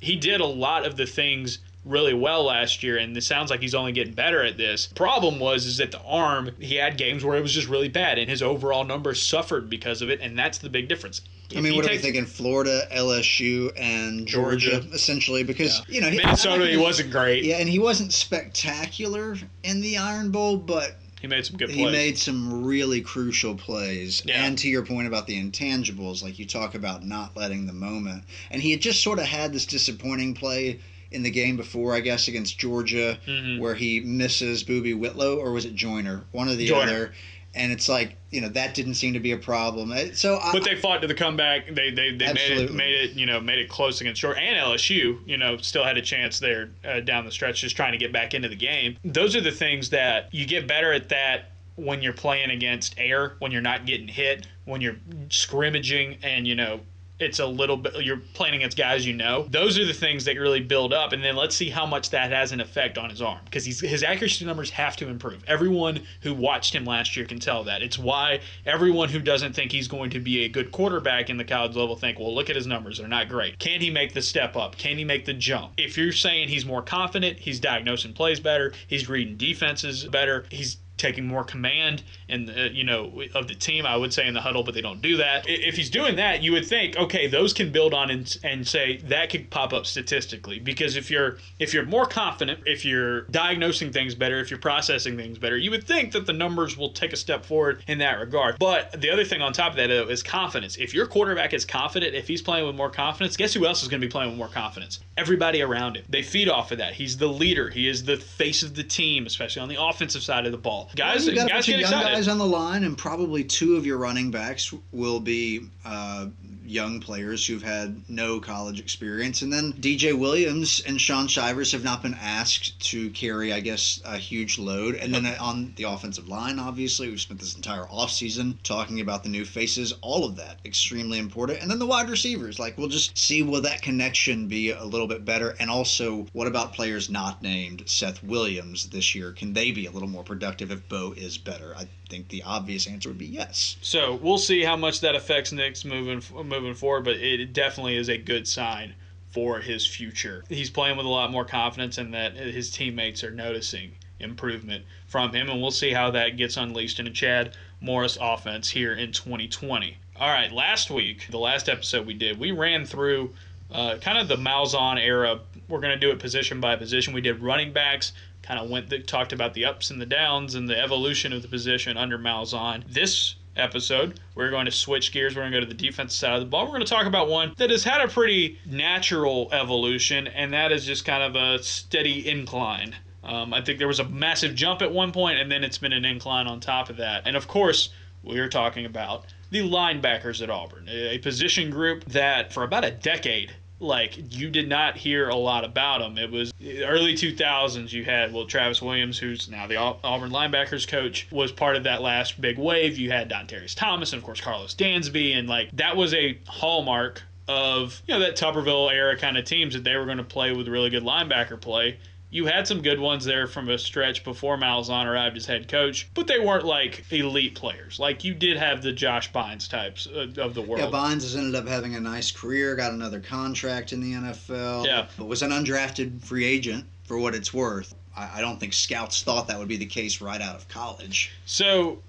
He 0.00 0.16
did 0.16 0.40
a 0.40 0.46
lot 0.46 0.86
of 0.86 0.96
the 0.96 1.06
things 1.06 1.58
really 1.84 2.14
well 2.14 2.44
last 2.44 2.82
year 2.82 2.98
and 2.98 3.16
it 3.16 3.22
sounds 3.22 3.50
like 3.50 3.60
he's 3.60 3.74
only 3.74 3.92
getting 3.92 4.12
better 4.12 4.42
at 4.42 4.56
this 4.58 4.88
problem 4.88 5.38
was 5.38 5.64
is 5.64 5.78
that 5.78 5.90
the 5.90 6.00
arm 6.02 6.50
he 6.58 6.74
had 6.74 6.98
games 6.98 7.24
where 7.24 7.38
it 7.38 7.40
was 7.40 7.52
just 7.52 7.68
really 7.68 7.88
bad 7.88 8.18
and 8.18 8.28
his 8.28 8.42
overall 8.42 8.84
numbers 8.84 9.22
suffered 9.22 9.70
because 9.70 10.02
of 10.02 10.10
it 10.10 10.20
and 10.20 10.38
that's 10.38 10.58
the 10.58 10.68
big 10.68 10.88
difference 10.88 11.22
I 11.56 11.60
mean, 11.62 11.72
he 11.72 11.78
what 11.78 11.86
are 11.86 11.90
we 11.92 11.98
thinking? 11.98 12.26
Florida, 12.26 12.86
LSU, 12.92 13.72
and 13.76 14.26
Georgia, 14.26 14.72
Georgia. 14.80 14.88
essentially, 14.94 15.42
because 15.44 15.80
you 15.88 16.00
know 16.00 16.10
he, 16.10 16.18
minnesota 16.18 16.66
he 16.66 16.76
wasn't 16.76 17.10
great 17.10 17.44
Yeah, 17.44 17.56
and 17.58 17.68
he 17.68 17.78
wasn't 17.78 18.12
spectacular 18.12 19.36
in 19.62 19.80
the 19.80 19.96
Iron 19.96 20.30
Bowl, 20.30 20.56
but 20.56 20.96
he 21.20 21.26
made 21.26 21.46
some 21.46 21.56
good 21.56 21.70
he 21.70 21.82
plays 21.82 21.92
made 21.92 22.18
some 22.18 22.64
really 22.64 23.00
crucial 23.00 23.54
plays. 23.54 24.22
Yeah. 24.24 24.44
And 24.44 24.58
to 24.58 24.68
your 24.68 24.84
point 24.84 25.06
about 25.08 25.26
the 25.26 25.42
intangibles, 25.42 26.22
like 26.22 26.38
you 26.38 26.44
talk 26.46 26.74
about 26.74 27.04
not 27.04 27.36
letting 27.36 27.66
the 27.66 27.72
moment. 27.72 28.24
And 28.50 28.60
he 28.62 28.70
had 28.72 28.80
just 28.80 29.02
sort 29.02 29.18
of 29.18 29.24
had 29.24 29.52
this 29.52 29.66
disappointing 29.66 30.34
play 30.34 30.80
in 31.10 31.22
the 31.22 31.30
game 31.30 31.56
before, 31.56 31.94
I 31.94 32.00
guess, 32.00 32.28
against 32.28 32.58
Georgia, 32.58 33.18
Mhm. 33.26 33.58
where 33.58 33.74
he 33.74 34.00
misses 34.00 34.62
Boobee 34.62 34.94
Whitlow, 34.96 35.36
or 35.38 35.52
was 35.52 35.64
it 35.64 35.74
Joiner? 35.74 36.24
One 36.32 36.48
of 36.48 36.58
the 36.58 36.66
Joiner. 36.66 36.82
other. 36.82 37.14
And 37.54 37.72
it's 37.72 37.88
like, 37.88 38.16
you 38.30 38.40
know, 38.40 38.48
that 38.50 38.74
didn't 38.74 38.94
seem 38.94 39.14
to 39.14 39.20
be 39.20 39.32
a 39.32 39.36
problem. 39.38 39.90
Uh, 39.90 40.12
So 40.12 40.38
I, 40.38 40.52
but 40.52 40.64
they 40.64 40.76
fought 40.76 41.00
to 41.02 41.08
the 41.08 41.14
comeback. 41.14 41.74
They 41.74 41.90
they, 41.90 42.12
they 42.12 42.32
made 42.32 42.50
it 42.58 42.72
made 42.74 42.94
it 42.94 43.12
you 43.12 43.26
know 43.26 43.40
made 43.40 43.58
it 43.58 43.68
close 43.68 44.00
against 44.00 44.20
short 44.20 44.38
and 44.38 44.56
LSU. 44.56 45.18
You 45.26 45.36
know 45.38 45.56
still 45.56 45.84
had 45.84 45.96
a 45.96 46.02
chance 46.02 46.38
there 46.38 46.70
uh, 46.84 47.00
down 47.00 47.24
the 47.24 47.32
stretch, 47.32 47.60
just 47.60 47.74
trying 47.76 47.92
to 47.92 47.98
get 47.98 48.12
back 48.12 48.34
into 48.34 48.48
the 48.48 48.56
game. 48.56 48.96
Those 49.04 49.34
are 49.34 49.40
the 49.40 49.50
things 49.50 49.90
that 49.90 50.28
you 50.32 50.46
get 50.46 50.68
better 50.68 50.92
at 50.92 51.08
that 51.08 51.52
when 51.76 52.02
you're 52.02 52.12
playing 52.12 52.50
against 52.50 52.94
air, 52.98 53.36
when 53.38 53.52
you're 53.52 53.62
not 53.62 53.86
getting 53.86 54.08
hit, 54.08 54.46
when 54.64 54.80
you're 54.80 54.96
scrimmaging, 55.30 56.18
and 56.22 56.46
you 56.46 56.54
know 56.54 56.80
it's 57.20 57.38
a 57.38 57.46
little 57.46 57.76
bit 57.76 57.94
you're 58.02 58.20
playing 58.34 58.54
against 58.54 58.76
guys 58.76 59.06
you 59.06 59.12
know. 59.12 59.46
Those 59.50 59.78
are 59.78 59.84
the 59.84 59.92
things 59.92 60.24
that 60.24 60.36
really 60.36 60.60
build 60.60 60.92
up, 60.92 61.12
and 61.12 61.22
then 61.22 61.36
let's 61.36 61.56
see 61.56 61.70
how 61.70 61.86
much 61.86 62.10
that 62.10 62.30
has 62.30 62.52
an 62.52 62.60
effect 62.60 62.98
on 62.98 63.10
his 63.10 63.20
arm 63.20 63.40
because 63.44 63.64
his 63.64 64.02
accuracy 64.02 64.44
numbers 64.44 64.70
have 64.70 64.96
to 64.96 65.08
improve. 65.08 65.42
Everyone 65.46 66.00
who 66.22 66.34
watched 66.34 66.74
him 66.74 66.84
last 66.84 67.16
year 67.16 67.26
can 67.26 67.38
tell 67.38 67.64
that. 67.64 67.82
It's 67.82 67.98
why 67.98 68.40
everyone 68.66 69.08
who 69.08 69.20
doesn't 69.20 69.54
think 69.54 69.72
he's 69.72 69.88
going 69.88 70.10
to 70.10 70.20
be 70.20 70.44
a 70.44 70.48
good 70.48 70.72
quarterback 70.72 71.30
in 71.30 71.36
the 71.36 71.44
college 71.44 71.76
level 71.76 71.96
think, 71.96 72.18
well, 72.18 72.34
look 72.34 72.50
at 72.50 72.56
his 72.56 72.66
numbers; 72.66 72.98
they're 72.98 73.08
not 73.08 73.28
great. 73.28 73.58
Can 73.58 73.80
he 73.80 73.90
make 73.90 74.14
the 74.14 74.22
step 74.22 74.56
up? 74.56 74.76
Can 74.76 74.98
he 74.98 75.04
make 75.04 75.24
the 75.24 75.34
jump? 75.34 75.72
If 75.76 75.96
you're 75.96 76.12
saying 76.12 76.48
he's 76.48 76.66
more 76.66 76.82
confident, 76.82 77.38
he's 77.38 77.60
diagnosing 77.60 78.12
plays 78.12 78.40
better, 78.40 78.72
he's 78.86 79.08
reading 79.08 79.36
defenses 79.36 80.04
better, 80.04 80.44
he's 80.50 80.78
taking 80.98 81.26
more 81.26 81.44
command 81.44 82.02
and 82.28 82.48
you 82.72 82.84
know 82.84 83.22
of 83.34 83.48
the 83.48 83.54
team 83.54 83.86
i 83.86 83.96
would 83.96 84.12
say 84.12 84.26
in 84.26 84.34
the 84.34 84.40
huddle 84.40 84.62
but 84.62 84.74
they 84.74 84.82
don't 84.82 85.00
do 85.00 85.16
that. 85.16 85.44
If 85.48 85.76
he's 85.76 85.90
doing 85.90 86.16
that 86.16 86.42
you 86.42 86.52
would 86.52 86.66
think 86.66 86.96
okay 86.96 87.26
those 87.26 87.52
can 87.52 87.72
build 87.72 87.94
on 87.94 88.10
and, 88.10 88.36
and 88.44 88.66
say 88.66 88.98
that 89.04 89.30
could 89.30 89.50
pop 89.50 89.72
up 89.72 89.86
statistically. 89.86 90.58
Because 90.58 90.96
if 90.96 91.10
you're 91.10 91.38
if 91.58 91.72
you're 91.72 91.86
more 91.86 92.06
confident 92.06 92.60
if 92.66 92.84
you're 92.84 93.22
diagnosing 93.22 93.92
things 93.92 94.14
better 94.14 94.40
if 94.40 94.50
you're 94.50 94.60
processing 94.60 95.16
things 95.16 95.38
better 95.38 95.56
you 95.56 95.70
would 95.70 95.84
think 95.84 96.12
that 96.12 96.26
the 96.26 96.32
numbers 96.32 96.76
will 96.76 96.90
take 96.90 97.12
a 97.12 97.16
step 97.16 97.44
forward 97.44 97.82
in 97.88 97.98
that 97.98 98.18
regard. 98.20 98.58
But 98.58 99.00
the 99.00 99.10
other 99.10 99.24
thing 99.24 99.40
on 99.40 99.52
top 99.52 99.72
of 99.72 99.76
that 99.76 99.86
though 99.88 100.08
is 100.08 100.22
confidence. 100.22 100.76
If 100.76 100.92
your 100.92 101.06
quarterback 101.06 101.54
is 101.54 101.64
confident 101.64 102.14
if 102.14 102.28
he's 102.28 102.42
playing 102.42 102.66
with 102.66 102.76
more 102.76 102.90
confidence 102.90 103.36
guess 103.36 103.54
who 103.54 103.66
else 103.66 103.82
is 103.82 103.88
going 103.88 104.00
to 104.00 104.06
be 104.06 104.10
playing 104.10 104.30
with 104.30 104.38
more 104.38 104.48
confidence? 104.48 105.00
Everybody 105.16 105.62
around 105.62 105.96
him. 105.96 106.04
They 106.08 106.22
feed 106.22 106.48
off 106.48 106.72
of 106.72 106.78
that. 106.78 106.92
He's 106.94 107.16
the 107.16 107.26
leader. 107.26 107.70
He 107.70 107.88
is 107.88 108.04
the 108.04 108.16
face 108.16 108.62
of 108.62 108.74
the 108.74 108.84
team 108.84 109.26
especially 109.26 109.62
on 109.62 109.68
the 109.68 109.82
offensive 109.82 110.22
side 110.22 110.44
of 110.44 110.52
the 110.52 110.58
ball 110.58 110.87
guys 110.96 111.26
You've 111.26 111.36
got 111.36 111.50
a 111.50 111.54
bunch 111.54 111.68
of 111.68 111.74
young 111.74 111.92
excited. 111.92 112.14
guys 112.14 112.28
on 112.28 112.38
the 112.38 112.46
line, 112.46 112.84
and 112.84 112.96
probably 112.96 113.44
two 113.44 113.76
of 113.76 113.86
your 113.86 113.98
running 113.98 114.30
backs 114.30 114.72
will 114.92 115.20
be 115.20 115.68
uh, 115.84 116.26
young 116.68 117.00
players 117.00 117.46
who've 117.46 117.62
had 117.62 118.08
no 118.08 118.40
college 118.40 118.80
experience. 118.80 119.42
And 119.42 119.52
then 119.52 119.72
DJ 119.72 120.16
Williams 120.16 120.82
and 120.86 121.00
Shaun 121.00 121.28
Shivers 121.28 121.72
have 121.72 121.84
not 121.84 122.02
been 122.02 122.16
asked 122.20 122.78
to 122.90 123.10
carry, 123.10 123.52
I 123.52 123.60
guess, 123.60 124.00
a 124.04 124.18
huge 124.18 124.58
load. 124.58 124.94
And 124.94 125.14
then 125.14 125.26
on 125.38 125.72
the 125.76 125.84
offensive 125.84 126.28
line, 126.28 126.58
obviously, 126.58 127.08
we've 127.08 127.20
spent 127.20 127.40
this 127.40 127.56
entire 127.56 127.84
offseason 127.84 128.62
talking 128.62 129.00
about 129.00 129.22
the 129.22 129.28
new 129.28 129.44
faces, 129.44 129.94
all 130.00 130.24
of 130.24 130.36
that 130.36 130.58
extremely 130.64 131.18
important. 131.18 131.60
And 131.62 131.70
then 131.70 131.78
the 131.78 131.86
wide 131.86 132.10
receivers, 132.10 132.58
like 132.58 132.76
we'll 132.76 132.88
just 132.88 133.16
see 133.16 133.42
will 133.42 133.62
that 133.62 133.82
connection 133.82 134.48
be 134.48 134.70
a 134.70 134.84
little 134.84 135.06
bit 135.06 135.24
better. 135.24 135.56
And 135.58 135.70
also, 135.70 136.26
what 136.32 136.46
about 136.46 136.74
players 136.74 137.10
not 137.10 137.42
named 137.42 137.82
Seth 137.86 138.22
Williams 138.22 138.88
this 138.90 139.14
year? 139.14 139.32
Can 139.32 139.52
they 139.52 139.70
be 139.70 139.86
a 139.86 139.90
little 139.90 140.08
more 140.08 140.24
productive 140.24 140.70
if 140.70 140.88
Bo 140.88 141.12
is 141.16 141.38
better? 141.38 141.74
I 141.76 141.88
think 142.08 142.28
the 142.28 142.42
obvious 142.42 142.86
answer 142.86 143.08
would 143.08 143.18
be 143.18 143.26
yes. 143.26 143.76
So 143.82 144.14
we'll 144.14 144.38
see 144.38 144.62
how 144.62 144.76
much 144.76 145.00
that 145.00 145.14
affects 145.14 145.52
Nix 145.52 145.84
moving 145.84 146.22
moving 146.44 146.74
forward, 146.74 147.04
but 147.04 147.16
it 147.16 147.52
definitely 147.52 147.96
is 147.96 148.08
a 148.08 148.18
good 148.18 148.46
sign 148.46 148.94
for 149.30 149.60
his 149.60 149.86
future. 149.86 150.44
He's 150.48 150.70
playing 150.70 150.96
with 150.96 151.06
a 151.06 151.10
lot 151.10 151.30
more 151.30 151.44
confidence, 151.44 151.98
and 151.98 152.14
that 152.14 152.34
his 152.34 152.70
teammates 152.70 153.22
are 153.22 153.30
noticing 153.30 153.92
improvement 154.20 154.84
from 155.06 155.32
him, 155.32 155.48
and 155.48 155.60
we'll 155.60 155.70
see 155.70 155.92
how 155.92 156.10
that 156.10 156.36
gets 156.36 156.56
unleashed 156.56 156.98
in 156.98 157.06
a 157.06 157.10
Chad 157.10 157.54
Morris 157.80 158.18
offense 158.20 158.70
here 158.70 158.94
in 158.94 159.12
2020. 159.12 159.96
All 160.16 160.28
right, 160.28 160.50
last 160.50 160.90
week, 160.90 161.28
the 161.30 161.38
last 161.38 161.68
episode 161.68 162.06
we 162.06 162.14
did, 162.14 162.38
we 162.38 162.50
ran 162.50 162.84
through 162.84 163.34
uh, 163.70 163.98
kind 163.98 164.18
of 164.18 164.28
the 164.28 164.36
Malzahn 164.36 164.98
era. 164.98 165.40
We're 165.68 165.80
going 165.80 165.94
to 165.94 166.00
do 166.00 166.10
it 166.10 166.18
position 166.18 166.60
by 166.60 166.74
position. 166.76 167.12
We 167.12 167.20
did 167.20 167.40
running 167.40 167.72
backs, 167.72 168.12
kind 168.48 168.58
of 168.58 168.70
went 168.70 168.88
that 168.88 169.06
talked 169.06 169.34
about 169.34 169.52
the 169.52 169.66
ups 169.66 169.90
and 169.90 170.00
the 170.00 170.06
downs 170.06 170.54
and 170.54 170.66
the 170.66 170.80
evolution 170.80 171.34
of 171.34 171.42
the 171.42 171.48
position 171.48 171.98
under 171.98 172.18
Malzahn. 172.18 172.82
This 172.90 173.34
episode, 173.56 174.20
we're 174.34 174.48
going 174.48 174.64
to 174.64 174.70
switch 174.70 175.12
gears. 175.12 175.36
We're 175.36 175.42
going 175.42 175.52
to 175.52 175.58
go 175.58 175.64
to 175.64 175.68
the 175.68 175.74
defensive 175.74 176.18
side 176.18 176.32
of 176.32 176.40
the 176.40 176.46
ball. 176.46 176.64
We're 176.64 176.72
going 176.72 176.80
to 176.80 176.86
talk 176.86 177.04
about 177.04 177.28
one 177.28 177.52
that 177.58 177.68
has 177.68 177.84
had 177.84 178.00
a 178.00 178.08
pretty 178.08 178.58
natural 178.64 179.50
evolution, 179.52 180.28
and 180.28 180.54
that 180.54 180.72
is 180.72 180.86
just 180.86 181.04
kind 181.04 181.22
of 181.22 181.36
a 181.36 181.62
steady 181.62 182.26
incline. 182.26 182.96
Um, 183.22 183.52
I 183.52 183.60
think 183.60 183.78
there 183.78 183.86
was 183.86 184.00
a 184.00 184.08
massive 184.08 184.54
jump 184.54 184.80
at 184.80 184.90
one 184.90 185.12
point, 185.12 185.38
and 185.38 185.52
then 185.52 185.62
it's 185.62 185.76
been 185.76 185.92
an 185.92 186.06
incline 186.06 186.46
on 186.46 186.58
top 186.58 186.88
of 186.88 186.96
that. 186.96 187.26
And 187.26 187.36
of 187.36 187.48
course, 187.48 187.90
we 188.22 188.38
are 188.38 188.48
talking 188.48 188.86
about 188.86 189.26
the 189.50 189.60
linebackers 189.60 190.42
at 190.42 190.48
Auburn, 190.48 190.88
a 190.88 191.18
position 191.18 191.68
group 191.68 192.06
that 192.06 192.50
for 192.54 192.62
about 192.62 192.86
a 192.86 192.92
decade 192.92 193.52
like 193.80 194.34
you 194.34 194.50
did 194.50 194.68
not 194.68 194.96
hear 194.96 195.28
a 195.28 195.36
lot 195.36 195.64
about 195.64 195.98
them. 196.00 196.18
It 196.18 196.30
was 196.30 196.52
early 196.60 197.14
2000s. 197.14 197.92
You 197.92 198.04
had 198.04 198.32
well 198.32 198.46
Travis 198.46 198.82
Williams, 198.82 199.18
who's 199.18 199.48
now 199.48 199.66
the 199.66 199.76
Auburn 199.76 200.30
linebackers 200.30 200.86
coach, 200.86 201.28
was 201.30 201.52
part 201.52 201.76
of 201.76 201.84
that 201.84 202.02
last 202.02 202.40
big 202.40 202.58
wave. 202.58 202.98
You 202.98 203.10
had 203.10 203.30
Dontarius 203.30 203.74
Thomas 203.74 204.12
and 204.12 204.20
of 204.20 204.24
course 204.24 204.40
Karlos 204.40 204.74
Dansby, 204.74 205.36
and 205.36 205.48
like 205.48 205.70
that 205.76 205.96
was 205.96 206.14
a 206.14 206.38
hallmark 206.46 207.22
of 207.46 208.02
you 208.06 208.14
know 208.14 208.20
that 208.20 208.36
Tuberville 208.36 208.92
era 208.92 209.16
kind 209.16 209.38
of 209.38 209.44
teams 209.44 209.74
that 209.74 209.84
they 209.84 209.96
were 209.96 210.04
going 210.04 210.18
to 210.18 210.24
play 210.24 210.52
with 210.52 210.68
really 210.68 210.90
good 210.90 211.02
linebacker 211.02 211.60
play 211.60 211.98
you 212.30 212.46
had 212.46 212.66
some 212.66 212.82
good 212.82 213.00
ones 213.00 213.24
there 213.24 213.46
from 213.46 213.70
a 213.70 213.78
stretch 213.78 214.22
before 214.22 214.58
Malzahn 214.58 215.06
arrived 215.06 215.36
as 215.36 215.46
head 215.46 215.68
coach, 215.68 216.08
but 216.12 216.26
they 216.26 216.38
weren't 216.38 216.64
like 216.64 217.10
elite 217.10 217.54
players. 217.54 217.98
Like 217.98 218.22
you 218.22 218.34
did 218.34 218.58
have 218.58 218.82
the 218.82 218.92
Josh 218.92 219.32
Bynes 219.32 219.68
types 219.68 220.06
uh, 220.06 220.28
of 220.36 220.54
the 220.54 220.60
world. 220.60 220.80
Yeah, 220.80 220.90
Bynes 220.90 221.22
has 221.22 221.36
ended 221.36 221.54
up 221.54 221.66
having 221.66 221.94
a 221.94 222.00
nice 222.00 222.30
career, 222.30 222.76
got 222.76 222.92
another 222.92 223.20
contract 223.20 223.92
in 223.92 224.00
the 224.00 224.12
NFL. 224.12 224.84
Yeah, 224.84 225.06
but 225.16 225.26
was 225.26 225.42
an 225.42 225.50
undrafted 225.50 226.22
free 226.22 226.44
agent 226.44 226.84
for 227.04 227.18
what 227.18 227.34
it's 227.34 227.54
worth. 227.54 227.94
I, 228.14 228.38
I 228.38 228.40
don't 228.42 228.60
think 228.60 228.74
scouts 228.74 229.22
thought 229.22 229.48
that 229.48 229.58
would 229.58 229.68
be 229.68 229.78
the 229.78 229.86
case 229.86 230.20
right 230.20 230.40
out 230.40 230.54
of 230.54 230.68
college. 230.68 231.32
So 231.46 232.02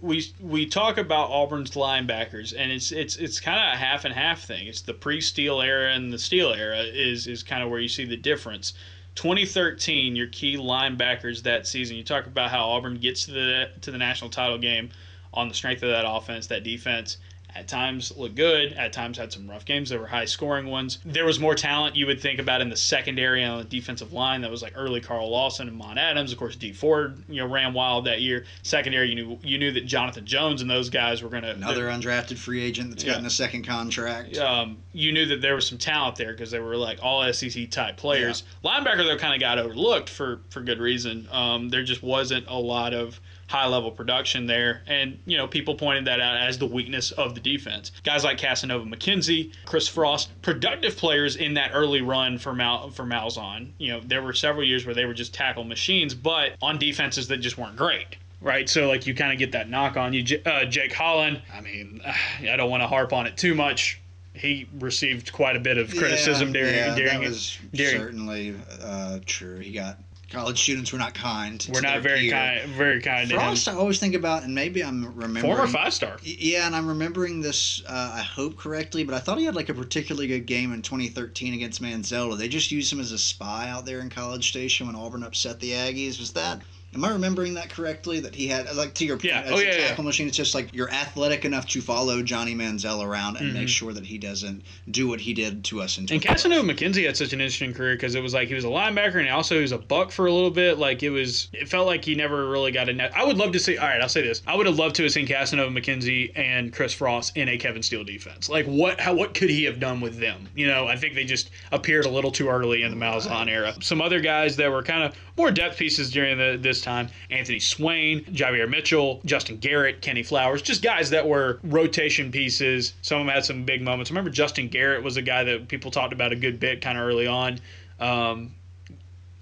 we 0.00 0.24
we 0.40 0.66
talk 0.66 0.96
about 0.96 1.30
Auburn's 1.30 1.72
linebackers, 1.72 2.54
and 2.56 2.72
it's 2.72 2.92
it's 2.92 3.16
it's 3.16 3.40
kind 3.40 3.58
of 3.58 3.74
a 3.74 3.76
half 3.76 4.04
and 4.06 4.14
half 4.14 4.42
thing. 4.42 4.66
It's 4.66 4.80
the 4.80 4.94
pre-Steele 4.94 5.60
era 5.60 5.92
and 5.92 6.12
the 6.12 6.18
Steele 6.18 6.52
era 6.52 6.80
is 6.80 7.26
is 7.26 7.42
kind 7.42 7.62
of 7.62 7.70
where 7.70 7.78
you 7.78 7.88
see 7.88 8.04
the 8.04 8.16
difference. 8.16 8.72
2013, 9.14 10.16
your 10.16 10.28
key 10.28 10.56
linebackers 10.56 11.42
that 11.42 11.66
season. 11.66 11.96
You 11.96 12.04
talk 12.04 12.26
about 12.26 12.50
how 12.50 12.70
Auburn 12.70 12.98
gets 12.98 13.26
to 13.26 13.32
the 13.32 13.70
to 13.82 13.90
the 13.90 13.98
national 13.98 14.30
title 14.30 14.58
game 14.58 14.90
on 15.34 15.48
the 15.48 15.54
strength 15.54 15.82
of 15.82 15.90
that 15.90 16.04
offense, 16.06 16.46
that 16.48 16.62
defense, 16.62 17.18
at 17.54 17.68
times 17.68 18.16
looked 18.16 18.34
good, 18.34 18.72
at 18.74 18.92
times 18.92 19.18
had 19.18 19.32
some 19.32 19.48
rough 19.48 19.64
games. 19.64 19.90
There 19.90 19.98
were 19.98 20.06
high 20.06 20.24
scoring 20.24 20.66
ones. 20.66 20.98
There 21.04 21.24
was 21.24 21.38
more 21.38 21.54
talent 21.54 21.96
you 21.96 22.06
would 22.06 22.20
think 22.20 22.38
about 22.38 22.60
in 22.60 22.68
the 22.68 22.76
secondary 22.76 23.44
on 23.44 23.58
the 23.58 23.64
defensive 23.64 24.12
line. 24.12 24.40
That 24.40 24.50
was 24.50 24.62
like 24.62 24.72
early 24.76 25.00
Carl 25.00 25.30
Lawson 25.30 25.68
and 25.68 25.76
Mon 25.76 25.98
Adams. 25.98 26.32
Of 26.32 26.38
course, 26.38 26.56
Dee 26.56 26.72
Ford, 26.72 27.22
you 27.28 27.36
know, 27.36 27.46
ran 27.46 27.72
wild 27.72 28.06
that 28.06 28.20
year. 28.20 28.44
Secondary, 28.62 29.10
you 29.10 29.14
knew 29.14 29.38
you 29.42 29.58
knew 29.58 29.72
that 29.72 29.86
Jonathan 29.86 30.24
Jones 30.24 30.62
and 30.62 30.70
those 30.70 30.90
guys 30.90 31.22
were 31.22 31.28
going 31.28 31.42
to 31.42 31.50
another 31.50 31.88
undrafted 31.88 32.38
free 32.38 32.62
agent 32.62 32.90
that's 32.90 33.04
yeah. 33.04 33.12
gotten 33.12 33.26
a 33.26 33.30
second 33.30 33.66
contract. 33.66 34.36
Um, 34.38 34.78
you 34.92 35.12
knew 35.12 35.26
that 35.26 35.40
there 35.40 35.54
was 35.54 35.66
some 35.66 35.78
talent 35.78 36.16
there 36.16 36.32
because 36.32 36.50
they 36.50 36.60
were 36.60 36.76
like 36.76 36.98
all 37.02 37.30
SEC 37.32 37.70
type 37.70 37.96
players. 37.96 38.44
Yeah. 38.62 38.70
Linebacker 38.70 39.04
though 39.04 39.18
kind 39.18 39.34
of 39.34 39.40
got 39.40 39.58
overlooked 39.58 40.08
for 40.08 40.40
for 40.50 40.60
good 40.60 40.78
reason. 40.78 41.28
Um, 41.30 41.68
there 41.68 41.82
just 41.82 42.02
wasn't 42.02 42.46
a 42.48 42.58
lot 42.58 42.94
of 42.94 43.20
high 43.52 43.66
level 43.66 43.90
production 43.90 44.46
there. 44.46 44.80
And, 44.86 45.18
you 45.26 45.36
know, 45.36 45.46
people 45.46 45.74
pointed 45.74 46.06
that 46.06 46.20
out 46.20 46.38
as 46.38 46.56
the 46.56 46.66
weakness 46.66 47.10
of 47.12 47.34
the 47.34 47.40
defense. 47.40 47.92
Guys 48.02 48.24
like 48.24 48.38
Cassanova 48.38 48.88
McKinzy, 48.88 49.52
Kris 49.66 49.86
Frost, 49.86 50.30
productive 50.40 50.96
players 50.96 51.36
in 51.36 51.52
that 51.54 51.72
early 51.74 52.00
run 52.00 52.38
for 52.38 52.54
Mal 52.54 52.88
for 52.88 53.04
Malzahn. 53.04 53.68
You 53.76 53.92
know, 53.92 54.00
there 54.00 54.22
were 54.22 54.32
several 54.32 54.64
years 54.64 54.86
where 54.86 54.94
they 54.94 55.04
were 55.04 55.12
just 55.12 55.34
tackle 55.34 55.64
machines, 55.64 56.14
but 56.14 56.54
on 56.62 56.78
defenses 56.78 57.28
that 57.28 57.38
just 57.38 57.58
weren't 57.58 57.76
great 57.76 58.16
right? 58.40 58.68
So 58.68 58.88
like 58.88 59.06
you 59.06 59.14
kind 59.14 59.32
of 59.32 59.38
get 59.38 59.52
that 59.52 59.68
knock 59.70 59.96
on 59.96 60.12
you. 60.12 60.40
Uh, 60.44 60.64
Jake 60.64 60.92
Holland, 60.92 61.40
I 61.54 61.60
mean, 61.60 62.00
I 62.40 62.56
don't 62.56 62.70
want 62.70 62.82
to 62.82 62.88
harp 62.88 63.12
on 63.12 63.28
it 63.28 63.36
too 63.36 63.54
much. 63.54 64.00
He 64.34 64.66
received 64.80 65.32
quite 65.32 65.54
a 65.54 65.60
bit 65.60 65.78
of 65.78 65.94
criticism 65.94 66.48
yeah, 66.48 66.52
during 66.52 66.74
yeah, 66.74 66.94
during, 66.96 67.34
during, 67.72 67.96
certainly 67.98 68.56
uh, 68.82 69.20
true. 69.26 69.58
He 69.58 69.70
got 69.72 69.98
college 70.32 70.60
students 70.60 70.92
were 70.92 70.98
not 70.98 71.14
kind. 71.14 71.64
We're 71.72 71.80
not 71.82 72.00
very 72.02 72.22
peer. 72.22 72.32
kind, 72.32 72.70
very 72.70 73.00
kind 73.00 73.30
Frost, 73.30 73.68
I 73.68 73.74
always 73.74 74.00
think 74.00 74.14
about, 74.14 74.42
and 74.42 74.54
maybe 74.54 74.82
I'm 74.82 75.14
remembering 75.14 75.54
former 75.54 75.70
five 75.70 75.92
star. 75.92 76.16
Yeah, 76.22 76.66
and 76.66 76.74
I'm 76.74 76.88
remembering 76.88 77.40
this. 77.40 77.82
Uh, 77.86 78.12
I 78.14 78.22
hope 78.22 78.56
correctly, 78.56 79.04
but 79.04 79.14
I 79.14 79.18
thought 79.18 79.38
he 79.38 79.44
had 79.44 79.54
like 79.54 79.68
a 79.68 79.74
particularly 79.74 80.26
good 80.26 80.46
game 80.46 80.72
in 80.72 80.82
2013 80.82 81.54
against 81.54 81.82
Manziel. 81.82 82.36
They 82.36 82.48
just 82.48 82.72
used 82.72 82.92
him 82.92 83.00
as 83.00 83.12
a 83.12 83.18
spy 83.18 83.68
out 83.68 83.84
there 83.84 84.00
in 84.00 84.10
College 84.10 84.48
Station 84.48 84.86
when 84.86 84.96
Auburn 84.96 85.22
upset 85.22 85.60
the 85.60 85.72
Aggies. 85.72 86.18
Was 86.18 86.32
that? 86.32 86.62
Am 86.94 87.04
I 87.04 87.10
remembering 87.10 87.54
that 87.54 87.70
correctly? 87.70 88.20
That 88.20 88.34
he 88.34 88.46
had 88.46 88.74
like 88.76 88.92
to 88.94 89.06
your 89.06 89.16
point, 89.16 89.26
yeah. 89.26 89.42
as 89.42 89.52
oh, 89.52 89.56
a 89.56 89.64
yeah, 89.64 89.88
tackle 89.88 90.04
yeah. 90.04 90.08
machine. 90.08 90.26
It's 90.26 90.36
just 90.36 90.54
like 90.54 90.72
you're 90.74 90.90
athletic 90.90 91.44
enough 91.44 91.66
to 91.68 91.80
follow 91.80 92.22
Johnny 92.22 92.54
Manziel 92.54 93.02
around 93.02 93.36
and 93.36 93.46
mm-hmm. 93.46 93.60
make 93.60 93.68
sure 93.68 93.92
that 93.92 94.04
he 94.04 94.18
doesn't 94.18 94.62
do 94.90 95.08
what 95.08 95.20
he 95.20 95.32
did 95.32 95.64
to 95.64 95.80
us 95.80 95.96
in. 95.96 96.06
And 96.10 96.20
Cassanova 96.20 96.70
McKinzy 96.70 97.06
had 97.06 97.16
such 97.16 97.32
an 97.32 97.40
interesting 97.40 97.72
career 97.72 97.94
because 97.94 98.14
it 98.14 98.22
was 98.22 98.34
like 98.34 98.48
he 98.48 98.54
was 98.54 98.64
a 98.64 98.68
linebacker 98.68 99.16
and 99.16 99.28
also 99.30 99.54
he 99.54 99.62
was 99.62 99.72
a 99.72 99.78
buck 99.78 100.10
for 100.10 100.26
a 100.26 100.32
little 100.32 100.50
bit. 100.50 100.78
Like 100.78 101.02
it 101.02 101.10
was, 101.10 101.48
it 101.52 101.68
felt 101.68 101.86
like 101.86 102.04
he 102.04 102.14
never 102.14 102.48
really 102.48 102.72
got 102.72 102.88
a 102.88 102.92
net. 102.92 103.12
I 103.16 103.24
would 103.24 103.38
love 103.38 103.52
to 103.52 103.58
see. 103.58 103.78
All 103.78 103.88
right, 103.88 104.00
I'll 104.00 104.08
say 104.08 104.22
this: 104.22 104.42
I 104.46 104.54
would 104.54 104.66
have 104.66 104.76
loved 104.78 104.96
to 104.96 105.02
have 105.04 105.12
seen 105.12 105.26
Cassanova 105.26 105.76
McKinzy 105.76 106.30
and 106.36 106.72
Kris 106.72 106.92
Frost 106.92 107.36
in 107.36 107.48
a 107.48 107.56
Kevin 107.56 107.82
Steele 107.82 108.04
defense. 108.04 108.50
Like 108.50 108.66
what? 108.66 109.00
How? 109.00 109.14
What 109.14 109.34
could 109.34 109.50
he 109.50 109.64
have 109.64 109.80
done 109.80 110.00
with 110.00 110.18
them? 110.18 110.48
You 110.54 110.66
know, 110.66 110.86
I 110.86 110.96
think 110.96 111.14
they 111.14 111.24
just 111.24 111.50
appeared 111.70 112.04
a 112.04 112.10
little 112.10 112.30
too 112.30 112.48
early 112.48 112.82
in 112.82 112.90
the 112.90 113.02
Malzahn 113.02 113.48
era. 113.48 113.74
Some 113.80 114.02
other 114.02 114.20
guys 114.20 114.56
that 114.56 114.70
were 114.70 114.82
kind 114.82 115.04
of 115.04 115.16
more 115.36 115.50
depth 115.50 115.78
pieces 115.78 116.10
during 116.10 116.36
the, 116.36 116.58
this 116.60 116.81
time: 116.82 117.08
Anthony 117.30 117.60
Swain, 117.60 118.24
Javier 118.24 118.68
Mitchell, 118.68 119.20
Justin 119.24 119.58
Garrett, 119.58 120.02
Kenny 120.02 120.22
Flowers, 120.22 120.62
just 120.62 120.82
guys 120.82 121.10
that 121.10 121.26
were 121.26 121.60
rotation 121.62 122.30
pieces. 122.30 122.94
Some 123.02 123.20
of 123.20 123.26
them 123.26 123.34
had 123.34 123.44
some 123.44 123.64
big 123.64 123.82
moments. 123.82 124.10
I 124.10 124.12
remember 124.12 124.30
Justin 124.30 124.68
Garrett 124.68 125.02
was 125.02 125.16
a 125.16 125.22
guy 125.22 125.44
that 125.44 125.68
people 125.68 125.90
talked 125.90 126.12
about 126.12 126.32
a 126.32 126.36
good 126.36 126.60
bit 126.60 126.80
kind 126.80 126.98
of 126.98 127.04
early 127.04 127.26
on. 127.26 127.60
Um, 128.00 128.52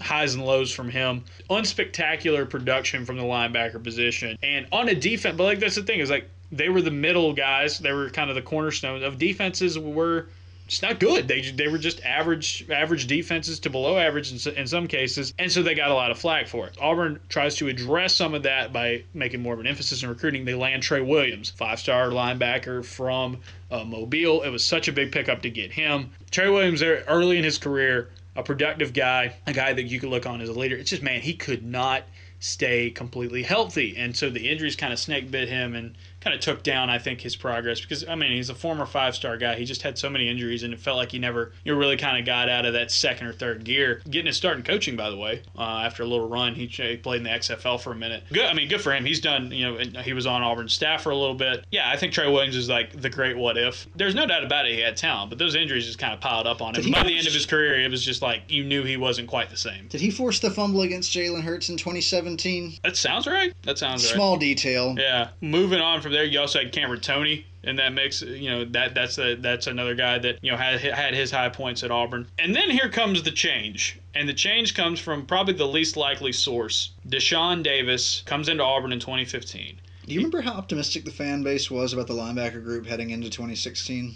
highs 0.00 0.35
and 0.35 0.44
lows 0.44 0.72
from 0.72 0.90
him. 0.90 1.24
Unspectacular 1.48 2.48
production 2.48 3.05
from 3.05 3.16
the 3.16 3.22
linebacker 3.22 3.83
position. 3.83 4.38
And 4.42 4.66
on 4.72 4.88
a 4.88 4.94
defense, 4.94 5.37
but 5.37 5.44
like 5.44 5.59
that's 5.59 5.74
the 5.74 5.83
thing 5.83 6.00
is 6.00 6.11
like 6.11 6.29
they 6.53 6.68
were 6.68 6.83
the 6.83 6.90
middle 6.90 7.33
guys. 7.33 7.79
They 7.79 7.92
were 7.92 8.11
kind 8.11 8.31
of 8.31 8.37
the 8.37 8.42
cornerstone 8.42 9.03
of 9.03 9.18
defenses 9.18 9.79
were 9.79 10.29
it's 10.70 10.83
not 10.83 11.00
good. 11.00 11.26
They 11.26 11.40
they 11.50 11.66
were 11.66 11.78
just 11.78 12.00
average 12.04 12.64
average 12.70 13.09
defenses 13.09 13.59
to 13.61 13.70
below 13.70 13.98
average 13.98 14.46
in, 14.46 14.54
in 14.54 14.68
some 14.68 14.87
cases, 14.87 15.35
and 15.37 15.50
so 15.50 15.64
they 15.64 15.74
got 15.74 15.90
a 15.90 15.94
lot 15.94 16.12
of 16.12 16.18
flack 16.18 16.46
for 16.46 16.68
it. 16.68 16.76
Auburn 16.80 17.18
tries 17.28 17.56
to 17.56 17.66
address 17.66 18.14
some 18.14 18.35
of 18.35 18.44
that 18.44 18.72
by 18.72 19.02
making 19.12 19.42
more 19.42 19.52
of 19.52 19.59
an 19.59 19.66
emphasis 19.66 20.04
in 20.04 20.09
recruiting. 20.09 20.44
They 20.44 20.54
land 20.54 20.85
Trey 20.85 21.00
Williams, 21.00 21.50
five 21.50 21.80
star 21.80 22.11
linebacker 22.11 22.85
from 22.85 23.38
uh, 23.72 23.83
Mobile. 23.83 24.42
It 24.42 24.50
was 24.50 24.64
such 24.64 24.87
a 24.87 24.92
big 24.92 25.11
pickup 25.11 25.42
to 25.42 25.50
get 25.50 25.72
him. 25.72 26.12
Trey 26.30 26.48
Williams, 26.48 26.78
there 26.78 27.02
early 27.09 27.37
in 27.37 27.42
his 27.42 27.59
career, 27.59 28.09
a 28.37 28.44
productive 28.44 28.92
guy, 28.92 29.35
a 29.48 29.52
guy 29.52 29.72
that 29.72 29.83
you 29.83 29.98
could 29.98 30.11
look 30.11 30.24
on 30.24 30.40
as 30.40 30.48
a 30.48 30.52
leader. 30.52 30.76
It's 30.76 30.90
just 30.90 31.02
man, 31.02 31.20
he 31.20 31.35
could 31.35 31.64
not 31.64 32.04
stay 32.38 32.90
completely 32.90 33.42
healthy, 33.42 33.96
and 33.96 34.16
so 34.16 34.30
the 34.30 34.48
injuries 34.48 34.76
kind 34.76 34.92
of 34.92 35.00
snake 35.00 35.33
bit 35.33 35.48
him 35.48 35.74
and 35.74 35.96
kind 36.20 36.35
of 36.35 36.40
took 36.40 36.62
down, 36.62 36.90
I 36.90 36.98
think, 36.98 37.20
his 37.20 37.37
progress 37.37 37.80
because 37.80 38.06
I 38.06 38.14
mean 38.14 38.33
he's 38.33 38.50
a 38.50 38.54
former 38.54 38.87
five 38.87 39.14
star 39.14 39.37
guy. 39.37 39.56
He 39.56 39.64
just 39.64 39.83
had 39.83 39.98
so 39.98 40.11
many 40.11 40.28
injuries, 40.28 40.62
and 40.62 40.72
it 40.72 40.80
felt 40.80 40.96
like 40.96 41.12
he 41.12 41.18
never 41.18 41.52
you 41.64 41.72
know, 41.72 41.78
really 41.78 41.96
kind 41.96 42.18
of 42.18 42.26
got 42.26 42.48
out 42.48 42.66
of 42.66 42.72
that 42.74 42.90
second 42.90 43.26
or 43.26 43.33
third 43.33 43.64
gear. 43.64 44.02
Getting 44.09 44.26
his 44.26 44.37
start 44.37 44.56
in 44.56 44.62
coaching, 44.62 44.96
by 44.96 45.11
the 45.11 45.16
way, 45.16 45.42
uh, 45.56 45.83
after 45.85 46.02
a 46.02 46.06
little 46.06 46.28
run, 46.28 46.54
he, 46.54 46.66
he 46.66 46.96
played 46.96 47.18
in 47.18 47.24
the 47.24 47.30
XFL 47.30 47.80
for 47.80 47.92
a 47.92 47.96
minute. 47.96 48.24
Good, 48.33 48.44
I 48.44 48.54
mean, 48.54 48.68
good 48.68 48.80
for 48.80 48.92
him. 48.92 49.04
He's 49.04 49.20
done. 49.20 49.50
You 49.50 49.72
know, 49.72 50.00
he 50.00 50.12
was 50.12 50.26
on 50.26 50.42
Auburn's 50.42 50.72
staff 50.72 51.02
for 51.02 51.11
a 51.11 51.16
little 51.16 51.35
bit. 51.35 51.64
Yeah, 51.70 51.90
I 51.90 51.96
think 51.96 52.12
Trey 52.12 52.30
Williams 52.30 52.56
is 52.56 52.68
like 52.68 53.00
the 53.00 53.11
great 53.11 53.37
what 53.37 53.56
if. 53.56 53.87
There's 53.94 54.14
no 54.14 54.26
doubt 54.26 54.44
about 54.44 54.66
it. 54.66 54.74
He 54.74 54.80
had 54.80 54.96
talent, 54.96 55.30
but 55.30 55.38
those 55.38 55.54
injuries 55.54 55.87
just 55.87 55.98
kind 55.98 56.12
of 56.12 56.20
piled 56.20 56.46
up 56.46 56.62
on 56.62 56.74
him. 56.74 56.90
By 56.90 57.04
the 57.04 57.16
end 57.16 57.26
of 57.26 57.33
his 57.33 57.46
career, 57.46 57.80
it 57.80 57.90
was 57.90 58.04
just 58.04 58.22
like 58.22 58.42
you 58.48 58.64
knew 58.64 58.83
he 58.83 58.96
wasn't 58.96 59.28
quite 59.28 59.50
the 59.50 59.56
same. 59.56 59.88
Did 59.88 60.00
he 60.00 60.11
force 60.11 60.40
the 60.40 60.50
fumble 60.50 60.83
against 60.83 61.12
Jalen 61.12 61.42
Hurts 61.42 61.68
in 61.68 61.77
2017? 61.77 62.79
That 62.83 62.96
sounds 62.96 63.27
right. 63.27 63.54
That 63.62 63.79
sounds 63.79 64.04
right. 64.04 64.14
Small 64.14 64.37
detail. 64.37 64.94
Yeah. 64.98 65.31
Moving 65.40 65.81
on 65.81 66.00
from 66.00 66.10
there, 66.11 66.25
you 66.25 66.40
also 66.40 66.58
had 66.58 66.73
Cameron 66.73 67.00
Toney 67.00 67.46
and 67.63 67.79
that 67.79 67.92
makes 67.92 68.23
you 68.23 68.48
know 68.48 68.65
that 68.65 68.94
that's 68.94 69.19
a 69.19 69.35
that's 69.37 69.67
another 69.67 69.94
guy 69.94 70.19
that 70.19 70.38
you 70.42 70.50
know 70.50 70.56
had 70.56 70.81
had 70.81 71.15
his 71.15 71.31
high 71.31 71.48
points 71.48 71.83
at 71.83 71.90
Auburn. 71.90 72.27
And 72.38 72.54
then 72.54 72.71
here 72.71 72.88
comes 72.88 73.23
the 73.23 73.31
change, 73.31 73.98
and 74.15 74.29
the 74.29 74.35
change 74.35 74.75
comes 74.75 74.98
from 74.98 75.27
probably 75.27 75.54
the 75.54 75.67
least 75.67 75.96
likely 75.96 76.33
source. 76.33 76.90
Deshaun 77.08 77.63
Davis 77.63 78.23
comes 78.27 78.48
into 78.48 78.65
Auburn 78.65 78.92
in 78.92 79.00
2015. 79.00 79.79
Do 80.06 80.15
you 80.15 80.21
remember 80.21 80.40
how 80.40 80.52
optimistic 80.52 81.04
the 81.04 81.11
fan 81.11 81.42
base 81.42 81.71
was 81.71 81.92
about 81.92 82.06
the 82.06 82.15
linebacker 82.15 82.65
group 82.65 82.87
heading 82.87 83.11
into 83.11 83.29
2016? 83.29 84.15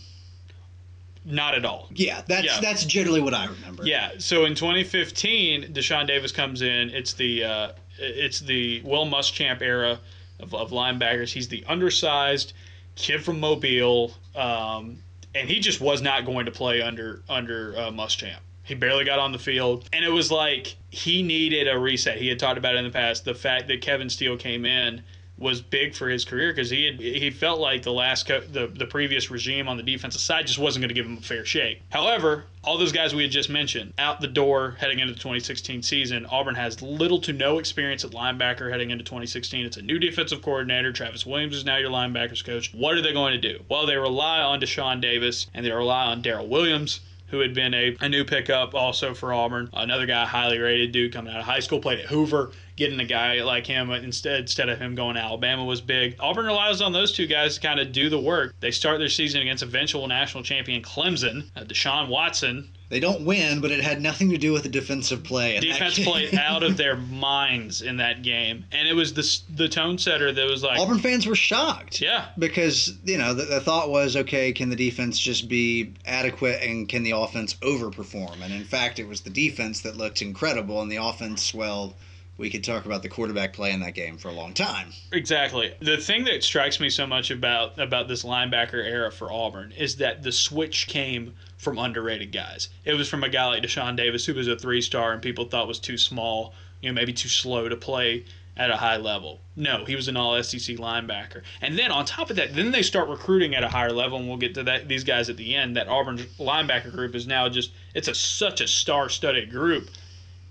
Not 1.26 1.54
at 1.54 1.64
all. 1.64 1.88
Yeah, 1.94 2.22
that's 2.26 2.46
yeah. 2.46 2.60
that's 2.60 2.84
generally 2.84 3.20
what 3.20 3.34
I 3.34 3.46
remember. 3.46 3.86
Yeah. 3.86 4.12
So 4.18 4.44
in 4.44 4.54
2015, 4.54 5.72
Deshaun 5.72 6.06
Davis 6.06 6.32
comes 6.32 6.62
in. 6.62 6.90
It's 6.90 7.12
the 7.12 7.44
uh, 7.44 7.72
it's 7.98 8.40
the 8.40 8.80
Will 8.82 9.06
Muschamp 9.06 9.62
era 9.62 10.00
of, 10.40 10.54
of 10.54 10.70
linebackers. 10.70 11.32
He's 11.32 11.48
the 11.48 11.64
undersized 11.66 12.52
kid 12.96 13.24
from 13.24 13.40
Mobile, 13.40 14.12
um, 14.34 14.98
and 15.34 15.48
he 15.48 15.60
just 15.60 15.80
was 15.80 16.02
not 16.02 16.24
going 16.24 16.46
to 16.46 16.52
play 16.52 16.82
under 16.82 17.22
under 17.28 17.76
uh, 17.76 17.90
Muschamp. 17.90 18.38
He 18.62 18.74
barely 18.74 19.04
got 19.04 19.18
on 19.18 19.32
the 19.32 19.38
field, 19.38 19.88
and 19.92 20.04
it 20.04 20.10
was 20.10 20.30
like 20.30 20.76
he 20.90 21.22
needed 21.22 21.68
a 21.68 21.78
reset. 21.78 22.18
He 22.18 22.28
had 22.28 22.38
talked 22.38 22.56
about 22.56 22.74
it 22.74 22.78
in 22.78 22.84
the 22.84 22.90
past. 22.90 23.24
The 23.24 23.34
fact 23.34 23.68
that 23.68 23.82
Kevin 23.82 24.08
Steele 24.08 24.36
came 24.36 24.64
in 24.64 25.02
was 25.36 25.60
big 25.60 25.94
for 25.94 26.08
his 26.08 26.24
career 26.24 26.52
because 26.52 26.70
he 26.70 26.84
had, 26.84 27.00
he 27.00 27.30
felt 27.30 27.58
like 27.58 27.82
the 27.82 27.92
last 27.92 28.26
co- 28.26 28.40
the 28.40 28.68
the 28.68 28.86
previous 28.86 29.30
regime 29.30 29.68
on 29.68 29.76
the 29.76 29.82
defensive 29.82 30.20
side 30.20 30.46
just 30.46 30.58
wasn't 30.58 30.82
going 30.82 30.88
to 30.88 30.94
give 30.94 31.06
him 31.06 31.18
a 31.18 31.20
fair 31.20 31.44
shake. 31.44 31.82
However, 31.90 32.44
all 32.62 32.78
those 32.78 32.92
guys 32.92 33.14
we 33.14 33.22
had 33.22 33.32
just 33.32 33.50
mentioned 33.50 33.92
out 33.98 34.20
the 34.20 34.28
door 34.28 34.76
heading 34.78 35.00
into 35.00 35.12
the 35.12 35.18
2016 35.18 35.82
season. 35.82 36.26
Auburn 36.26 36.54
has 36.54 36.80
little 36.80 37.20
to 37.22 37.32
no 37.32 37.58
experience 37.58 38.04
at 38.04 38.12
linebacker 38.12 38.70
heading 38.70 38.90
into 38.90 39.04
2016. 39.04 39.66
It's 39.66 39.76
a 39.76 39.82
new 39.82 39.98
defensive 39.98 40.40
coordinator. 40.40 40.92
Travis 40.92 41.26
Williams 41.26 41.56
is 41.56 41.64
now 41.64 41.76
your 41.76 41.90
linebackers 41.90 42.44
coach. 42.44 42.72
What 42.72 42.94
are 42.94 43.02
they 43.02 43.12
going 43.12 43.38
to 43.40 43.52
do? 43.52 43.62
Well, 43.68 43.86
they 43.86 43.96
rely 43.96 44.40
on 44.40 44.60
Deshaun 44.60 45.00
Davis 45.00 45.48
and 45.52 45.66
they 45.66 45.72
rely 45.72 46.04
on 46.06 46.22
Darrell 46.22 46.46
Williams 46.46 47.00
who 47.34 47.40
had 47.40 47.52
been 47.52 47.74
a, 47.74 47.96
a 48.00 48.08
new 48.08 48.24
pickup 48.24 48.76
also 48.76 49.12
for 49.12 49.32
Auburn. 49.32 49.68
Another 49.72 50.06
guy, 50.06 50.24
highly 50.24 50.58
rated 50.58 50.92
dude 50.92 51.12
coming 51.12 51.32
out 51.32 51.40
of 51.40 51.44
high 51.44 51.58
school, 51.58 51.80
played 51.80 51.98
at 51.98 52.06
Hoover. 52.06 52.52
Getting 52.76 52.98
a 53.00 53.04
guy 53.04 53.42
like 53.42 53.66
him 53.66 53.90
instead 53.90 54.40
instead 54.40 54.68
of 54.68 54.78
him 54.78 54.94
going 54.94 55.14
to 55.14 55.20
Alabama 55.20 55.64
was 55.64 55.80
big. 55.80 56.16
Auburn 56.18 56.46
relies 56.46 56.80
on 56.80 56.92
those 56.92 57.12
two 57.12 57.26
guys 57.26 57.56
to 57.56 57.60
kind 57.60 57.78
of 57.80 57.92
do 57.92 58.08
the 58.08 58.18
work. 58.18 58.54
They 58.60 58.70
start 58.70 58.98
their 58.98 59.08
season 59.08 59.42
against 59.42 59.62
eventual 59.62 60.06
national 60.06 60.42
champion 60.44 60.82
Clemson. 60.82 61.50
Uh, 61.56 61.62
Deshaun 61.62 62.08
Watson 62.08 62.68
they 62.90 63.00
don't 63.00 63.24
win, 63.24 63.60
but 63.60 63.70
it 63.70 63.82
had 63.82 64.00
nothing 64.00 64.30
to 64.30 64.38
do 64.38 64.52
with 64.52 64.62
the 64.62 64.68
defensive 64.68 65.24
play. 65.24 65.58
The 65.58 65.68
defense 65.68 65.98
played 65.98 66.34
out 66.34 66.62
of 66.62 66.76
their 66.76 66.96
minds 67.10 67.82
in 67.82 67.96
that 67.96 68.22
game, 68.22 68.64
and 68.72 68.86
it 68.86 68.94
was 68.94 69.14
the 69.14 69.40
the 69.54 69.68
tone 69.68 69.98
setter 69.98 70.32
that 70.32 70.46
was 70.46 70.62
like 70.62 70.78
Auburn 70.78 70.98
fans 70.98 71.26
were 71.26 71.34
shocked. 71.34 72.00
Yeah, 72.00 72.26
because 72.38 72.96
you 73.04 73.18
know 73.18 73.34
the, 73.34 73.44
the 73.44 73.60
thought 73.60 73.90
was, 73.90 74.16
okay, 74.16 74.52
can 74.52 74.68
the 74.68 74.76
defense 74.76 75.18
just 75.18 75.48
be 75.48 75.94
adequate, 76.06 76.62
and 76.62 76.88
can 76.88 77.02
the 77.02 77.12
offense 77.12 77.54
overperform? 77.54 78.42
And 78.42 78.52
in 78.52 78.64
fact, 78.64 78.98
it 78.98 79.08
was 79.08 79.22
the 79.22 79.30
defense 79.30 79.80
that 79.80 79.96
looked 79.96 80.22
incredible, 80.22 80.80
and 80.82 80.90
the 80.92 80.96
offense, 80.96 81.54
well 81.54 81.94
we 82.36 82.50
could 82.50 82.64
talk 82.64 82.84
about 82.84 83.02
the 83.02 83.08
quarterback 83.08 83.52
play 83.52 83.70
in 83.70 83.80
that 83.80 83.94
game 83.94 84.16
for 84.16 84.28
a 84.28 84.32
long 84.32 84.52
time. 84.52 84.88
Exactly. 85.12 85.72
The 85.80 85.98
thing 85.98 86.24
that 86.24 86.42
strikes 86.42 86.80
me 86.80 86.90
so 86.90 87.06
much 87.06 87.30
about 87.30 87.78
about 87.78 88.08
this 88.08 88.24
linebacker 88.24 88.84
era 88.84 89.12
for 89.12 89.30
Auburn 89.30 89.72
is 89.72 89.96
that 89.96 90.22
the 90.22 90.32
switch 90.32 90.88
came 90.88 91.34
from 91.56 91.78
underrated 91.78 92.32
guys. 92.32 92.68
It 92.84 92.94
was 92.94 93.08
from 93.08 93.24
a 93.24 93.28
guy 93.28 93.46
like 93.46 93.62
Deshaun 93.62 93.96
Davis 93.96 94.26
who 94.26 94.34
was 94.34 94.48
a 94.48 94.56
three 94.56 94.80
star 94.80 95.12
and 95.12 95.22
people 95.22 95.44
thought 95.46 95.68
was 95.68 95.78
too 95.78 95.98
small, 95.98 96.54
you 96.80 96.88
know, 96.88 96.94
maybe 96.94 97.12
too 97.12 97.28
slow 97.28 97.68
to 97.68 97.76
play 97.76 98.24
at 98.56 98.70
a 98.70 98.76
high 98.76 98.96
level. 98.96 99.40
No, 99.56 99.84
he 99.84 99.96
was 99.96 100.08
an 100.08 100.16
all 100.16 100.40
SEC 100.42 100.76
linebacker. 100.76 101.42
And 101.60 101.78
then 101.78 101.90
on 101.90 102.04
top 102.04 102.30
of 102.30 102.36
that, 102.36 102.54
then 102.54 102.70
they 102.70 102.82
start 102.82 103.08
recruiting 103.08 103.54
at 103.54 103.64
a 103.64 103.68
higher 103.68 103.92
level, 103.92 104.18
and 104.18 104.28
we'll 104.28 104.36
get 104.36 104.54
to 104.54 104.62
that 104.64 104.88
these 104.88 105.04
guys 105.04 105.28
at 105.28 105.36
the 105.36 105.54
end. 105.54 105.76
That 105.76 105.88
Auburn 105.88 106.18
linebacker 106.38 106.92
group 106.92 107.14
is 107.14 107.26
now 107.26 107.48
just 107.48 107.72
it's 107.94 108.08
a 108.08 108.14
such 108.14 108.60
a 108.60 108.68
star 108.68 109.08
studded 109.08 109.50
group 109.50 109.90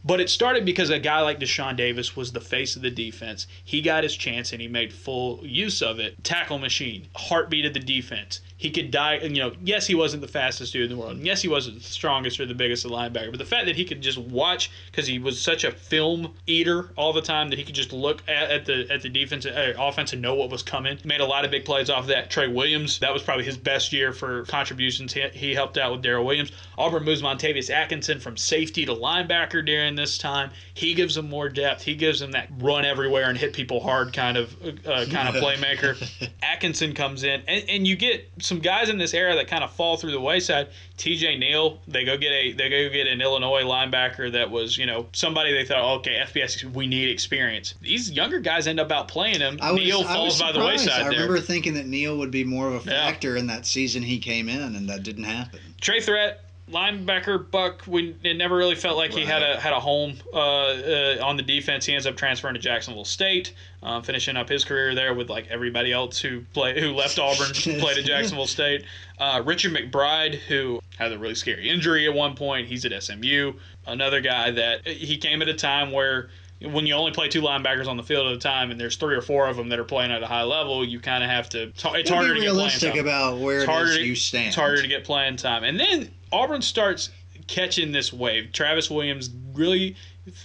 but 0.06 0.20
it 0.20 0.30
started 0.30 0.66
because 0.66 0.90
a 0.90 1.00
guy 1.00 1.22
like 1.22 1.40
Deshaun 1.40 1.78
Davis 1.78 2.14
was 2.14 2.34
the 2.34 2.42
face 2.42 2.76
of 2.76 2.82
the 2.82 2.92
defense. 2.92 3.48
He 3.64 3.82
got 3.82 4.04
his 4.04 4.18
chance 4.18 4.52
and 4.52 4.62
he 4.62 4.68
made 4.68 4.92
full 4.92 5.40
use 5.46 5.82
of 5.82 5.98
it. 5.98 6.22
Tackle 6.26 6.60
machine, 6.60 7.08
heartbeat 7.16 7.66
of 7.66 7.74
the 7.74 7.80
defense 7.80 8.42
he 8.64 8.72
could 8.72 8.92
die. 8.92 9.16
You 9.18 9.42
know, 9.42 9.52
yes, 9.62 9.86
he 9.86 9.94
wasn't 9.94 10.22
the 10.22 10.28
fastest 10.30 10.72
dude 10.72 10.90
in 10.90 10.96
the 10.96 11.04
world. 11.04 11.18
And 11.18 11.26
yes, 11.26 11.42
he 11.42 11.50
wasn't 11.50 11.80
the 11.80 11.84
strongest 11.84 12.40
or 12.40 12.46
the 12.46 12.56
biggest 12.56 12.86
linebacker. 12.86 13.30
But 13.30 13.40
the 13.40 13.46
fact 13.46 13.66
that 13.66 13.76
he 13.76 13.84
could 13.84 14.02
just 14.02 14.18
watch 14.18 14.72
because 14.90 15.06
he 15.06 15.20
was 15.20 15.40
such 15.40 15.66
a 15.66 15.72
film 15.72 16.34
eater 16.48 16.90
all 16.96 17.12
the 17.12 17.22
time 17.22 17.50
that 17.50 17.60
he 17.60 17.66
could 17.66 17.76
just 17.76 17.92
look 17.92 18.24
at, 18.30 18.50
at 18.50 18.66
the 18.66 18.90
at 18.90 19.02
the 19.02 19.10
defense 19.10 19.46
uh, 19.46 19.74
offense 19.78 20.14
and 20.14 20.22
know 20.22 20.36
what 20.36 20.50
was 20.50 20.64
coming. 20.64 20.98
Made 21.04 21.20
a 21.20 21.26
lot 21.26 21.44
of 21.44 21.52
big 21.52 21.66
plays 21.66 21.90
off 21.90 22.04
of 22.04 22.08
that. 22.08 22.30
Trey 22.30 22.48
Williams, 22.48 23.00
that 23.00 23.12
was 23.12 23.22
probably 23.22 23.44
his 23.44 23.58
best 23.58 23.92
year 23.92 24.14
for 24.14 24.46
contributions. 24.46 25.12
He, 25.12 25.28
he 25.34 25.54
helped 25.54 25.78
out 25.78 25.92
with 25.92 26.02
Darrell 26.02 26.26
Williams. 26.26 26.54
Auburn 26.78 27.04
moves 27.04 27.22
Montavious 27.22 27.70
Atkinson 27.70 28.22
from 28.22 28.38
safety 28.38 28.86
to 28.86 28.96
linebacker 28.96 29.66
during 29.66 29.96
this 29.96 30.18
time. 30.18 30.52
He 30.74 30.94
gives 30.94 31.16
them 31.16 31.30
more 31.30 31.50
depth. 31.50 31.82
He 31.82 31.96
gives 31.96 32.22
them 32.22 32.32
that 32.32 32.48
run 32.60 32.86
everywhere 32.86 33.30
and 33.30 33.38
hit 33.38 33.52
people 33.52 33.82
hard 33.82 34.14
kind 34.14 34.38
of 34.38 34.56
uh, 34.88 35.06
kind 35.12 35.28
of 35.28 35.36
playmaker. 35.44 36.00
Atkinson 36.42 36.94
comes 36.94 37.26
in 37.26 37.44
and, 37.46 37.70
and 37.70 37.86
you 37.86 37.98
get 37.98 38.32
some 38.40 38.53
some 38.54 38.62
guys 38.62 38.90
in 38.90 38.98
this 38.98 39.14
era 39.14 39.36
that 39.36 39.48
kind 39.48 39.64
of 39.64 39.72
fall 39.72 39.98
through 39.98 40.12
the 40.12 40.22
wayside. 40.22 40.70
T.J. 40.98 41.38
Neal, 41.38 41.80
they 41.88 42.06
go 42.06 42.18
get 42.18 42.32
a 42.32 42.52
they 42.54 42.70
go 42.70 42.90
get 42.90 43.08
an 43.08 43.22
Illinois 43.22 43.64
linebacker 43.64 44.32
that 44.32 44.50
was 44.50 44.78
you 44.78 44.86
know 44.86 45.08
somebody 45.12 45.52
they 45.54 45.66
thought 45.66 46.00
okay 46.00 46.22
FBS 46.26 46.64
we 46.74 46.86
need 46.88 47.10
experience. 47.10 47.74
These 47.82 48.12
younger 48.12 48.40
guys 48.40 48.68
end 48.68 48.80
up 48.80 48.92
out 48.92 49.08
playing 49.08 49.40
him. 49.40 49.58
Was, 49.62 49.76
Neal 49.76 50.04
falls 50.04 50.40
by 50.40 50.52
the 50.52 50.60
wayside. 50.60 51.04
I 51.04 51.08
remember 51.08 51.40
thinking 51.40 51.74
that 51.76 51.88
Neal 51.88 52.18
would 52.18 52.32
be 52.32 52.44
more 52.44 52.68
of 52.68 52.76
a 52.76 52.80
factor 52.82 53.34
yeah. 53.34 53.40
in 53.40 53.48
that 53.48 53.66
season 53.66 54.04
he 54.04 54.20
came 54.20 54.50
in, 54.50 54.76
and 54.76 54.90
that 54.90 55.04
didn't 55.04 55.24
happen. 55.26 55.60
Trey 55.82 56.00
Threat 56.00 56.43
linebacker 56.70 57.50
Buck, 57.52 57.84
we 57.88 58.16
it 58.24 58.38
never 58.38 58.56
really 58.56 58.76
felt 58.76 58.98
like 58.98 59.12
right. 59.12 59.20
he 59.20 59.26
had 59.26 59.44
a 59.44 59.60
had 59.60 59.74
a 59.74 59.80
home 59.80 60.16
uh, 60.34 60.38
uh, 60.38 61.18
on 61.22 61.38
the 61.38 61.44
defense. 61.44 61.86
He 61.86 61.94
ends 61.94 62.06
up 62.06 62.16
transferring 62.16 62.54
to 62.54 62.60
Jacksonville 62.60 63.06
State, 63.06 63.54
uh, 63.82 64.02
finishing 64.02 64.38
up 64.38 64.50
his 64.50 64.64
career 64.64 64.96
there 64.96 65.14
with 65.14 65.30
like 65.30 65.48
everybody 65.50 65.92
else 65.92 66.20
who 66.20 66.42
play 66.54 66.80
who 66.80 66.94
left 66.94 67.20
Auburn 67.20 67.54
played 67.54 67.98
at 67.98 68.06
Jacksonville 68.06 68.48
State. 68.48 68.86
Uh, 69.20 69.42
Richard 69.46 69.74
McBride, 69.74 70.36
who 70.36 70.82
had 70.98 71.12
a 71.12 71.18
really 71.18 71.36
scary 71.36 71.70
injury 71.70 72.08
at 72.08 72.14
one 72.14 72.36
point, 72.36 72.68
he's 72.68 72.86
at 72.86 73.04
SMU. 73.04 73.54
Another 73.86 74.22
guy 74.22 74.52
that 74.52 74.88
he 74.88 75.18
came 75.18 75.42
at 75.42 75.50
a 75.50 75.54
time 75.54 75.92
where 75.92 76.30
when 76.72 76.86
you 76.86 76.94
only 76.94 77.12
play 77.12 77.28
two 77.28 77.42
linebackers 77.42 77.88
on 77.88 77.98
the 77.98 78.04
field 78.04 78.28
at 78.28 78.34
a 78.34 78.40
time 78.40 78.72
and 78.72 78.80
there's 78.80 78.96
three 78.96 79.16
or 79.16 79.22
four 79.22 79.48
of 79.48 79.58
them 79.58 79.70
that 79.70 79.80
are 79.80 79.84
playing 79.84 80.12
at 80.12 80.24
a 80.24 80.28
high 80.28 80.44
level, 80.44 80.86
you 80.86 81.00
kind 81.00 81.24
of 81.24 81.30
have 81.30 81.50
to. 81.50 81.64
It's 81.64 82.10
harder 82.10 82.34
to 82.36 82.42
get 82.42 82.54
playing 82.54 82.80
time. 82.80 83.00
about 83.00 83.40
where 83.40 83.60
it's 83.60 83.66
harder 83.66 83.96
to, 83.96 84.04
you 84.04 84.16
stand. 84.16 84.48
It's 84.48 84.56
harder 84.56 84.82
to 84.82 84.88
get 84.88 85.04
playing 85.04 85.38
time, 85.38 85.64
and 85.64 85.80
then 85.80 86.10
Auburn 86.34 86.62
starts 86.62 87.12
catching 87.48 87.92
this 87.92 88.12
wave. 88.12 88.52
Travis 88.52 88.90
Williams 88.90 89.30
really 89.54 89.96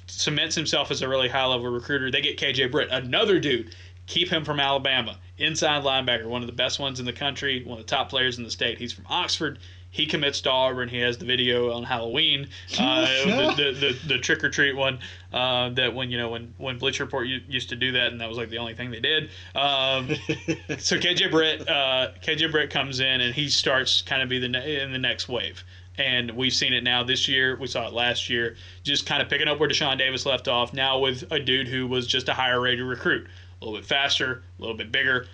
cements 0.07 0.55
himself 0.55 0.91
as 0.91 1.03
a 1.03 1.09
really 1.09 1.28
high 1.28 1.47
level 1.47 1.68
recruiter. 1.68 2.11
They 2.11 2.20
get 2.20 2.39
KJ 2.39 2.70
Britt, 2.70 2.89
another 2.91 3.39
dude. 3.39 3.74
Keep 4.07 4.30
him 4.30 4.45
from 4.45 4.59
Alabama. 4.59 5.18
Inside 5.36 5.84
linebacker, 5.84 6.26
one 6.26 6.43
of 6.43 6.47
the 6.47 6.55
best 6.55 6.78
ones 6.78 6.99
in 6.99 7.07
the 7.07 7.12
country, 7.12 7.62
one 7.64 7.78
of 7.78 7.86
the 7.86 7.91
top 7.91 8.09
players 8.09 8.39
in 8.39 8.45
the 8.45 8.51
state. 8.51 8.78
He's 8.78 8.93
from 8.93 9.05
Oxford. 9.09 9.59
He 9.91 10.07
commits 10.07 10.43
to 10.43 10.51
Auburn. 10.51 10.89
He 10.89 10.99
has 11.01 11.16
the 11.16 11.24
video 11.24 11.72
on 11.72 11.82
Halloween, 11.84 12.49
uh, 12.78 13.07
the, 13.24 13.55
the, 13.57 13.72
the, 13.72 13.99
the, 14.07 14.18
trick 14.18 14.45
or 14.45 14.51
treat 14.51 14.76
one. 14.76 14.99
Uh, 15.32 15.70
that 15.70 15.95
when 15.95 16.11
you 16.11 16.18
know 16.18 16.28
when 16.28 16.53
when 16.59 16.78
Bleacher 16.78 17.05
Report 17.05 17.26
used 17.26 17.70
to 17.70 17.76
do 17.76 17.93
that, 17.93 18.12
and 18.12 18.20
that 18.20 18.28
was 18.28 18.36
like 18.36 18.51
the 18.51 18.59
only 18.59 18.74
thing 18.74 18.91
they 18.91 19.01
did. 19.01 19.30
Um, 19.55 20.09
so 20.78 20.99
KJ 20.99 21.30
Britt, 21.30 21.68
uh, 21.68 22.12
KJ 22.22 22.51
Britt 22.51 22.70
comes 22.70 23.01
in 23.01 23.22
and 23.22 23.34
he 23.34 23.49
starts 23.49 24.03
kind 24.03 24.20
of 24.20 24.28
be 24.28 24.39
the 24.39 24.49
ne- 24.49 24.82
in 24.82 24.93
the 24.93 24.99
next 24.99 25.26
wave 25.28 25.64
and 25.99 26.30
we've 26.30 26.53
seen 26.53 26.72
it 26.72 26.84
now 26.84 27.03
this 27.03 27.28
year. 27.28 27.57
We 27.57 27.66
saw 27.66 27.86
it 27.88 27.92
last 27.92 28.30
year, 28.30 28.57
just 28.84 29.05
kind 29.05 29.20
of 29.20 29.28
picking 29.28 29.49
up 29.49 29.59
where 29.59 29.68
Deshaun 29.68 29.99
Davis 29.99 30.24
left 30.24 30.49
off. 30.49 30.72
Now 30.72 30.99
with 30.99 31.24
a 31.30 31.40
dude 31.40 31.68
who 31.68 31.86
was 31.86 32.07
just 32.07 32.28
a 32.28 32.34
higher 32.34 32.61
rated 32.61 32.84
recruit, 32.86 33.26
a 33.61 33.64
little 33.64 33.78
bit 33.78 33.86
faster, 33.86 34.42
a 34.59 34.62
little 34.62 34.76
bit 34.76 34.92
bigger. 34.92 35.26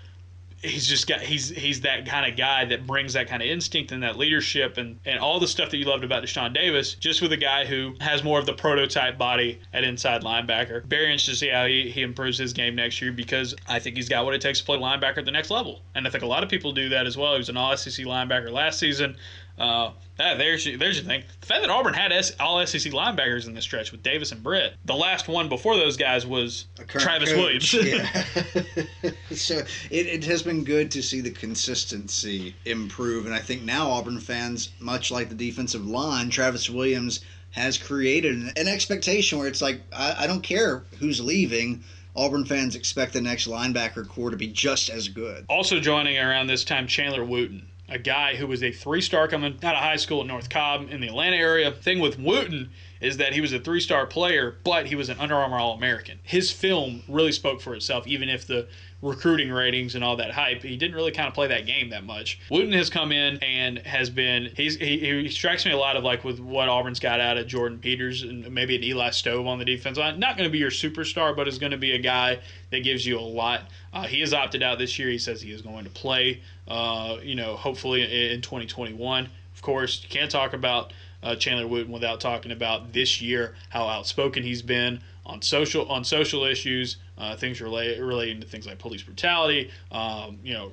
he's 0.64 0.86
just 0.86 1.06
got 1.06 1.20
he's 1.20 1.50
he's 1.50 1.82
that 1.82 2.06
kind 2.06 2.30
of 2.30 2.38
guy 2.38 2.64
that 2.64 2.86
brings 2.86 3.12
that 3.12 3.28
kind 3.28 3.42
of 3.42 3.48
instinct 3.48 3.92
and 3.92 4.02
that 4.02 4.16
leadership 4.16 4.78
and 4.78 4.98
and 5.04 5.18
all 5.20 5.38
the 5.38 5.46
stuff 5.46 5.70
that 5.70 5.76
you 5.76 5.84
loved 5.84 6.04
about 6.04 6.22
Deshaun 6.22 6.54
Davis, 6.54 6.94
just 6.94 7.20
with 7.20 7.32
a 7.32 7.36
guy 7.36 7.66
who 7.66 7.94
has 8.00 8.24
more 8.24 8.38
of 8.38 8.46
the 8.46 8.54
prototype 8.54 9.18
body 9.18 9.60
at 9.72 9.84
inside 9.84 10.22
linebacker. 10.22 10.84
Very 10.86 11.06
interested 11.06 11.32
to 11.32 11.36
see 11.36 11.48
how 11.48 11.66
he, 11.66 11.90
he 11.90 12.02
improves 12.02 12.38
his 12.38 12.52
game 12.52 12.74
next 12.74 13.02
year 13.02 13.12
because 13.12 13.54
I 13.68 13.78
think 13.78 13.96
he's 13.96 14.08
got 14.08 14.24
what 14.24 14.34
it 14.34 14.40
takes 14.40 14.60
to 14.60 14.64
play 14.64 14.78
linebacker 14.78 15.18
at 15.18 15.26
the 15.26 15.30
next 15.30 15.50
level, 15.50 15.82
and 15.94 16.06
I 16.06 16.10
think 16.10 16.24
a 16.24 16.28
lot 16.28 16.42
of 16.42 16.48
people 16.48 16.72
do 16.72 16.88
that 16.88 17.06
as 17.06 17.16
well. 17.16 17.32
He 17.32 17.38
was 17.38 17.50
an 17.50 17.56
All 17.56 17.76
SEC 17.76 18.06
linebacker 18.06 18.50
last 18.50 18.78
season. 18.78 19.16
Uh, 19.56 19.92
ah, 20.18 20.34
there's 20.36 20.66
your, 20.66 20.78
there's 20.78 20.96
your 20.96 21.04
thing. 21.04 21.22
The 21.40 21.46
fact 21.46 21.62
that 21.62 21.70
Auburn 21.70 21.94
had 21.94 22.10
S, 22.10 22.32
all 22.40 22.64
SEC 22.66 22.92
linebackers 22.92 23.46
in 23.46 23.54
this 23.54 23.64
stretch 23.64 23.92
with 23.92 24.02
Davis 24.02 24.32
and 24.32 24.42
Britt. 24.42 24.74
The 24.84 24.94
last 24.94 25.28
one 25.28 25.48
before 25.48 25.76
those 25.76 25.96
guys 25.96 26.26
was 26.26 26.66
Travis 26.88 27.32
coach. 27.32 27.72
Williams. 27.72 27.72
yeah. 27.74 29.10
so 29.30 29.58
it, 29.90 30.06
it 30.06 30.24
has 30.24 30.42
been 30.42 30.64
good 30.64 30.90
to 30.92 31.02
see 31.02 31.20
the 31.20 31.30
consistency 31.30 32.54
improve, 32.64 33.26
and 33.26 33.34
I 33.34 33.38
think 33.38 33.62
now 33.62 33.90
Auburn 33.90 34.18
fans, 34.18 34.70
much 34.80 35.10
like 35.10 35.28
the 35.28 35.36
defensive 35.36 35.86
line, 35.86 36.30
Travis 36.30 36.68
Williams 36.68 37.20
has 37.52 37.78
created 37.78 38.34
an, 38.34 38.52
an 38.56 38.66
expectation 38.66 39.38
where 39.38 39.46
it's 39.46 39.62
like 39.62 39.80
I, 39.92 40.24
I 40.24 40.26
don't 40.26 40.42
care 40.42 40.82
who's 40.98 41.20
leaving. 41.20 41.84
Auburn 42.16 42.44
fans 42.44 42.76
expect 42.76 43.12
the 43.12 43.20
next 43.20 43.48
linebacker 43.48 44.06
corps 44.08 44.30
to 44.30 44.36
be 44.36 44.46
just 44.46 44.88
as 44.88 45.08
good. 45.08 45.46
Also 45.48 45.80
joining 45.80 46.16
around 46.16 46.46
this 46.46 46.64
time, 46.64 46.86
Chandler 46.86 47.24
Wooten 47.24 47.66
a 47.94 47.98
guy 47.98 48.34
who 48.34 48.48
was 48.48 48.62
a 48.62 48.72
three 48.72 49.00
star 49.00 49.28
coming 49.28 49.54
out 49.62 49.74
of 49.74 49.80
high 49.80 49.96
school 49.96 50.20
at 50.20 50.26
North 50.26 50.50
Cobb 50.50 50.90
in 50.90 51.00
the 51.00 51.06
Atlanta 51.06 51.36
area. 51.36 51.70
Thing 51.70 52.00
with 52.00 52.18
Wooten 52.18 52.70
is 53.00 53.18
that 53.18 53.32
he 53.32 53.40
was 53.40 53.52
a 53.52 53.60
three 53.60 53.80
star 53.80 54.04
player, 54.04 54.56
but 54.64 54.86
he 54.86 54.96
was 54.96 55.08
an 55.08 55.18
Under 55.20 55.36
Armour 55.36 55.58
All 55.58 55.74
American. 55.74 56.18
His 56.24 56.50
film 56.50 57.02
really 57.08 57.32
spoke 57.32 57.60
for 57.60 57.74
itself, 57.74 58.06
even 58.06 58.28
if 58.28 58.46
the 58.46 58.66
recruiting 59.00 59.50
ratings 59.50 59.94
and 59.94 60.02
all 60.02 60.16
that 60.16 60.30
hype, 60.30 60.62
he 60.62 60.76
didn't 60.76 60.96
really 60.96 61.12
kind 61.12 61.28
of 61.28 61.34
play 61.34 61.46
that 61.46 61.66
game 61.66 61.90
that 61.90 62.04
much. 62.04 62.40
Wooten 62.50 62.72
has 62.72 62.88
come 62.88 63.12
in 63.12 63.36
and 63.44 63.78
has 63.80 64.10
been 64.10 64.50
he's 64.56 64.76
he, 64.76 64.98
he 64.98 65.28
strikes 65.28 65.64
me 65.64 65.72
a 65.72 65.76
lot 65.76 65.96
of 65.96 66.02
like 66.02 66.24
with 66.24 66.40
what 66.40 66.68
Auburn's 66.68 66.98
got 66.98 67.20
out 67.20 67.36
of 67.36 67.46
Jordyn 67.46 67.80
Peters 67.80 68.22
and 68.22 68.50
maybe 68.50 68.74
an 68.74 68.82
Eli 68.82 69.10
Stove 69.10 69.46
on 69.46 69.58
the 69.58 69.64
defense 69.64 69.98
line. 69.98 70.18
Not 70.18 70.36
going 70.36 70.48
to 70.48 70.52
be 70.52 70.58
your 70.58 70.70
superstar, 70.70 71.36
but 71.36 71.46
is 71.46 71.58
going 71.58 71.72
to 71.72 71.78
be 71.78 71.92
a 71.92 71.98
guy 71.98 72.40
that 72.70 72.80
gives 72.82 73.06
you 73.06 73.18
a 73.18 73.20
lot. 73.20 73.68
Uh, 73.92 74.04
he 74.04 74.20
has 74.20 74.32
opted 74.32 74.62
out 74.62 74.78
this 74.78 74.98
year. 74.98 75.08
He 75.08 75.18
says 75.18 75.40
he 75.40 75.52
is 75.52 75.62
going 75.62 75.84
to 75.84 75.90
play. 75.90 76.40
Uh, 76.66 77.18
you 77.22 77.34
know, 77.34 77.56
hopefully 77.56 78.32
in 78.32 78.40
2021. 78.40 79.28
Of 79.54 79.62
course, 79.62 80.00
you 80.02 80.08
can't 80.08 80.30
talk 80.30 80.52
about 80.52 80.92
uh, 81.22 81.34
Chandler 81.36 81.66
Wooten 81.66 81.92
without 81.92 82.20
talking 82.20 82.52
about 82.52 82.92
this 82.92 83.20
year 83.20 83.54
how 83.70 83.86
outspoken 83.86 84.42
he's 84.42 84.62
been 84.62 85.00
on 85.26 85.40
social 85.40 85.88
on 85.90 86.04
social 86.04 86.44
issues, 86.44 86.98
uh, 87.16 87.34
things 87.36 87.60
relate, 87.60 87.98
relating 88.00 88.40
to 88.40 88.46
things 88.46 88.66
like 88.66 88.78
police 88.78 89.02
brutality, 89.02 89.70
um, 89.90 90.38
you 90.44 90.52
know, 90.52 90.70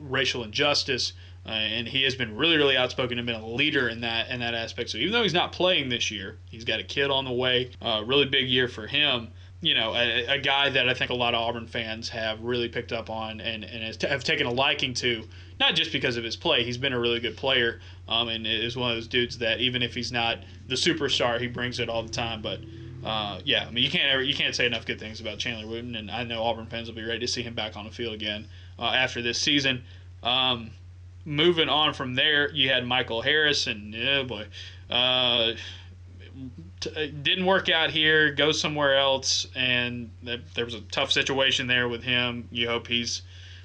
racial 0.00 0.44
injustice, 0.44 1.14
uh, 1.46 1.50
and 1.50 1.88
he 1.88 2.02
has 2.02 2.14
been 2.14 2.36
really 2.36 2.56
really 2.56 2.76
outspoken 2.76 3.18
and 3.18 3.26
been 3.26 3.40
a 3.40 3.46
leader 3.46 3.88
in 3.88 4.00
that 4.02 4.28
in 4.28 4.40
that 4.40 4.54
aspect. 4.54 4.90
So 4.90 4.98
even 4.98 5.12
though 5.12 5.22
he's 5.22 5.34
not 5.34 5.52
playing 5.52 5.88
this 5.88 6.10
year, 6.10 6.36
he's 6.50 6.64
got 6.64 6.80
a 6.80 6.84
kid 6.84 7.10
on 7.10 7.24
the 7.24 7.32
way. 7.32 7.70
Uh, 7.80 8.02
really 8.04 8.26
big 8.26 8.48
year 8.48 8.68
for 8.68 8.86
him. 8.86 9.28
You 9.64 9.74
know, 9.74 9.94
a, 9.94 10.26
a, 10.26 10.38
guy 10.38 10.68
that 10.68 10.90
I 10.90 10.94
think 10.94 11.10
a 11.10 11.14
lot 11.14 11.34
of 11.34 11.40
Auburn 11.40 11.66
fans 11.66 12.10
have 12.10 12.38
really 12.42 12.68
picked 12.68 12.92
up 12.92 13.08
on 13.08 13.40
and, 13.40 13.64
and 13.64 14.02
have 14.02 14.22
taken 14.22 14.46
a 14.46 14.50
liking 14.50 14.92
to 14.94 15.24
not 15.58 15.74
just 15.74 15.90
because 15.90 16.18
of 16.18 16.24
his 16.24 16.36
play. 16.36 16.64
He's 16.64 16.76
been 16.76 16.92
a 16.92 16.98
really 16.98 17.18
good 17.18 17.36
player, 17.36 17.80
um, 18.06 18.28
and 18.28 18.46
is 18.46 18.76
one 18.76 18.90
of 18.90 18.96
those 18.98 19.08
dudes 19.08 19.38
that 19.38 19.60
even 19.60 19.82
if 19.82 19.94
he's 19.94 20.12
not 20.12 20.40
the 20.68 20.74
superstar, 20.74 21.40
he 21.40 21.46
brings 21.46 21.80
it 21.80 21.88
all 21.88 22.02
the 22.02 22.10
time. 22.10 22.42
But 22.42 22.60
uh, 23.04 23.40
yeah, 23.44 23.66
I 23.66 23.70
mean 23.70 23.84
you 23.84 23.90
can't 23.90 24.12
ever 24.12 24.22
you 24.22 24.34
can't 24.34 24.54
say 24.54 24.66
enough 24.66 24.84
good 24.84 25.00
things 25.00 25.22
about 25.22 25.38
Chandler 25.38 25.66
Wooten, 25.66 25.96
and 25.96 26.10
I 26.10 26.24
know 26.24 26.42
Auburn 26.42 26.66
fans 26.66 26.88
will 26.88 26.96
be 26.96 27.04
ready 27.04 27.20
to 27.20 27.28
see 27.28 27.42
him 27.42 27.54
back 27.54 27.74
on 27.74 27.86
the 27.86 27.90
field 27.90 28.12
again 28.12 28.46
uh, 28.78 28.92
after 28.94 29.22
this 29.22 29.40
season. 29.40 29.82
Um, 30.22 30.72
moving 31.24 31.70
on 31.70 31.94
from 31.94 32.14
there, 32.14 32.50
you 32.52 32.68
had 32.68 32.86
Michael 32.86 33.22
Harris, 33.22 33.66
and 33.66 34.28
boy. 34.28 34.46
Uh, 34.90 35.52
t- 35.52 35.60
Uh, 36.86 37.06
didn't 37.22 37.46
work 37.46 37.68
out 37.68 37.90
here. 37.90 38.32
Go 38.32 38.52
somewhere 38.52 38.96
else, 38.96 39.46
and 39.54 40.10
there 40.22 40.64
was 40.64 40.74
a 40.74 40.80
tough 40.80 41.12
situation 41.12 41.66
there 41.66 41.88
with 41.88 42.02
him. 42.02 42.48
You 42.50 42.68
hope 42.68 42.86
he's 42.86 43.22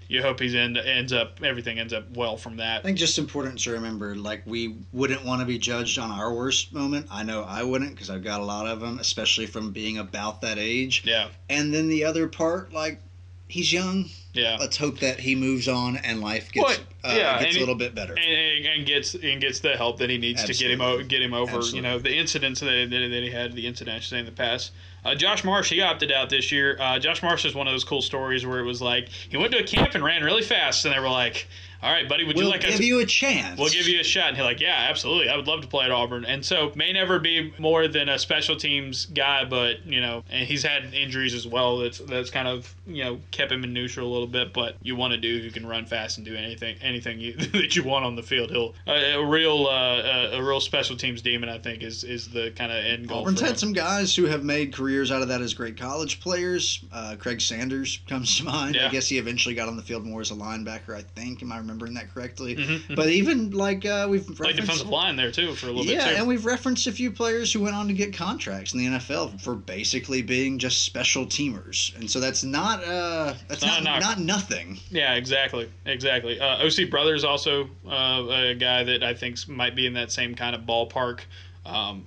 you 0.09 0.23
hope 0.23 0.39
he's 0.39 0.55
end, 0.55 0.75
ends 0.77 1.13
up 1.13 1.41
everything 1.43 1.79
ends 1.79 1.93
up 1.93 2.17
well 2.17 2.35
from 2.35 2.57
that. 2.57 2.79
I 2.79 2.81
think 2.81 2.97
just 2.97 3.19
important 3.19 3.59
to 3.59 3.71
remember, 3.71 4.15
like 4.15 4.41
we 4.45 4.77
wouldn't 4.91 5.23
want 5.23 5.41
to 5.41 5.45
be 5.45 5.59
judged 5.59 5.99
on 5.99 6.09
our 6.11 6.33
worst 6.33 6.73
moment. 6.73 7.07
I 7.11 7.23
know 7.23 7.43
I 7.43 7.63
wouldn't 7.63 7.91
because 7.91 8.09
I've 8.09 8.23
got 8.23 8.41
a 8.41 8.43
lot 8.43 8.65
of 8.67 8.79
them, 8.79 8.97
especially 8.99 9.45
from 9.45 9.71
being 9.71 9.99
about 9.99 10.41
that 10.41 10.57
age. 10.57 11.03
Yeah. 11.05 11.29
And 11.47 11.73
then 11.73 11.87
the 11.87 12.05
other 12.05 12.27
part, 12.27 12.73
like 12.73 12.99
he's 13.47 13.71
young. 13.71 14.09
Yeah. 14.33 14.57
Let's 14.59 14.77
hope 14.77 14.99
that 14.99 15.19
he 15.19 15.35
moves 15.35 15.67
on 15.67 15.97
and 15.97 16.21
life 16.21 16.51
gets 16.51 16.77
well, 16.77 16.77
uh, 17.03 17.15
yeah, 17.17 17.41
gets 17.41 17.55
a 17.55 17.59
little 17.59 17.75
bit 17.75 17.95
better 17.95 18.13
and, 18.13 18.65
and, 18.65 18.85
gets 18.85 19.15
and 19.15 19.41
gets 19.41 19.59
the 19.59 19.75
help 19.75 19.97
that 19.97 20.09
he 20.09 20.17
needs 20.17 20.41
Absolutely. 20.41 20.75
to 20.75 20.83
get 20.83 20.99
him 20.99 21.07
get 21.07 21.21
him 21.21 21.33
over. 21.33 21.57
Absolutely. 21.57 21.77
You 21.77 21.81
know 21.81 21.99
the 21.99 22.15
incidents 22.15 22.59
that, 22.59 22.89
that, 22.89 23.23
he 23.23 23.31
had, 23.31 23.53
the 23.53 23.65
incident 23.65 24.03
say 24.03 24.19
in 24.19 24.25
the 24.25 24.31
past 24.31 24.71
uh, 25.05 25.15
Josh 25.15 25.43
Marsh, 25.43 25.69
he 25.69 25.81
opted 25.81 26.11
out 26.11 26.29
this 26.29 26.51
year. 26.51 26.77
Uh, 26.79 26.99
Josh 26.99 27.23
Marsh 27.23 27.45
is 27.45 27.55
one 27.55 27.67
of 27.67 27.73
those 27.73 27.83
cool 27.83 28.01
stories 28.01 28.45
where 28.45 28.59
it 28.59 28.65
was 28.65 28.81
like 28.81 29.09
he 29.09 29.37
went 29.37 29.51
to 29.53 29.59
a 29.59 29.63
camp 29.63 29.95
and 29.95 30.03
ran 30.03 30.23
really 30.23 30.43
fast, 30.43 30.85
and 30.85 30.93
they 30.93 30.99
were 30.99 31.09
like, 31.09 31.47
all 31.81 31.91
right, 31.91 32.09
buddy, 32.09 32.25
would 32.25 32.35
we'll 32.35 32.45
you 32.45 32.51
like 32.51 32.61
give 32.61 32.73
us? 32.73 32.79
you 32.81 32.99
a 32.99 33.05
chance? 33.05 33.57
We'll 33.57 33.69
give 33.69 33.87
you 33.87 34.01
a 34.01 34.03
shot. 34.03 34.29
And 34.29 34.37
he's 34.37 34.45
like, 34.45 34.59
yeah, 34.59 34.87
absolutely. 34.89 35.29
I 35.29 35.37
would 35.37 35.47
love 35.47 35.61
to 35.61 35.67
play 35.67 35.85
at 35.85 35.91
Auburn. 35.91 36.25
And 36.25 36.45
so 36.45 36.73
may 36.75 36.91
never 36.91 37.19
be 37.19 37.53
more 37.57 37.87
than 37.87 38.09
a 38.09 38.19
special 38.19 38.57
teams 38.57 39.05
guy, 39.05 39.45
but 39.45 39.85
you 39.85 40.01
know, 40.01 40.23
and 40.29 40.45
he's 40.45 40.61
had 40.61 40.93
injuries 40.93 41.33
as 41.33 41.47
well. 41.47 41.77
That's 41.77 41.99
that's 41.99 42.29
kind 42.29 42.49
of 42.49 42.75
you 42.85 43.05
know 43.05 43.19
kept 43.31 43.51
him 43.51 43.63
in 43.63 43.71
neutral 43.71 44.07
a 44.07 44.11
little 44.11 44.27
bit. 44.27 44.51
But 44.53 44.75
you 44.81 44.97
want 44.97 45.13
to 45.13 45.17
do 45.17 45.39
who 45.39 45.51
can 45.51 45.65
run 45.65 45.85
fast 45.85 46.17
and 46.17 46.25
do 46.25 46.35
anything 46.35 46.75
anything 46.81 47.21
you, 47.21 47.33
that 47.53 47.75
you 47.77 47.83
want 47.83 48.03
on 48.03 48.17
the 48.17 48.23
field. 48.23 48.51
He'll 48.51 48.73
a 48.85 49.23
real 49.23 49.67
uh, 49.67 50.31
a 50.33 50.43
real 50.43 50.59
special 50.59 50.97
teams 50.97 51.21
demon. 51.21 51.47
I 51.47 51.59
think 51.59 51.81
is 51.81 52.03
is 52.03 52.27
the 52.27 52.51
kind 52.51 52.73
of 52.73 52.83
end 52.83 53.07
goal. 53.07 53.21
Auburn's 53.21 53.39
had 53.39 53.57
some 53.57 53.71
guys 53.71 54.13
who 54.13 54.25
have 54.25 54.43
made 54.43 54.73
careers 54.73 55.11
out 55.11 55.21
of 55.21 55.29
that 55.29 55.39
as 55.39 55.53
great 55.53 55.77
college 55.77 56.19
players. 56.19 56.83
Uh, 56.91 57.15
Craig 57.17 57.39
Sanders 57.39 58.01
comes 58.09 58.37
to 58.37 58.43
mind. 58.43 58.75
Yeah. 58.75 58.87
I 58.87 58.89
guess 58.89 59.07
he 59.07 59.17
eventually 59.17 59.55
got 59.55 59.69
on 59.69 59.77
the 59.77 59.83
field 59.83 60.05
more 60.05 60.19
as 60.19 60.31
a 60.31 60.35
linebacker. 60.35 60.93
I 60.93 61.03
think. 61.03 61.41
Am 61.41 61.53
I 61.53 61.68
remembering 61.69 61.93
that 61.93 62.13
correctly? 62.13 62.55
Mm-hmm. 62.55 62.95
But 62.95 63.09
even 63.09 63.51
like 63.51 63.85
uh, 63.85 64.07
we've 64.09 64.27
like 64.39 64.55
defensive 64.55 64.89
line 64.89 65.15
there 65.15 65.31
too 65.31 65.53
for 65.53 65.67
a 65.67 65.69
little 65.69 65.85
yeah, 65.85 66.05
bit. 66.05 66.13
Yeah, 66.13 66.19
and 66.19 66.27
we've 66.27 66.45
referenced 66.45 66.87
a 66.87 66.91
few 66.91 67.11
players 67.11 67.53
who 67.53 67.61
went 67.61 67.75
on 67.75 67.87
to 67.87 67.93
get 67.93 68.13
contracts 68.13 68.73
in 68.73 68.79
the 68.79 68.85
NFL 68.97 69.39
for 69.41 69.55
basically 69.55 70.21
being 70.21 70.57
just 70.57 70.83
special 70.83 71.25
teamers, 71.25 71.95
and 71.95 72.09
so 72.09 72.19
that's 72.19 72.43
not 72.43 72.83
uh 72.83 73.35
that's 73.47 73.61
not 73.61 73.83
not, 73.83 74.01
not 74.01 74.19
nothing. 74.19 74.79
Yeah, 74.89 75.13
exactly, 75.13 75.71
exactly. 75.85 76.39
Uh, 76.39 76.65
OC 76.65 76.89
Brothers 76.89 77.23
also 77.23 77.69
uh, 77.87 78.25
a 78.29 78.55
guy 78.55 78.83
that 78.83 79.03
I 79.03 79.13
think 79.13 79.47
might 79.47 79.75
be 79.75 79.85
in 79.85 79.93
that 79.93 80.11
same 80.11 80.35
kind 80.35 80.55
of 80.55 80.61
ballpark. 80.63 81.21
Um, 81.65 82.05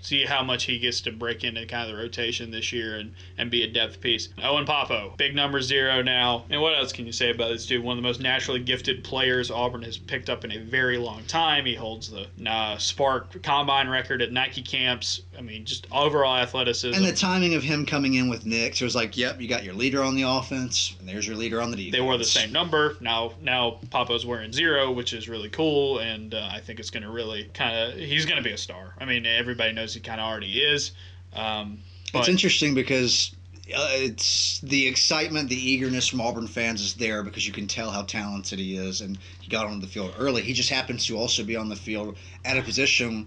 see 0.00 0.24
how 0.24 0.42
much 0.42 0.64
he 0.64 0.78
gets 0.78 1.00
to 1.02 1.12
break 1.12 1.44
into 1.44 1.66
kind 1.66 1.88
of 1.88 1.96
the 1.96 2.02
rotation 2.02 2.50
this 2.50 2.72
year 2.72 2.96
and, 2.96 3.14
and 3.38 3.50
be 3.50 3.62
a 3.62 3.66
depth 3.66 4.00
piece. 4.00 4.28
Owen 4.42 4.64
Pappoe, 4.64 5.14
big 5.16 5.34
number 5.34 5.60
zero 5.60 6.02
now. 6.02 6.44
And 6.50 6.60
what 6.60 6.76
else 6.76 6.92
can 6.92 7.06
you 7.06 7.12
say 7.12 7.30
about 7.30 7.48
this 7.48 7.66
dude? 7.66 7.84
One 7.84 7.96
of 7.96 8.02
the 8.02 8.08
most 8.08 8.20
naturally 8.20 8.60
gifted 8.60 9.04
players 9.04 9.50
Auburn 9.50 9.82
has 9.82 9.98
picked 9.98 10.30
up 10.30 10.44
in 10.44 10.52
a 10.52 10.58
very 10.58 10.98
long 10.98 11.24
time. 11.24 11.66
He 11.66 11.74
holds 11.74 12.10
the 12.10 12.22
uh, 12.22 12.76
SPARQ 12.76 13.42
combine 13.42 13.88
record 13.88 14.22
at 14.22 14.32
Nike 14.32 14.62
camps. 14.62 15.22
I 15.36 15.42
mean, 15.42 15.64
just 15.64 15.86
overall 15.92 16.36
athleticism. 16.36 16.96
And 16.96 17.04
the 17.04 17.16
timing 17.16 17.54
of 17.54 17.62
him 17.62 17.86
coming 17.86 18.14
in 18.14 18.28
with 18.28 18.46
Nix, 18.46 18.80
it 18.80 18.84
was 18.84 18.94
like, 18.94 19.16
yep, 19.16 19.40
you 19.40 19.48
got 19.48 19.64
your 19.64 19.74
leader 19.74 20.02
on 20.02 20.14
the 20.14 20.22
offense, 20.22 20.96
and 20.98 21.08
there's 21.08 21.26
your 21.26 21.36
leader 21.36 21.60
on 21.60 21.70
the 21.70 21.76
defense. 21.76 21.92
They 21.92 22.00
wore 22.00 22.18
the 22.18 22.24
same 22.24 22.52
number. 22.52 22.96
Now, 23.00 23.32
now 23.40 23.78
Pappoe's 23.90 24.26
wearing 24.26 24.52
zero, 24.52 24.90
which 24.90 25.12
is 25.12 25.28
really 25.28 25.48
cool, 25.48 25.98
and 25.98 26.34
uh, 26.34 26.50
I 26.52 26.60
think 26.60 26.78
it's 26.78 26.90
going 26.90 27.02
to 27.02 27.10
really 27.10 27.50
kind 27.54 27.76
of 27.76 27.98
he's 27.98 28.26
going 28.26 28.36
to 28.36 28.42
be 28.42 28.52
a 28.52 28.58
star. 28.58 28.94
I 28.98 29.04
mean, 29.04 29.26
everybody 29.26 29.72
knows 29.72 29.89
he 29.94 30.00
kind 30.00 30.20
of 30.20 30.26
already 30.26 30.60
is. 30.60 30.92
Um, 31.34 31.78
it's 32.12 32.28
interesting 32.28 32.74
because 32.74 33.34
uh, 33.74 33.88
it's 33.92 34.60
the 34.60 34.86
excitement, 34.86 35.48
the 35.48 35.70
eagerness 35.70 36.08
from 36.08 36.20
Auburn 36.20 36.46
fans 36.46 36.80
is 36.80 36.94
there 36.94 37.22
because 37.22 37.46
you 37.46 37.52
can 37.52 37.66
tell 37.66 37.90
how 37.90 38.02
talented 38.02 38.58
he 38.58 38.76
is, 38.76 39.00
and 39.00 39.18
he 39.40 39.48
got 39.48 39.66
on 39.66 39.80
the 39.80 39.86
field 39.86 40.12
early. 40.18 40.42
He 40.42 40.52
just 40.52 40.70
happens 40.70 41.06
to 41.06 41.16
also 41.16 41.44
be 41.44 41.56
on 41.56 41.68
the 41.68 41.76
field 41.76 42.16
at 42.44 42.56
a 42.56 42.62
position 42.62 43.26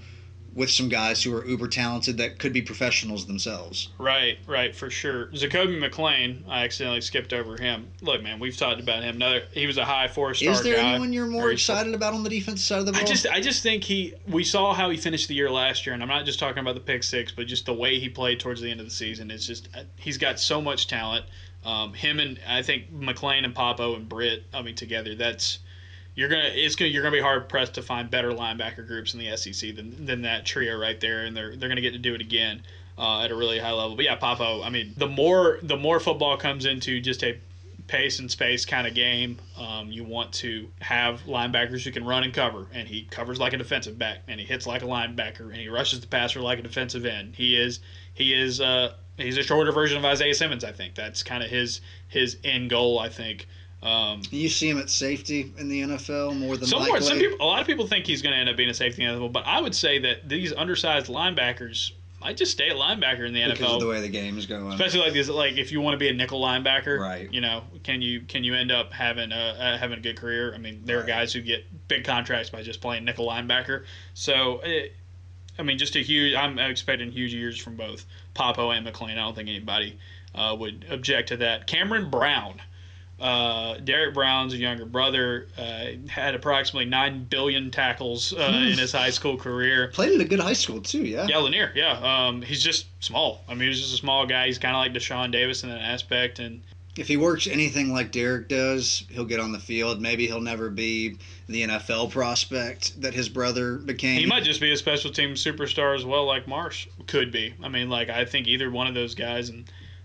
with 0.55 0.69
some 0.69 0.89
guys 0.89 1.23
who 1.23 1.35
are 1.35 1.45
uber 1.45 1.67
talented 1.67 2.17
that 2.17 2.37
could 2.37 2.53
be 2.53 2.61
professionals 2.61 3.25
themselves. 3.25 3.89
Right, 3.97 4.37
right, 4.45 4.75
for 4.75 4.89
sure. 4.89 5.27
Zakoby 5.27 5.81
McClain, 5.81 6.43
I 6.47 6.63
accidentally 6.63 7.01
skipped 7.01 7.33
over 7.33 7.59
him. 7.61 7.87
Look, 8.01 8.21
man, 8.21 8.39
we've 8.39 8.55
talked 8.55 8.79
about 8.79 9.03
him. 9.03 9.15
Another, 9.15 9.43
he 9.51 9.65
was 9.65 9.77
a 9.77 9.85
high 9.85 10.07
four 10.07 10.33
star. 10.33 10.51
Is 10.51 10.61
there 10.61 10.75
guy. 10.75 10.91
anyone 10.91 11.11
you're 11.11 11.27
more 11.27 11.51
excited 11.51 11.95
about 11.95 12.13
on 12.13 12.23
the 12.23 12.29
defensive 12.29 12.65
side 12.65 12.79
of 12.79 12.85
the 12.85 12.91
ball? 12.91 13.01
I 13.01 13.05
just, 13.05 13.27
I 13.27 13.41
just 13.41 13.63
think 13.63 13.83
he. 13.83 14.13
We 14.27 14.43
saw 14.43 14.73
how 14.73 14.89
he 14.89 14.97
finished 14.97 15.27
the 15.27 15.35
year 15.35 15.49
last 15.49 15.85
year, 15.85 15.93
and 15.93 16.03
I'm 16.03 16.09
not 16.09 16.25
just 16.25 16.39
talking 16.39 16.59
about 16.59 16.75
the 16.75 16.81
pick 16.81 17.03
six, 17.03 17.31
but 17.31 17.47
just 17.47 17.65
the 17.65 17.73
way 17.73 17.99
he 17.99 18.09
played 18.09 18.39
towards 18.39 18.61
the 18.61 18.69
end 18.69 18.79
of 18.79 18.85
the 18.85 18.93
season. 18.93 19.31
It's 19.31 19.47
just 19.47 19.69
he's 19.95 20.17
got 20.17 20.39
so 20.39 20.61
much 20.61 20.87
talent. 20.87 21.25
Um, 21.65 21.93
him 21.93 22.19
and 22.19 22.39
I 22.47 22.61
think 22.61 22.93
McClain 22.93 23.45
and 23.45 23.55
Pappoe 23.55 23.95
and 23.95 24.07
Britt. 24.07 24.43
I 24.53 24.61
mean, 24.61 24.75
together, 24.75 25.15
that's 25.15 25.59
you're 26.15 26.29
gonna 26.29 26.49
it's 26.53 26.75
gonna 26.75 26.89
you're 26.89 27.03
gonna 27.03 27.15
be 27.15 27.21
hard 27.21 27.49
pressed 27.49 27.75
to 27.75 27.81
find 27.81 28.09
better 28.09 28.31
linebacker 28.31 28.85
groups 28.85 29.13
in 29.13 29.19
the 29.19 29.35
SEC 29.35 29.75
than 29.75 30.05
than 30.05 30.21
that 30.23 30.45
trio 30.45 30.77
right 30.77 30.99
there, 30.99 31.25
and 31.25 31.35
they're 31.35 31.55
they're 31.55 31.69
gonna 31.69 31.81
get 31.81 31.93
to 31.93 31.99
do 31.99 32.13
it 32.13 32.21
again 32.21 32.61
uh, 32.97 33.21
at 33.21 33.31
a 33.31 33.35
really 33.35 33.59
high 33.59 33.71
level. 33.71 33.95
But 33.95 34.05
yeah, 34.05 34.15
Pappoe. 34.15 34.61
I 34.63 34.69
mean, 34.69 34.93
the 34.97 35.07
more 35.07 35.59
the 35.63 35.77
more 35.77 35.99
football 35.99 36.37
comes 36.37 36.65
into 36.65 36.99
just 36.99 37.23
a 37.23 37.37
pace 37.87 38.19
and 38.19 38.29
space 38.29 38.65
kind 38.65 38.87
of 38.87 38.93
game. 38.93 39.39
Um, 39.57 39.91
you 39.91 40.03
want 40.03 40.31
to 40.33 40.67
have 40.79 41.21
linebackers 41.21 41.83
who 41.83 41.91
can 41.91 42.05
run 42.05 42.23
and 42.23 42.33
cover, 42.33 42.67
and 42.73 42.87
he 42.87 43.03
covers 43.03 43.39
like 43.39 43.53
a 43.53 43.57
defensive 43.57 43.97
back, 43.97 44.19
and 44.27 44.39
he 44.39 44.45
hits 44.45 44.67
like 44.67 44.83
a 44.83 44.85
linebacker, 44.85 45.47
and 45.47 45.55
he 45.55 45.69
rushes 45.69 45.99
the 45.99 46.07
passer 46.07 46.41
like 46.41 46.59
a 46.59 46.63
defensive 46.63 47.05
end. 47.05 47.35
He 47.35 47.57
is 47.59 47.79
he 48.13 48.33
is 48.33 48.61
uh, 48.61 48.93
he's 49.17 49.37
a 49.37 49.43
shorter 49.43 49.71
version 49.71 49.97
of 49.97 50.05
Isaiah 50.05 50.35
Simmons. 50.35 50.63
I 50.63 50.71
think 50.71 50.95
that's 50.95 51.23
kind 51.23 51.43
of 51.43 51.49
his 51.49 51.81
his 52.07 52.37
end 52.43 52.69
goal. 52.69 52.99
I 52.99 53.09
think. 53.09 53.47
Um, 53.83 54.21
You 54.31 54.47
see 54.49 54.69
him 54.69 54.79
at 54.79 54.89
safety 54.89 55.51
in 55.57 55.67
the 55.67 55.81
NFL 55.81 56.37
more 56.37 56.55
than 56.57 56.67
some, 56.67 56.79
likely. 56.79 57.01
some 57.01 57.17
people, 57.19 57.37
a 57.41 57.45
lot 57.45 57.59
of 57.61 57.67
people 57.67 57.85
think 57.85 58.05
he's 58.07 58.21
going 58.21 58.33
to 58.33 58.39
end 58.39 58.49
up 58.49 58.55
being 58.55 58.69
a 58.69 58.73
safety 58.73 59.03
in 59.03 59.13
the 59.13 59.19
NFL, 59.19 59.31
but 59.33 59.45
I 59.45 59.59
would 59.59 59.75
say 59.75 59.99
that 59.99 60.29
these 60.29 60.53
undersized 60.53 61.07
linebackers 61.07 61.91
might 62.21 62.37
just 62.37 62.53
stay 62.53 62.69
at 62.69 62.77
linebacker 62.77 63.27
in 63.27 63.33
the 63.33 63.43
because 63.43 63.59
NFL. 63.59 63.73
of 63.75 63.79
the 63.81 63.87
way 63.87 63.99
the 63.99 64.07
game's 64.07 64.45
going. 64.45 64.71
especially 64.71 65.01
like 65.01 65.11
this 65.11 65.27
like 65.27 65.57
if 65.57 65.73
you 65.73 65.81
want 65.81 65.93
to 65.93 65.97
be 65.97 66.07
a 66.07 66.13
nickel 66.13 66.41
linebacker 66.41 66.97
Right. 66.97 67.29
you 67.33 67.41
know 67.41 67.63
can 67.83 68.01
you 68.01 68.21
can 68.21 68.45
you 68.45 68.55
end 68.55 68.71
up 68.71 68.93
having 68.93 69.33
a 69.33 69.35
uh, 69.35 69.77
having 69.77 69.97
a 69.99 70.01
good 70.01 70.15
career 70.17 70.53
i 70.55 70.57
mean 70.57 70.83
there 70.85 70.97
are 71.01 71.03
guys 71.03 71.33
who 71.33 71.41
get 71.41 71.65
big 71.89 72.05
contracts 72.05 72.49
by 72.49 72.61
just 72.63 72.79
playing 72.79 73.03
nickel 73.03 73.27
linebacker 73.27 73.83
so 74.13 74.61
it, 74.63 74.93
i 75.59 75.63
mean 75.63 75.77
just 75.77 75.97
a 75.97 75.99
huge 75.99 76.33
i'm 76.33 76.57
expecting 76.59 77.11
huge 77.11 77.33
years 77.33 77.57
from 77.59 77.75
both 77.75 78.05
pappoe 78.35 78.69
and 78.71 78.87
mcclain 78.87 79.11
i 79.11 79.15
don't 79.15 79.35
think 79.35 79.49
anybody 79.49 79.99
uh, 80.33 80.55
would 80.57 80.85
object 80.91 81.27
to 81.27 81.35
that 81.35 81.67
cameron 81.67 82.09
brown 82.09 82.61
uh, 83.23 83.77
Derrick 83.77 84.13
Brown's 84.13 84.53
younger 84.53 84.85
brother 84.85 85.47
uh, 85.57 85.85
had 86.09 86.35
approximately 86.35 86.85
nine 86.85 87.23
billion 87.23 87.71
tackles 87.71 88.33
uh, 88.33 88.67
in 88.71 88.77
his 88.77 88.91
high 88.91 89.11
school 89.11 89.37
career. 89.37 89.87
Played 89.93 90.15
at 90.15 90.21
a 90.21 90.27
good 90.27 90.41
high 90.41 90.53
school 90.53 90.81
too. 90.81 91.05
Yeah. 91.05 91.25
Yeah, 91.27 91.37
Lanier. 91.37 91.71
Yeah, 91.73 91.93
um, 92.27 92.41
he's 92.41 92.61
just 92.61 92.85
small. 93.01 93.41
I 93.47 93.53
mean, 93.55 93.69
he's 93.69 93.79
just 93.79 93.93
a 93.93 93.97
small 93.97 94.25
guy. 94.27 94.47
He's 94.47 94.59
kind 94.59 94.75
of 94.75 94.79
like 94.79 94.93
Deshaun 94.93 95.31
Davis 95.31 95.63
in 95.63 95.69
that 95.69 95.79
aspect, 95.81 96.39
and 96.39 96.61
If 96.97 97.07
he 97.07 97.15
works 97.15 97.47
anything 97.47 97.93
like 97.93 98.11
Derrick 98.11 98.49
does, 98.49 99.05
he'll 99.09 99.23
get 99.25 99.39
on 99.39 99.53
the 99.53 99.59
field. 99.59 100.01
Maybe 100.01 100.27
he'll 100.27 100.41
never 100.41 100.69
be 100.69 101.17
the 101.47 101.63
NFL 101.63 102.11
prospect 102.11 102.99
that 103.01 103.13
his 103.13 103.29
brother 103.29 103.77
became. 103.77 104.19
he 104.19 104.25
might 104.25 104.43
just 104.43 104.59
be 104.59 104.71
a 104.73 104.77
special 104.77 105.11
team 105.11 105.35
superstar 105.35 105.95
as 105.95 106.03
well, 106.05 106.25
like 106.25 106.45
Marsh 106.47 106.87
could 107.07 107.31
be. 107.31 107.53
I 107.63 107.69
mean, 107.69 107.89
like 107.89 108.09
I 108.09 108.25
think 108.25 108.47
either 108.47 108.69
one 108.69 108.87
of 108.87 108.93
those 108.93 109.15
guys, 109.15 109.47
and 109.49 109.63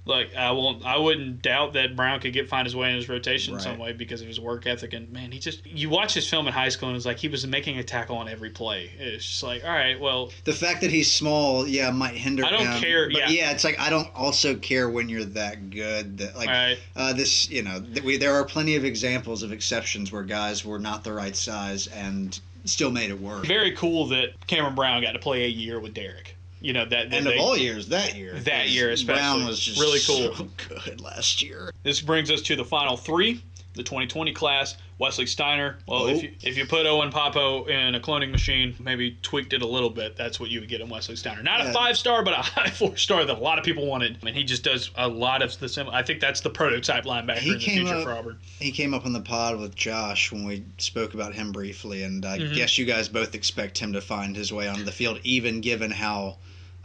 like 0.08 0.34
I 0.34 0.50
won't, 0.52 0.84
I 0.84 0.96
wouldn't 0.96 1.42
doubt 1.42 1.74
that 1.74 1.94
Brown 1.94 2.20
could 2.20 2.32
get 2.32 2.48
find 2.48 2.66
his 2.66 2.74
way 2.74 2.90
in 2.90 2.96
his 2.96 3.08
rotation 3.08 3.54
in 3.54 3.60
some 3.60 3.78
way 3.78 3.92
because 3.92 4.20
of 4.20 4.26
his 4.26 4.40
work 4.40 4.66
ethic. 4.66 4.94
And 4.94 5.12
man, 5.12 5.30
he 5.30 5.38
just 5.38 5.66
you 5.66 5.90
watch 5.90 6.14
his 6.14 6.28
film 6.28 6.46
in 6.46 6.52
high 6.52 6.70
school 6.70 6.88
and 6.88 6.96
it's 6.96 7.06
like 7.06 7.18
he 7.18 7.28
was 7.28 7.46
making 7.46 7.78
a 7.78 7.84
tackle 7.84 8.16
on 8.16 8.28
every 8.28 8.50
play. 8.50 8.90
It's 8.98 9.24
just 9.24 9.42
like, 9.42 9.64
all 9.64 9.70
right, 9.70 10.00
well, 10.00 10.32
The 10.44 10.52
fact 10.52 10.80
that 10.80 10.90
he's 10.90 11.12
small, 11.12 11.66
yeah, 11.68 11.90
might 11.90 12.14
hinder 12.14 12.44
I 12.44 12.50
don't 12.50 12.66
him, 12.66 12.80
care, 12.80 13.08
But 13.10 13.18
yeah. 13.18 13.28
yeah, 13.28 13.50
it's 13.50 13.64
like 13.64 13.78
I 13.78 13.90
don't 13.90 14.08
also 14.14 14.54
care 14.56 14.88
when 14.88 15.08
you're 15.08 15.24
that 15.24 15.70
good. 15.70 16.18
That 16.18 16.36
like 16.36 16.48
right, 16.48 16.78
uh, 16.96 17.12
this, 17.12 17.50
you 17.50 17.62
know, 17.62 17.80
th- 17.80 18.02
we, 18.02 18.16
there 18.16 18.34
are 18.34 18.44
plenty 18.44 18.76
of 18.76 18.84
examples 18.84 19.42
of 19.42 19.52
exceptions 19.52 20.10
where 20.10 20.22
guys 20.22 20.64
were 20.64 20.78
not 20.78 21.04
the 21.04 21.12
right 21.12 21.36
size 21.36 21.86
and 21.88 22.40
still 22.64 22.90
made 22.90 23.10
it 23.10 23.20
work. 23.20 23.46
very 23.46 23.72
cool 23.72 24.06
that 24.08 24.28
Cameron 24.46 24.74
Brown 24.74 25.02
got 25.02 25.12
to 25.12 25.18
play 25.18 25.44
a 25.44 25.48
year 25.48 25.78
with 25.78 25.94
Derrick. 25.94 26.34
You 26.60 26.72
know 26.72 26.84
that, 26.86 27.12
end 27.12 27.26
they- 27.26 27.34
of 27.36 27.40
all 27.40 27.56
years, 27.56 27.88
that 27.88 28.16
year, 28.16 28.34
that 28.40 28.68
year 28.68 28.90
especially. 28.90 29.20
Brown 29.20 29.44
was 29.46 29.60
just 29.60 29.80
Really 29.80 30.00
cool. 30.00 30.34
so 30.34 30.48
good 30.84 31.00
last 31.00 31.40
year. 31.42 31.70
This 31.84 32.00
brings 32.00 32.30
us 32.30 32.42
to 32.42 32.56
the 32.56 32.64
final 32.64 32.96
three. 32.96 33.42
The 33.78 33.84
2020 33.84 34.32
class, 34.32 34.76
Wesley 34.98 35.24
Steiner. 35.26 35.78
Well, 35.86 36.02
Oh. 36.02 36.08
if 36.08 36.20
you 36.24 36.32
if 36.42 36.58
you 36.58 36.66
put 36.66 36.84
Owen 36.84 37.12
Pappoe 37.12 37.66
in 37.66 37.94
a 37.94 38.00
cloning 38.00 38.32
machine, 38.32 38.74
maybe 38.80 39.16
tweaked 39.22 39.52
it 39.52 39.62
a 39.62 39.66
little 39.66 39.88
bit, 39.88 40.16
that's 40.16 40.40
what 40.40 40.50
you 40.50 40.58
would 40.58 40.68
get 40.68 40.80
in 40.80 40.88
Wesley 40.88 41.14
Steiner. 41.14 41.44
Not 41.44 41.64
a 41.64 41.72
five 41.72 41.96
star, 41.96 42.24
but 42.24 42.34
a 42.34 42.42
high 42.42 42.70
four 42.70 42.96
star 42.96 43.24
that 43.24 43.36
a 43.36 43.40
lot 43.40 43.56
of 43.56 43.64
people 43.64 43.86
wanted. 43.86 44.18
I 44.20 44.24
mean, 44.24 44.34
he 44.34 44.42
just 44.42 44.64
does 44.64 44.90
a 44.96 45.06
lot 45.06 45.42
of 45.42 45.56
the 45.60 45.68
same. 45.68 45.88
I 45.90 46.02
think 46.02 46.18
that's 46.20 46.40
the 46.40 46.50
prototype 46.50 47.04
linebacker 47.04 47.38
He 47.38 47.50
in 47.52 47.58
the 47.58 47.60
future 47.64 47.94
up- 47.94 48.02
for 48.02 48.10
Auburn. 48.14 48.38
He 48.58 48.72
came 48.72 48.92
up 48.94 49.06
on 49.06 49.12
the 49.12 49.20
pod 49.20 49.60
with 49.60 49.76
Josh 49.76 50.32
when 50.32 50.44
we 50.44 50.64
spoke 50.78 51.14
about 51.14 51.32
him 51.36 51.52
briefly, 51.52 52.02
and 52.02 52.26
I 52.26 52.40
Mhm. 52.40 52.56
guess 52.56 52.76
you 52.78 52.84
guys 52.84 53.08
both 53.08 53.36
expect 53.36 53.78
him 53.78 53.92
to 53.92 54.00
find 54.00 54.34
his 54.34 54.52
way 54.52 54.66
onto 54.66 54.82
the 54.82 54.90
field, 54.90 55.20
even 55.22 55.60
given 55.60 55.92
how 55.92 56.38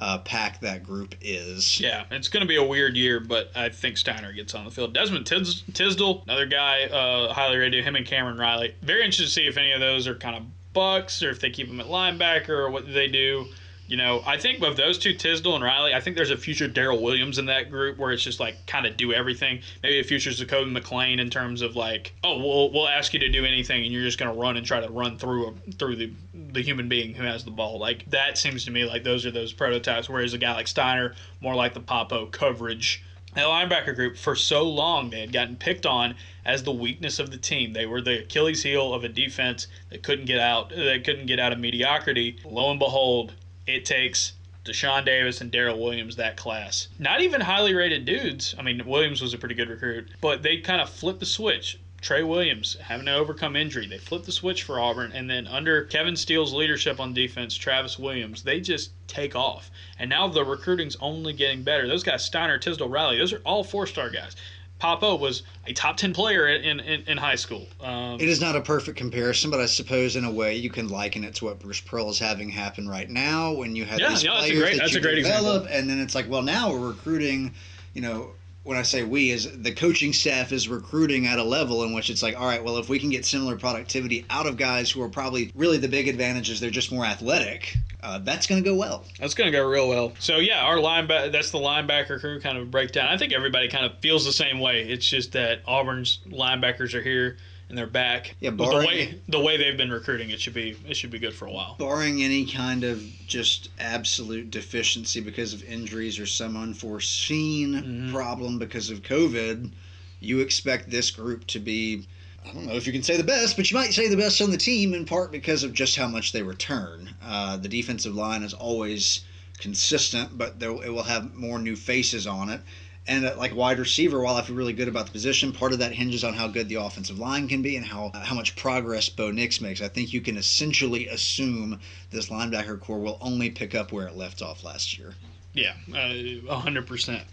uh, 0.03 0.17
packed 0.19 0.59
that 0.61 0.83
group 0.83 1.15
is. 1.21 1.79
Yeah, 1.79 2.03
it's 2.11 2.27
going 2.27 2.41
to 2.41 2.47
be 2.47 2.57
a 2.57 2.63
weird 2.63 2.97
year, 2.97 3.21
but 3.21 3.51
I 3.55 3.69
think 3.69 3.95
Steiner 3.97 4.33
gets 4.33 4.53
on 4.53 4.65
the 4.65 4.71
field. 4.71 4.93
Desmond 4.93 5.25
Tis- 5.25 5.63
Tisdale, 5.73 6.23
another 6.25 6.45
guy, 6.45 6.83
uh, 6.83 7.31
highly 7.31 7.55
rated. 7.55 7.85
Him 7.85 7.95
and 7.95 8.05
Cameron 8.05 8.37
Riley. 8.37 8.75
Very 8.81 8.99
interested 8.99 9.23
to 9.25 9.29
see 9.29 9.47
if 9.47 9.55
any 9.55 9.71
of 9.71 9.79
those 9.79 10.05
are 10.05 10.15
kind 10.15 10.35
of 10.35 10.43
bucks 10.73 11.23
or 11.23 11.29
if 11.29 11.39
they 11.39 11.49
keep 11.49 11.67
him 11.67 11.79
at 11.79 11.85
linebacker 11.85 12.49
or 12.49 12.69
what 12.69 12.91
they 12.93 13.07
do. 13.07 13.45
You 13.93 13.97
know, 13.97 14.23
I 14.25 14.39
think 14.39 14.63
of 14.63 14.75
those 14.75 14.97
two, 14.97 15.13
Tisdale 15.13 15.53
and 15.53 15.63
Riley, 15.63 15.93
I 15.93 15.99
think 15.99 16.15
there's 16.15 16.31
a 16.31 16.35
future 16.35 16.67
Darrell 16.67 16.99
Williams 16.99 17.37
in 17.37 17.45
that 17.45 17.69
group 17.69 17.99
where 17.99 18.11
it's 18.11 18.23
just 18.23 18.39
like 18.39 18.65
kind 18.65 18.87
of 18.87 18.97
do 18.97 19.13
everything. 19.13 19.61
Maybe 19.83 19.99
a 19.99 20.03
future 20.03 20.31
Zakoby 20.31 20.75
McClain 20.75 21.19
in 21.19 21.29
terms 21.29 21.61
of 21.61 21.75
like, 21.75 22.11
oh, 22.23 22.39
we'll, 22.39 22.71
we'll 22.71 22.87
ask 22.87 23.13
you 23.13 23.19
to 23.19 23.29
do 23.29 23.45
anything 23.45 23.83
and 23.83 23.93
you're 23.93 24.01
just 24.01 24.17
going 24.17 24.33
to 24.33 24.41
run 24.41 24.57
and 24.57 24.65
try 24.65 24.79
to 24.79 24.91
run 24.91 25.19
through 25.19 25.55
through 25.77 25.97
the 25.97 26.11
the 26.33 26.63
human 26.63 26.89
being 26.89 27.13
who 27.13 27.21
has 27.21 27.45
the 27.45 27.51
ball. 27.51 27.77
Like 27.77 28.09
that 28.09 28.39
seems 28.39 28.65
to 28.65 28.71
me 28.71 28.83
like 28.83 29.03
those 29.03 29.27
are 29.27 29.31
those 29.31 29.53
prototypes. 29.53 30.09
Whereas 30.09 30.33
a 30.33 30.39
guy 30.39 30.55
like 30.55 30.67
Steiner, 30.67 31.13
more 31.39 31.53
like 31.53 31.75
the 31.75 31.79
Pappoe 31.79 32.25
coverage. 32.25 33.03
That 33.35 33.45
linebacker 33.45 33.95
group 33.95 34.17
for 34.17 34.35
so 34.35 34.63
long 34.63 35.11
they 35.11 35.19
had 35.19 35.31
gotten 35.31 35.55
picked 35.55 35.85
on 35.85 36.15
as 36.45 36.63
the 36.63 36.71
weakness 36.71 37.19
of 37.19 37.29
the 37.29 37.37
team. 37.37 37.73
They 37.73 37.85
were 37.85 38.01
the 38.01 38.23
Achilles 38.23 38.63
heel 38.63 38.91
of 38.91 39.03
a 39.03 39.09
defense 39.09 39.67
that 39.91 40.01
couldn't 40.01 40.25
get 40.25 40.39
out. 40.39 40.69
That 40.69 41.03
couldn't 41.05 41.27
get 41.27 41.39
out 41.39 41.53
of 41.53 41.59
mediocrity. 41.59 42.37
Lo 42.43 42.71
and 42.71 42.79
behold, 42.79 43.33
it 43.67 43.85
takes 43.85 44.33
Deshaun 44.65 45.05
Davis 45.05 45.41
and 45.41 45.51
Darrell 45.51 45.81
Williams 45.81 46.15
that 46.15 46.37
class. 46.37 46.87
Not 46.99 47.21
even 47.21 47.41
highly 47.41 47.73
rated 47.73 48.05
dudes. 48.05 48.55
I 48.57 48.61
mean, 48.61 48.85
Williams 48.85 49.21
was 49.21 49.33
a 49.33 49.37
pretty 49.37 49.55
good 49.55 49.69
recruit, 49.69 50.09
but 50.21 50.41
they 50.41 50.57
kind 50.57 50.81
of 50.81 50.89
flipped 50.89 51.19
the 51.19 51.25
switch. 51.25 51.79
Trey 52.03 52.21
Williams 52.21 52.75
having 52.81 53.05
to 53.05 53.13
overcome 53.13 53.55
injury. 53.55 53.87
They 53.87 53.97
flipped 53.97 54.25
the 54.25 54.33
switch 54.33 54.63
for 54.63 54.77
Auburn, 54.77 55.13
and 55.13 55.29
then 55.29 55.47
under 55.47 55.85
Kevin 55.85 56.17
Steele's 56.17 56.51
leadership 56.51 56.99
on 56.99 57.13
defense, 57.13 57.55
Travis 57.55 57.97
Williams, 57.97 58.43
they 58.43 58.59
just 58.59 58.91
take 59.07 59.37
off. 59.37 59.71
And 59.97 60.09
now 60.09 60.27
the 60.27 60.43
recruiting's 60.43 60.97
only 60.97 61.31
getting 61.31 61.63
better. 61.63 61.87
Those 61.87 62.03
guys, 62.03 62.25
Steiner, 62.25 62.57
Tisdale, 62.57 62.89
Riley, 62.89 63.17
those 63.17 63.31
are 63.31 63.41
all 63.45 63.63
four-star 63.63 64.09
guys. 64.09 64.35
Pappoe 64.83 65.15
was 65.15 65.43
a 65.65 65.71
top 65.71 65.95
ten 65.95 66.13
player 66.13 66.49
in 66.49 66.81
in, 66.81 67.03
in 67.07 67.17
high 67.17 67.35
school. 67.37 67.65
Um, 67.79 68.19
It 68.19 68.27
is 68.27 68.41
not 68.41 68.57
a 68.57 68.61
perfect 68.61 68.97
comparison, 68.97 69.49
but 69.49 69.61
I 69.61 69.65
suppose 69.65 70.17
in 70.17 70.25
a 70.25 70.31
way 70.31 70.57
you 70.57 70.69
can 70.69 70.89
liken 70.89 71.23
it 71.23 71.35
to 71.35 71.45
what 71.45 71.59
Bruce 71.59 71.79
Pearl 71.79 72.09
is 72.09 72.19
having 72.19 72.49
happen 72.49 72.89
right 72.89 73.09
now 73.09 73.53
when 73.53 73.77
you 73.77 73.85
have 73.85 73.97
Yeah, 74.01 74.09
these 74.09 74.25
yeah, 74.25 74.33
that's 74.33 74.47
a 74.51 74.55
great- 74.55 74.71
that 74.73 74.79
that's 74.79 74.91
you 74.91 74.99
a 74.99 75.01
great 75.01 75.15
develop, 75.15 75.63
example. 75.63 75.77
and 75.79 75.89
then 75.89 75.99
it's 76.01 76.13
like, 76.13 76.29
well, 76.29 76.41
now 76.41 76.69
we're 76.69 76.85
recruiting. 76.89 77.53
You 77.93 78.01
know, 78.01 78.31
when 78.63 78.77
I 78.77 78.81
say 78.81 79.03
we, 79.03 79.31
is 79.31 79.61
the 79.61 79.73
coaching 79.73 80.13
staff 80.13 80.51
is 80.51 80.69
recruiting 80.69 81.27
at 81.27 81.37
a 81.37 81.43
level 81.43 81.83
in 81.83 81.93
which 81.93 82.09
it's 82.09 82.23
like, 82.23 82.39
all 82.39 82.47
right, 82.47 82.63
well, 82.63 82.77
if 82.77 82.87
we 82.87 82.97
can 82.97 83.09
get 83.09 83.25
similar 83.25 83.57
productivity 83.57 84.25
out 84.29 84.47
of 84.47 84.55
guys 84.55 84.89
who 84.89 85.01
are 85.01 85.09
probably 85.09 85.51
really 85.53 85.77
the 85.77 85.89
big 85.89 86.07
advantage 86.07 86.49
is 86.49 86.59
they're 86.59 86.69
just 86.69 86.91
more 86.91 87.05
athletic, 87.05 87.75
uh, 88.01 88.19
that's 88.19 88.47
going 88.47 88.63
to 88.63 88.69
go 88.69 88.75
well. 88.75 89.03
That's 89.19 89.33
going 89.33 89.51
to 89.51 89.57
go 89.57 89.67
real 89.67 89.89
well. 89.89 90.13
So 90.19 90.37
yeah, 90.37 90.63
our 90.63 90.77
linebacker 90.77 91.31
that's 91.31 91.51
the 91.51 91.57
linebacker 91.57 92.19
crew 92.19 92.39
kind 92.39 92.57
of 92.57 92.71
breakdown. 92.71 93.09
I 93.09 93.17
think 93.17 93.33
everybody 93.33 93.67
kind 93.67 93.85
of 93.85 93.99
feels 93.99 94.25
the 94.25 94.33
same 94.33 94.59
way. 94.59 94.83
It's 94.83 95.05
just 95.05 95.33
that 95.33 95.61
Auburn's 95.67 96.19
linebackers 96.29 96.93
are 96.93 97.01
here 97.01 97.37
and 97.73 97.77
they're 97.79 97.87
back. 97.87 98.35
Yeah, 98.39 98.51
But 98.51 98.69
the 98.69 98.85
way 98.85 99.19
the 99.27 99.39
way 99.39 99.57
they've 99.57 99.75
been 99.75 99.89
recruiting, 99.91 100.29
it 100.29 100.39
should 100.39 100.53
be 100.53 100.77
it 100.87 100.95
should 100.95 101.09
be 101.09 101.17
good 101.17 101.33
for 101.33 101.47
a 101.47 101.51
while. 101.51 101.75
barring 101.79 102.21
any 102.21 102.45
kind 102.45 102.83
of 102.83 103.01
just 103.25 103.69
absolute 103.79 104.51
deficiency 104.51 105.19
because 105.21 105.53
of 105.53 105.63
injuries 105.63 106.19
or 106.19 106.27
some 106.27 106.55
unforeseen 106.55 107.73
Mhm. 107.73 108.11
problem 108.13 108.59
because 108.59 108.91
of 108.91 109.01
COVID, 109.01 109.71
you 110.19 110.39
expect 110.41 110.91
this 110.91 111.09
group 111.09 111.47
to 111.47 111.59
be. 111.59 112.03
I 112.47 112.53
don't 112.53 112.67
know 112.67 112.75
if 112.75 112.85
you 112.85 112.93
can 112.93 113.01
say 113.01 113.17
the 113.17 113.23
best, 113.23 113.57
but 113.57 113.71
you 113.71 113.75
might 113.75 113.91
say 113.93 114.07
the 114.07 114.17
best 114.17 114.39
on 114.39 114.51
the 114.51 114.57
team 114.57 114.93
in 114.93 115.05
part 115.05 115.31
because 115.31 115.63
of 115.63 115.73
just 115.73 115.95
how 115.95 116.07
much 116.07 116.31
they 116.31 116.43
return. 116.43 117.09
Uh, 117.23 117.57
the 117.57 117.69
defensive 117.69 118.13
line 118.13 118.43
is 118.43 118.53
always 118.53 119.21
consistent, 119.57 120.37
but 120.37 120.59
there, 120.59 120.71
it 120.71 120.93
will 120.93 121.03
have 121.03 121.33
more 121.33 121.57
new 121.57 121.75
faces 121.75 122.27
on 122.27 122.49
it. 122.49 122.61
And 123.07 123.25
uh, 123.25 123.35
like 123.37 123.53
wide 123.55 123.79
receiver, 123.79 124.21
while 124.21 124.35
I 124.35 124.41
feel 124.41 124.55
really 124.55 124.73
good 124.73 124.87
about 124.87 125.07
the 125.07 125.11
position, 125.11 125.51
part 125.51 125.73
of 125.73 125.79
that 125.79 125.91
hinges 125.91 126.23
on 126.23 126.33
how 126.33 126.47
good 126.47 126.69
the 126.69 126.75
offensive 126.75 127.19
line 127.19 127.47
can 127.47 127.61
be 127.61 127.75
and 127.75 127.85
how 127.85 128.11
how 128.13 128.35
much 128.35 128.55
progress 128.55 129.09
Bo 129.09 129.31
Nix 129.31 129.59
makes. 129.59 129.81
I 129.81 129.89
think 129.89 130.13
you 130.13 130.21
can 130.21 130.37
essentially 130.37 131.07
assume 131.07 131.79
this 132.11 132.29
linebacker 132.29 132.79
corps 132.79 132.99
will 132.99 133.17
only 133.19 133.49
pick 133.49 133.75
up 133.75 133.91
where 133.91 134.07
it 134.07 134.15
left 134.15 134.41
off 134.41 134.63
last 134.63 134.97
year. 134.97 135.13
Yeah, 135.53 135.73
a 135.93 136.55
hundred 136.55 136.87
percent. 136.87 137.23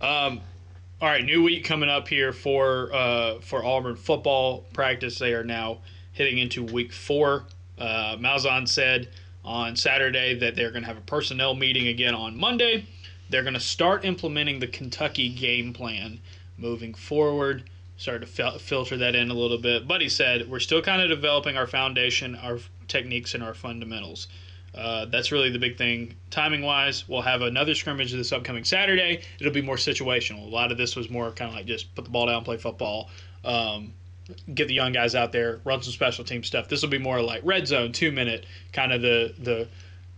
Um, 0.00 0.40
all 1.00 1.08
right, 1.08 1.24
new 1.24 1.42
week 1.42 1.64
coming 1.64 1.88
up 1.88 2.08
here 2.08 2.32
for 2.32 2.92
uh, 2.92 3.40
for 3.40 3.64
Auburn 3.64 3.96
football 3.96 4.66
practice. 4.72 5.18
They 5.18 5.32
are 5.32 5.44
now 5.44 5.78
hitting 6.12 6.38
into 6.38 6.62
week 6.62 6.92
four. 6.92 7.44
Uh, 7.78 8.16
Malzahn 8.18 8.68
said 8.68 9.08
on 9.44 9.76
Saturday 9.76 10.34
that 10.34 10.54
they're 10.54 10.70
going 10.70 10.82
to 10.82 10.88
have 10.88 10.98
a 10.98 11.02
personnel 11.02 11.54
meeting 11.54 11.88
again 11.88 12.14
on 12.14 12.36
Monday. 12.36 12.86
They're 13.30 13.42
going 13.42 13.54
to 13.54 13.60
start 13.60 14.04
implementing 14.04 14.58
the 14.58 14.66
Kentucky 14.66 15.28
game 15.28 15.72
plan 15.72 16.20
moving 16.58 16.94
forward. 16.94 17.70
Start 17.96 18.22
to 18.22 18.26
fil- 18.26 18.58
filter 18.58 18.96
that 18.96 19.14
in 19.14 19.30
a 19.30 19.34
little 19.34 19.58
bit. 19.58 19.86
But 19.86 20.00
he 20.00 20.08
said 20.08 20.48
we're 20.48 20.60
still 20.60 20.82
kind 20.82 21.00
of 21.00 21.08
developing 21.08 21.56
our 21.56 21.66
foundation, 21.66 22.34
our 22.34 22.58
techniques, 22.88 23.34
and 23.34 23.42
our 23.42 23.54
fundamentals. 23.54 24.28
Uh, 24.74 25.04
that's 25.06 25.32
really 25.32 25.50
the 25.50 25.58
big 25.58 25.76
thing. 25.76 26.14
Timing 26.30 26.62
wise, 26.62 27.08
we'll 27.08 27.22
have 27.22 27.42
another 27.42 27.74
scrimmage 27.74 28.12
this 28.12 28.32
upcoming 28.32 28.64
Saturday. 28.64 29.22
It'll 29.40 29.52
be 29.52 29.62
more 29.62 29.76
situational. 29.76 30.46
A 30.46 30.50
lot 30.50 30.70
of 30.70 30.78
this 30.78 30.94
was 30.94 31.10
more 31.10 31.30
kind 31.32 31.50
of 31.50 31.56
like 31.56 31.66
just 31.66 31.94
put 31.94 32.04
the 32.04 32.10
ball 32.10 32.26
down, 32.26 32.44
play 32.44 32.56
football, 32.56 33.10
um, 33.44 33.92
get 34.54 34.68
the 34.68 34.74
young 34.74 34.92
guys 34.92 35.14
out 35.14 35.32
there, 35.32 35.60
run 35.64 35.82
some 35.82 35.92
special 35.92 36.24
team 36.24 36.44
stuff. 36.44 36.68
This 36.68 36.82
will 36.82 36.88
be 36.88 36.98
more 36.98 37.20
like 37.20 37.42
red 37.44 37.66
zone, 37.66 37.92
two 37.92 38.12
minute, 38.12 38.46
kind 38.72 38.92
of 38.92 39.02
the 39.02 39.34
the 39.38 39.68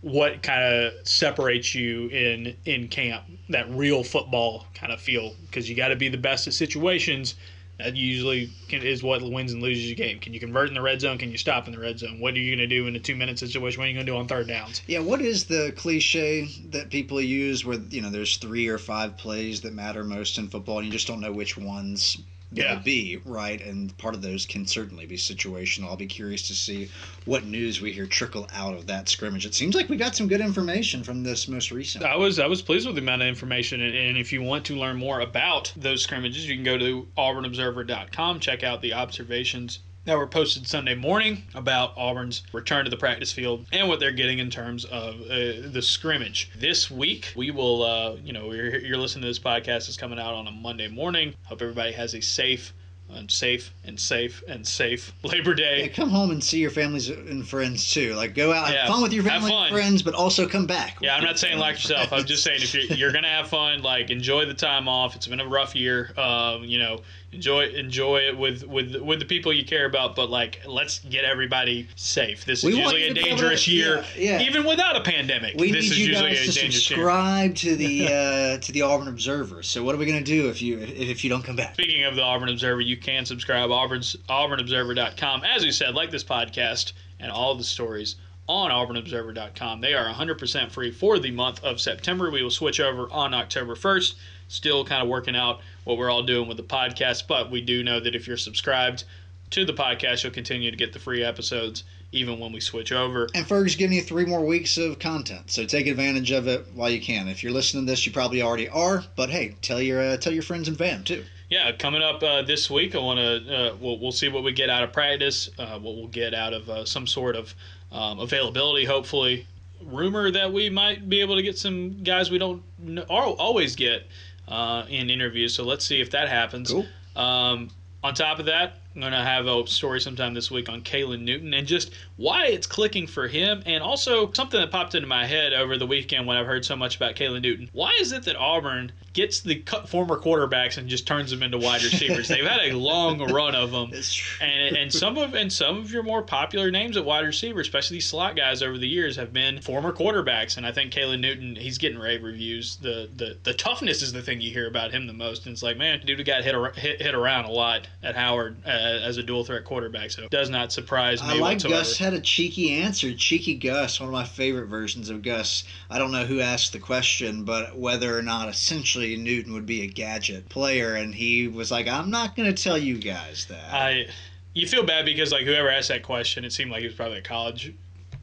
what 0.03 0.43
kind 0.43 0.61
of 0.61 0.93
separates 1.07 1.73
you 1.73 2.07
in 2.09 2.55
in 2.65 2.89
camp 2.89 3.23
that 3.49 3.69
real 3.69 4.03
football 4.03 4.67
kind 4.75 4.91
of 4.91 4.99
feel 4.99 5.33
because 5.47 5.69
you 5.69 5.75
got 5.75 5.87
to 5.87 5.95
be 5.95 6.09
the 6.09 6.17
best 6.17 6.45
at 6.45 6.53
situations 6.53 7.35
that 7.79 7.95
usually 7.95 8.51
can, 8.69 8.83
is 8.83 9.01
what 9.01 9.21
wins 9.23 9.51
and 9.51 9.61
loses 9.61 9.87
your 9.87 9.95
game. 9.95 10.19
Can 10.19 10.31
you 10.31 10.39
convert 10.39 10.67
in 10.67 10.75
the 10.75 10.81
red 10.81 11.01
zone? 11.01 11.17
Can 11.17 11.31
you 11.31 11.37
stop 11.37 11.67
in 11.67 11.73
the 11.73 11.79
red 11.79 11.97
zone? 11.97 12.19
What 12.19 12.35
are 12.35 12.37
you 12.37 12.55
going 12.55 12.69
to 12.69 12.75
do 12.75 12.85
in 12.85 12.95
a 12.95 12.99
two 12.99 13.15
minute 13.15 13.39
situation? 13.39 13.79
What 13.79 13.85
are 13.85 13.89
you 13.89 13.95
going 13.95 14.05
to 14.05 14.11
do 14.11 14.17
on 14.17 14.27
third 14.27 14.47
downs? 14.47 14.81
Yeah, 14.87 14.99
what 14.99 15.21
is 15.21 15.45
the 15.45 15.73
cliche 15.75 16.47
that 16.69 16.89
people 16.89 17.19
use 17.19 17.65
where 17.65 17.79
you 17.89 18.01
know 18.01 18.09
there's 18.09 18.37
three 18.37 18.67
or 18.67 18.77
five 18.77 19.17
plays 19.17 19.61
that 19.61 19.73
matter 19.73 20.03
most 20.03 20.37
in 20.37 20.49
football, 20.49 20.79
and 20.79 20.85
you 20.85 20.91
just 20.91 21.07
don't 21.07 21.19
know 21.19 21.31
which 21.31 21.57
ones 21.57 22.17
Yeah. 22.55 22.75
be 22.75 23.19
right? 23.25 23.59
And 23.61 23.95
part 23.97 24.15
of 24.15 24.21
those 24.21 24.45
can 24.45 24.65
certainly 24.67 25.05
be 25.05 25.17
situational. 25.17 25.85
I'll 25.85 25.95
be 25.95 26.05
curious 26.05 26.47
to 26.47 26.53
see 26.53 26.89
what 27.25 27.45
news 27.45 27.81
we 27.81 27.91
hear 27.91 28.05
trickle 28.05 28.47
out 28.53 28.73
of 28.73 28.87
that 28.87 29.09
scrimmage. 29.09 29.45
It 29.45 29.55
seems 29.55 29.75
like 29.75 29.89
we 29.89 29.97
got 29.97 30.15
some 30.15 30.27
good 30.27 30.41
information 30.41 31.03
from 31.03 31.23
this 31.23 31.47
most 31.47 31.71
recent. 31.71 32.03
I 32.03 32.15
was 32.15 32.39
I 32.39 32.47
was 32.47 32.61
pleased 32.61 32.85
with 32.85 32.95
the 32.95 33.01
amount 33.01 33.21
of 33.21 33.27
information, 33.27 33.81
and, 33.81 33.95
and 33.95 34.17
if 34.17 34.31
you 34.31 34.41
want 34.41 34.65
to 34.65 34.75
learn 34.75 34.97
more 34.97 35.21
about 35.21 35.73
those 35.75 36.03
scrimmages, 36.03 36.47
you 36.47 36.55
can 36.55 36.63
go 36.63 36.77
to 36.77 37.07
auburnobserver.com, 37.17 38.39
check 38.39 38.63
out 38.63 38.81
the 38.81 38.93
observations 38.93 39.79
that 40.05 40.17
were 40.17 40.27
posted 40.27 40.67
Sunday 40.67 40.95
morning 40.95 41.43
about 41.55 41.93
Auburn's 41.95 42.43
return 42.51 42.85
to 42.85 42.91
the 42.91 42.97
practice 42.97 43.31
field 43.31 43.65
and 43.71 43.87
what 43.87 43.99
they're 43.99 44.11
getting 44.11 44.39
in 44.39 44.49
terms 44.49 44.85
of 44.85 45.21
uh, 45.21 45.69
the 45.71 45.81
scrimmage. 45.81 46.51
This 46.57 46.91
week, 46.91 47.31
we 47.35 47.51
will, 47.51 47.83
uh, 47.83 48.15
you 48.23 48.33
know, 48.33 48.51
you're, 48.51 48.79
you're 48.79 48.97
listening 48.97 49.21
to 49.21 49.27
this 49.27 49.39
podcast 49.39 49.87
is 49.89 49.97
coming 49.97 50.19
out 50.19 50.33
on 50.33 50.47
a 50.47 50.51
Monday 50.51 50.89
morning. 50.89 51.33
Hope 51.43 51.61
everybody 51.61 51.93
has 51.93 52.13
a 52.15 52.21
safe, 52.21 52.73
and 53.15 53.29
safe 53.29 53.73
and 53.83 53.99
safe 53.99 54.43
and 54.47 54.65
safe 54.65 55.13
Labor 55.23 55.53
Day. 55.53 55.81
Yeah, 55.83 55.87
come 55.89 56.09
home 56.09 56.31
and 56.31 56.43
see 56.43 56.59
your 56.59 56.71
families 56.71 57.09
and 57.09 57.47
friends 57.47 57.91
too. 57.91 58.13
Like 58.15 58.33
go 58.33 58.51
out, 58.51 58.71
Yeah, 58.71 58.81
have 58.81 58.89
fun 58.89 59.01
with 59.01 59.13
your 59.13 59.23
family 59.23 59.53
and 59.53 59.73
friends, 59.73 60.01
but 60.01 60.13
also 60.13 60.47
come 60.47 60.65
back. 60.65 60.97
Yeah, 61.01 61.15
I'm 61.15 61.23
not 61.23 61.39
saying 61.39 61.59
like 61.59 61.75
yourself. 61.75 62.11
I'm 62.11 62.25
just 62.25 62.43
saying 62.43 62.61
if 62.61 62.73
you're, 62.73 62.83
you're 62.97 63.11
gonna 63.11 63.27
have 63.27 63.47
fun, 63.47 63.81
like 63.81 64.09
enjoy 64.09 64.45
the 64.45 64.53
time 64.53 64.87
off. 64.87 65.15
It's 65.15 65.27
been 65.27 65.39
a 65.39 65.47
rough 65.47 65.75
year. 65.75 66.11
Um, 66.17 66.63
you 66.63 66.79
know, 66.79 67.01
enjoy 67.33 67.65
enjoy 67.69 68.17
it 68.19 68.37
with 68.37 68.63
with 68.67 68.95
with 68.97 69.19
the 69.19 69.25
people 69.25 69.51
you 69.53 69.65
care 69.65 69.85
about. 69.85 70.15
But 70.15 70.29
like, 70.29 70.59
let's 70.67 70.99
get 70.99 71.23
everybody 71.23 71.87
safe. 71.95 72.45
This 72.45 72.59
is 72.59 72.65
We 72.65 72.75
usually 72.79 73.03
a 73.03 73.07
you 73.07 73.13
to 73.13 73.13
be 73.15 73.19
able 73.21 73.29
dangerous 73.37 73.65
to- 73.65 73.71
year, 73.71 74.05
yeah, 74.17 74.39
yeah. 74.39 74.47
even 74.47 74.65
without 74.65 74.95
a 74.95 75.01
pandemic. 75.01 75.55
We 75.57 75.71
this 75.71 75.83
need 75.85 75.91
is 75.91 75.99
you 75.99 76.05
usually 76.07 76.29
guys 76.31 76.47
a 76.49 76.51
to 76.51 76.59
dangerous 76.59 76.89
year. 76.89 76.97
subscribe 76.97 77.55
to 77.55 77.75
the 77.75 78.07
uh, 78.07 78.57
to 78.59 78.71
the 78.71 78.81
Auburn 78.83 79.07
Observer. 79.07 79.63
So 79.63 79.83
what 79.83 79.95
are 79.95 79.97
we 79.97 80.05
gonna 80.05 80.21
do 80.21 80.49
if 80.49 80.61
you 80.61 80.79
if, 80.79 80.89
if 80.91 81.23
you 81.23 81.29
don't 81.29 81.43
come 81.43 81.55
back? 81.55 81.73
Speaking 81.73 82.03
of 82.03 82.15
the 82.15 82.21
Auburn 82.21 82.49
Observer, 82.49 82.81
you 82.81 82.97
can 82.97 83.25
subscribe 83.25 83.71
Auburn's 83.71 84.15
auburnobserver.com. 84.29 85.43
As 85.43 85.63
we 85.63 85.71
said, 85.71 85.95
like 85.95 86.11
this 86.11 86.23
podcast 86.23 86.93
and 87.19 87.31
all 87.31 87.55
the 87.55 87.63
stories 87.63 88.15
on 88.47 88.71
auburnobserver.com. 88.71 89.79
They 89.81 89.93
are 89.93 90.05
100% 90.13 90.71
free 90.71 90.91
for 90.91 91.17
the 91.19 91.31
month 91.31 91.63
of 91.63 91.79
September. 91.79 92.29
We 92.29 92.43
will 92.43 92.51
switch 92.51 92.79
over 92.81 93.07
on 93.09 93.33
October 93.33 93.75
1st. 93.75 94.15
Still 94.47 94.85
kind 94.85 95.01
of 95.01 95.09
working 95.09 95.35
out 95.35 95.61
what 95.83 95.97
we're 95.97 96.09
all 96.09 96.23
doing 96.23 96.47
with 96.47 96.57
the 96.57 96.63
podcast, 96.63 97.27
but 97.27 97.49
we 97.51 97.61
do 97.61 97.83
know 97.83 97.99
that 97.99 98.15
if 98.15 98.27
you're 98.27 98.37
subscribed 98.37 99.03
to 99.51 99.65
the 99.65 99.73
podcast, 99.73 100.23
you'll 100.23 100.33
continue 100.33 100.71
to 100.71 100.77
get 100.77 100.93
the 100.93 100.99
free 100.99 101.23
episodes 101.23 101.83
even 102.11 102.39
when 102.39 102.51
we 102.51 102.59
switch 102.59 102.91
over. 102.91 103.27
And 103.33 103.47
Ferg's 103.47 103.75
giving 103.75 103.95
you 103.97 104.03
three 104.03 104.25
more 104.25 104.45
weeks 104.45 104.77
of 104.77 104.99
content, 104.99 105.49
so 105.49 105.65
take 105.65 105.87
advantage 105.87 106.31
of 106.31 106.47
it 106.47 106.65
while 106.75 106.89
you 106.89 107.01
can. 107.01 107.27
If 107.27 107.43
you're 107.43 107.51
listening 107.51 107.85
to 107.85 107.91
this, 107.91 108.05
you 108.05 108.11
probably 108.11 108.41
already 108.41 108.69
are, 108.69 109.03
but 109.15 109.29
hey, 109.29 109.55
tell 109.61 109.81
your 109.81 109.99
uh, 110.01 110.17
tell 110.17 110.33
your 110.33 110.43
friends 110.43 110.67
and 110.67 110.77
fam 110.77 111.03
too. 111.03 111.23
yeah, 111.49 111.71
coming 111.71 112.03
up 112.03 112.21
uh, 112.21 112.43
this 112.43 112.69
week, 112.69 112.95
I 112.95 112.99
want 112.99 113.19
to. 113.19 113.55
Uh, 113.55 113.75
we'll, 113.79 113.99
we'll 113.99 114.11
see 114.11 114.29
what 114.29 114.43
we 114.43 114.53
get 114.53 114.69
out 114.69 114.83
of 114.83 114.93
practice, 114.93 115.49
uh, 115.57 115.79
what 115.79 115.95
we'll 115.95 116.07
get 116.07 116.33
out 116.33 116.53
of 116.53 116.69
uh, 116.69 116.85
some 116.85 117.07
sort 117.07 117.35
of 117.35 117.53
um, 117.91 118.19
availability. 118.19 118.85
Hopefully, 118.85 119.47
rumor 119.81 120.31
that 120.31 120.53
we 120.53 120.69
might 120.69 121.09
be 121.09 121.19
able 121.21 121.35
to 121.35 121.41
get 121.43 121.57
some 121.57 122.03
guys 122.03 122.29
we 122.31 122.37
don't 122.37 122.63
always 123.09 123.75
get 123.75 124.07
uh, 124.47 124.85
in 124.89 125.09
interviews. 125.09 125.53
So 125.53 125.63
let's 125.63 125.85
see 125.85 126.01
if 126.01 126.11
that 126.11 126.29
happens. 126.29 126.71
Cool. 126.71 126.85
Um, 127.15 127.69
on 128.03 128.13
top 128.13 128.39
of 128.39 128.45
that, 128.47 128.79
I'm 128.93 129.01
going 129.01 129.13
to 129.13 129.19
have 129.19 129.47
a 129.47 129.65
story 129.65 130.01
sometime 130.01 130.33
this 130.33 130.51
week 130.51 130.67
on 130.69 130.81
Caylin 130.81 131.21
Newton 131.21 131.53
and 131.53 131.65
just 131.65 131.91
why 132.17 132.47
it's 132.47 132.67
clicking 132.67 133.07
for 133.07 133.27
him, 133.27 133.63
and 133.65 133.81
also 133.81 134.31
something 134.33 134.59
that 134.59 134.71
popped 134.71 134.93
into 134.93 135.07
my 135.07 135.25
head 135.25 135.53
over 135.53 135.77
the 135.77 135.87
weekend 135.87 136.27
when 136.27 136.37
I've 136.37 136.45
heard 136.45 136.65
so 136.65 136.75
much 136.75 136.97
about 136.97 137.15
Caylin 137.15 137.41
Newton. 137.41 137.69
Why 137.71 137.91
is 138.01 138.11
it 138.11 138.23
that 138.23 138.35
Auburn 138.35 138.91
gets 139.13 139.41
the 139.41 139.55
cut 139.55 139.87
former 139.87 140.17
quarterbacks 140.17 140.77
and 140.77 140.89
just 140.89 141.07
turns 141.07 141.31
them 141.31 141.43
into 141.43 141.57
wide 141.57 141.83
receivers? 141.83 142.27
They've 142.27 142.45
had 142.45 142.71
a 142.71 142.73
long 142.73 143.19
run 143.31 143.55
of 143.55 143.71
them. 143.71 143.91
It's 143.93 144.13
true. 144.13 144.45
And, 144.45 144.75
and 144.75 144.93
some 144.93 145.17
of 145.17 145.33
and 145.33 145.51
some 145.51 145.77
of 145.77 145.91
your 145.91 146.03
more 146.03 146.21
popular 146.21 146.71
names 146.71 146.97
at 146.97 147.05
wide 147.05 147.25
receiver, 147.25 147.61
especially 147.61 147.97
these 147.97 148.05
slot 148.07 148.35
guys 148.35 148.61
over 148.61 148.77
the 148.77 148.87
years, 148.87 149.15
have 149.15 149.33
been 149.33 149.61
former 149.61 149.91
quarterbacks. 149.91 150.57
And 150.57 150.65
I 150.65 150.71
think 150.71 150.93
Caylin 150.93 151.19
Newton, 151.21 151.55
he's 151.55 151.77
getting 151.77 151.99
rave 151.99 152.23
reviews. 152.23 152.77
The 152.77 153.09
the, 153.15 153.37
the 153.43 153.53
toughness 153.53 154.01
is 154.01 154.13
the 154.13 154.21
thing 154.21 154.41
you 154.41 154.51
hear 154.51 154.67
about 154.67 154.91
him 154.91 155.07
the 155.07 155.13
most. 155.13 155.45
And 155.45 155.53
it's 155.53 155.63
like, 155.63 155.77
man, 155.77 156.01
dude 156.05 156.23
got 156.25 156.43
hit 156.43 156.55
hit, 156.75 157.01
hit 157.01 157.15
around 157.15 157.45
a 157.45 157.51
lot 157.51 157.87
at 158.01 158.15
Howard 158.15 158.57
uh, 158.65 158.69
as 158.69 159.17
a 159.17 159.23
dual 159.23 159.43
threat 159.43 159.65
quarterback. 159.65 160.11
So 160.11 160.23
it 160.23 160.29
does 160.29 160.49
not 160.49 160.71
surprise 160.71 161.21
me 161.21 161.29
I 161.29 161.33
like 161.33 161.55
whatsoever. 161.55 161.79
Gus 161.79 161.97
had 161.97 162.13
a 162.13 162.21
cheeky 162.21 162.71
answer. 162.71 163.13
Cheeky 163.13 163.55
Gus, 163.55 163.99
one 163.99 164.09
of 164.09 164.13
my 164.13 164.25
favorite 164.25 164.67
versions 164.67 165.09
of 165.09 165.21
Gus. 165.21 165.63
I 165.89 165.99
don't 165.99 166.11
know 166.11 166.25
who 166.25 166.39
asked 166.39 166.73
the 166.73 166.79
question, 166.79 167.43
but 167.43 167.77
whether 167.77 168.17
or 168.17 168.21
not 168.21 168.49
essentially 168.49 169.02
Newton 169.17 169.53
would 169.53 169.65
be 169.65 169.83
a 169.83 169.87
gadget 169.87 170.49
player, 170.49 170.95
and 170.95 171.13
he 171.13 171.47
was 171.47 171.71
like, 171.71 171.87
"I'm 171.87 172.09
not 172.09 172.35
going 172.35 172.53
to 172.53 172.63
tell 172.63 172.77
you 172.77 172.97
guys 172.97 173.45
that." 173.49 173.73
I 173.73 174.07
you 174.53 174.67
feel 174.67 174.83
bad 174.83 175.05
because 175.05 175.31
like 175.31 175.45
whoever 175.45 175.69
asked 175.69 175.89
that 175.89 176.03
question, 176.03 176.45
it 176.45 176.51
seemed 176.53 176.71
like 176.71 176.81
he 176.81 176.87
was 176.87 176.95
probably 176.95 177.17
a 177.19 177.21
college 177.23 177.73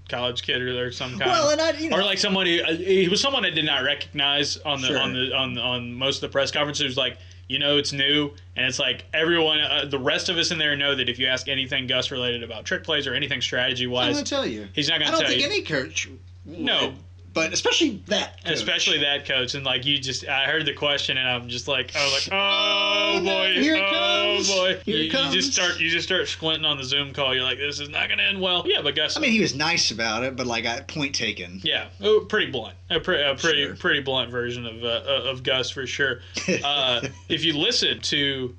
college 0.09 0.43
kid 0.43 0.61
or, 0.61 0.91
some 0.91 1.11
kind. 1.19 1.31
well, 1.31 1.51
and 1.51 1.61
I, 1.61 1.71
you 1.79 1.89
know, 1.89 1.99
or 1.99 2.03
like 2.03 2.19
somebody, 2.19 2.61
uh, 2.63 2.75
he 2.75 3.09
was 3.09 3.21
someone 3.21 3.45
I 3.45 3.51
did 3.51 3.65
not 3.65 3.85
recognize 3.85 4.57
on 4.59 4.81
the 4.81 4.89
Sure. 4.89 4.99
on 4.99 5.13
the 5.13 5.33
on 5.35 5.57
on 5.59 5.95
most 5.95 6.17
of 6.17 6.21
the 6.23 6.29
press 6.33 6.51
conferences. 6.51 6.83
It 6.83 6.87
was 6.89 6.97
like 6.97 7.19
you 7.49 7.59
know 7.59 7.77
it's 7.79 7.93
new, 7.93 8.31
and 8.57 8.67
it's 8.67 8.79
like 8.79 9.05
everyone, 9.13 9.61
uh, 9.61 9.85
the 9.89 9.99
rest 9.99 10.29
of 10.29 10.37
us 10.37 10.51
in 10.53 10.59
there 10.59 10.77
know 10.77 10.95
that 10.97 11.09
if 11.09 11.19
you 11.19 11.27
ask 11.27 11.49
anything 11.49 11.87
Gus 11.87 12.11
related 12.11 12.43
about 12.43 12.65
trick 12.65 12.83
plays 12.85 13.07
or 13.07 13.15
anything 13.15 13.41
strategy 13.41 13.85
I'm 13.87 13.91
wise, 13.91 14.13
going 14.15 14.25
to 14.25 14.31
tell 14.31 14.47
you. 14.47 14.69
he's 14.73 14.89
not 14.89 14.97
I 14.97 14.99
going 14.99 15.07
to 15.07 15.13
don't 15.13 15.21
tell 15.23 15.31
think 15.31 15.43
you. 15.43 15.47
any 15.49 15.63
coach. 15.63 16.09
No. 16.45 16.95
But 17.33 17.53
especially 17.53 18.03
that. 18.07 18.43
Coach. 18.45 18.53
Especially 18.55 18.99
that 18.99 19.25
coach, 19.27 19.55
and 19.55 19.65
like 19.65 19.85
you 19.87 19.99
just, 19.99 20.27
I 20.27 20.47
heard 20.47 20.67
the 20.67 20.75
question, 20.75 21.17
and 21.17 21.29
I'm 21.29 21.49
just 21.49 21.69
like, 21.69 21.95
I 21.97 22.05
was 22.05 22.13
like, 22.13 22.29
oh 22.33 23.13
Oh, 23.13 23.19
no, 23.23 23.25
boy, 23.25 23.55
here 23.61 23.75
it 23.77 23.83
oh 23.85 24.35
comes. 24.37 24.49
boy, 24.49 24.77
Here 24.85 24.97
you, 24.97 25.05
it 25.11 25.13
you 25.13 25.31
just 25.33 25.53
start, 25.53 25.81
you 25.81 25.89
just 25.89 26.07
start 26.07 26.29
squinting 26.29 26.65
on 26.65 26.77
the 26.77 26.85
Zoom 26.85 27.13
call. 27.13 27.35
You're 27.35 27.45
like, 27.45 27.59
this 27.59 27.81
is 27.81 27.89
not 27.89 28.09
going 28.09 28.19
to 28.19 28.25
end 28.25 28.41
well. 28.41 28.63
Yeah, 28.67 28.83
but 28.83 28.95
Gus, 28.95 29.17
I 29.17 29.21
mean, 29.21 29.33
he 29.33 29.41
was 29.41 29.55
nice 29.55 29.91
about 29.91 30.23
it, 30.25 30.37
but 30.37 30.47
like, 30.47 30.67
I, 30.67 30.81
point 30.83 31.15
taken. 31.15 31.61
Yeah, 31.63 31.89
oh, 32.01 32.21
pretty 32.29 32.51
blunt. 32.51 32.75
A, 32.91 33.01
pre- 33.01 33.23
a 33.23 33.35
pretty 33.35 33.65
Sure. 33.65 33.77
pretty 33.77 34.01
blunt 34.01 34.31
version 34.31 34.67
of 34.67 34.83
uh, 34.85 35.29
of 35.29 35.43
Gus 35.43 35.71
for 35.71 35.87
sure. 35.87 36.21
Uh, 36.65 37.07
if 37.29 37.45
you 37.45 37.57
listen 37.57 38.01
to 38.01 38.57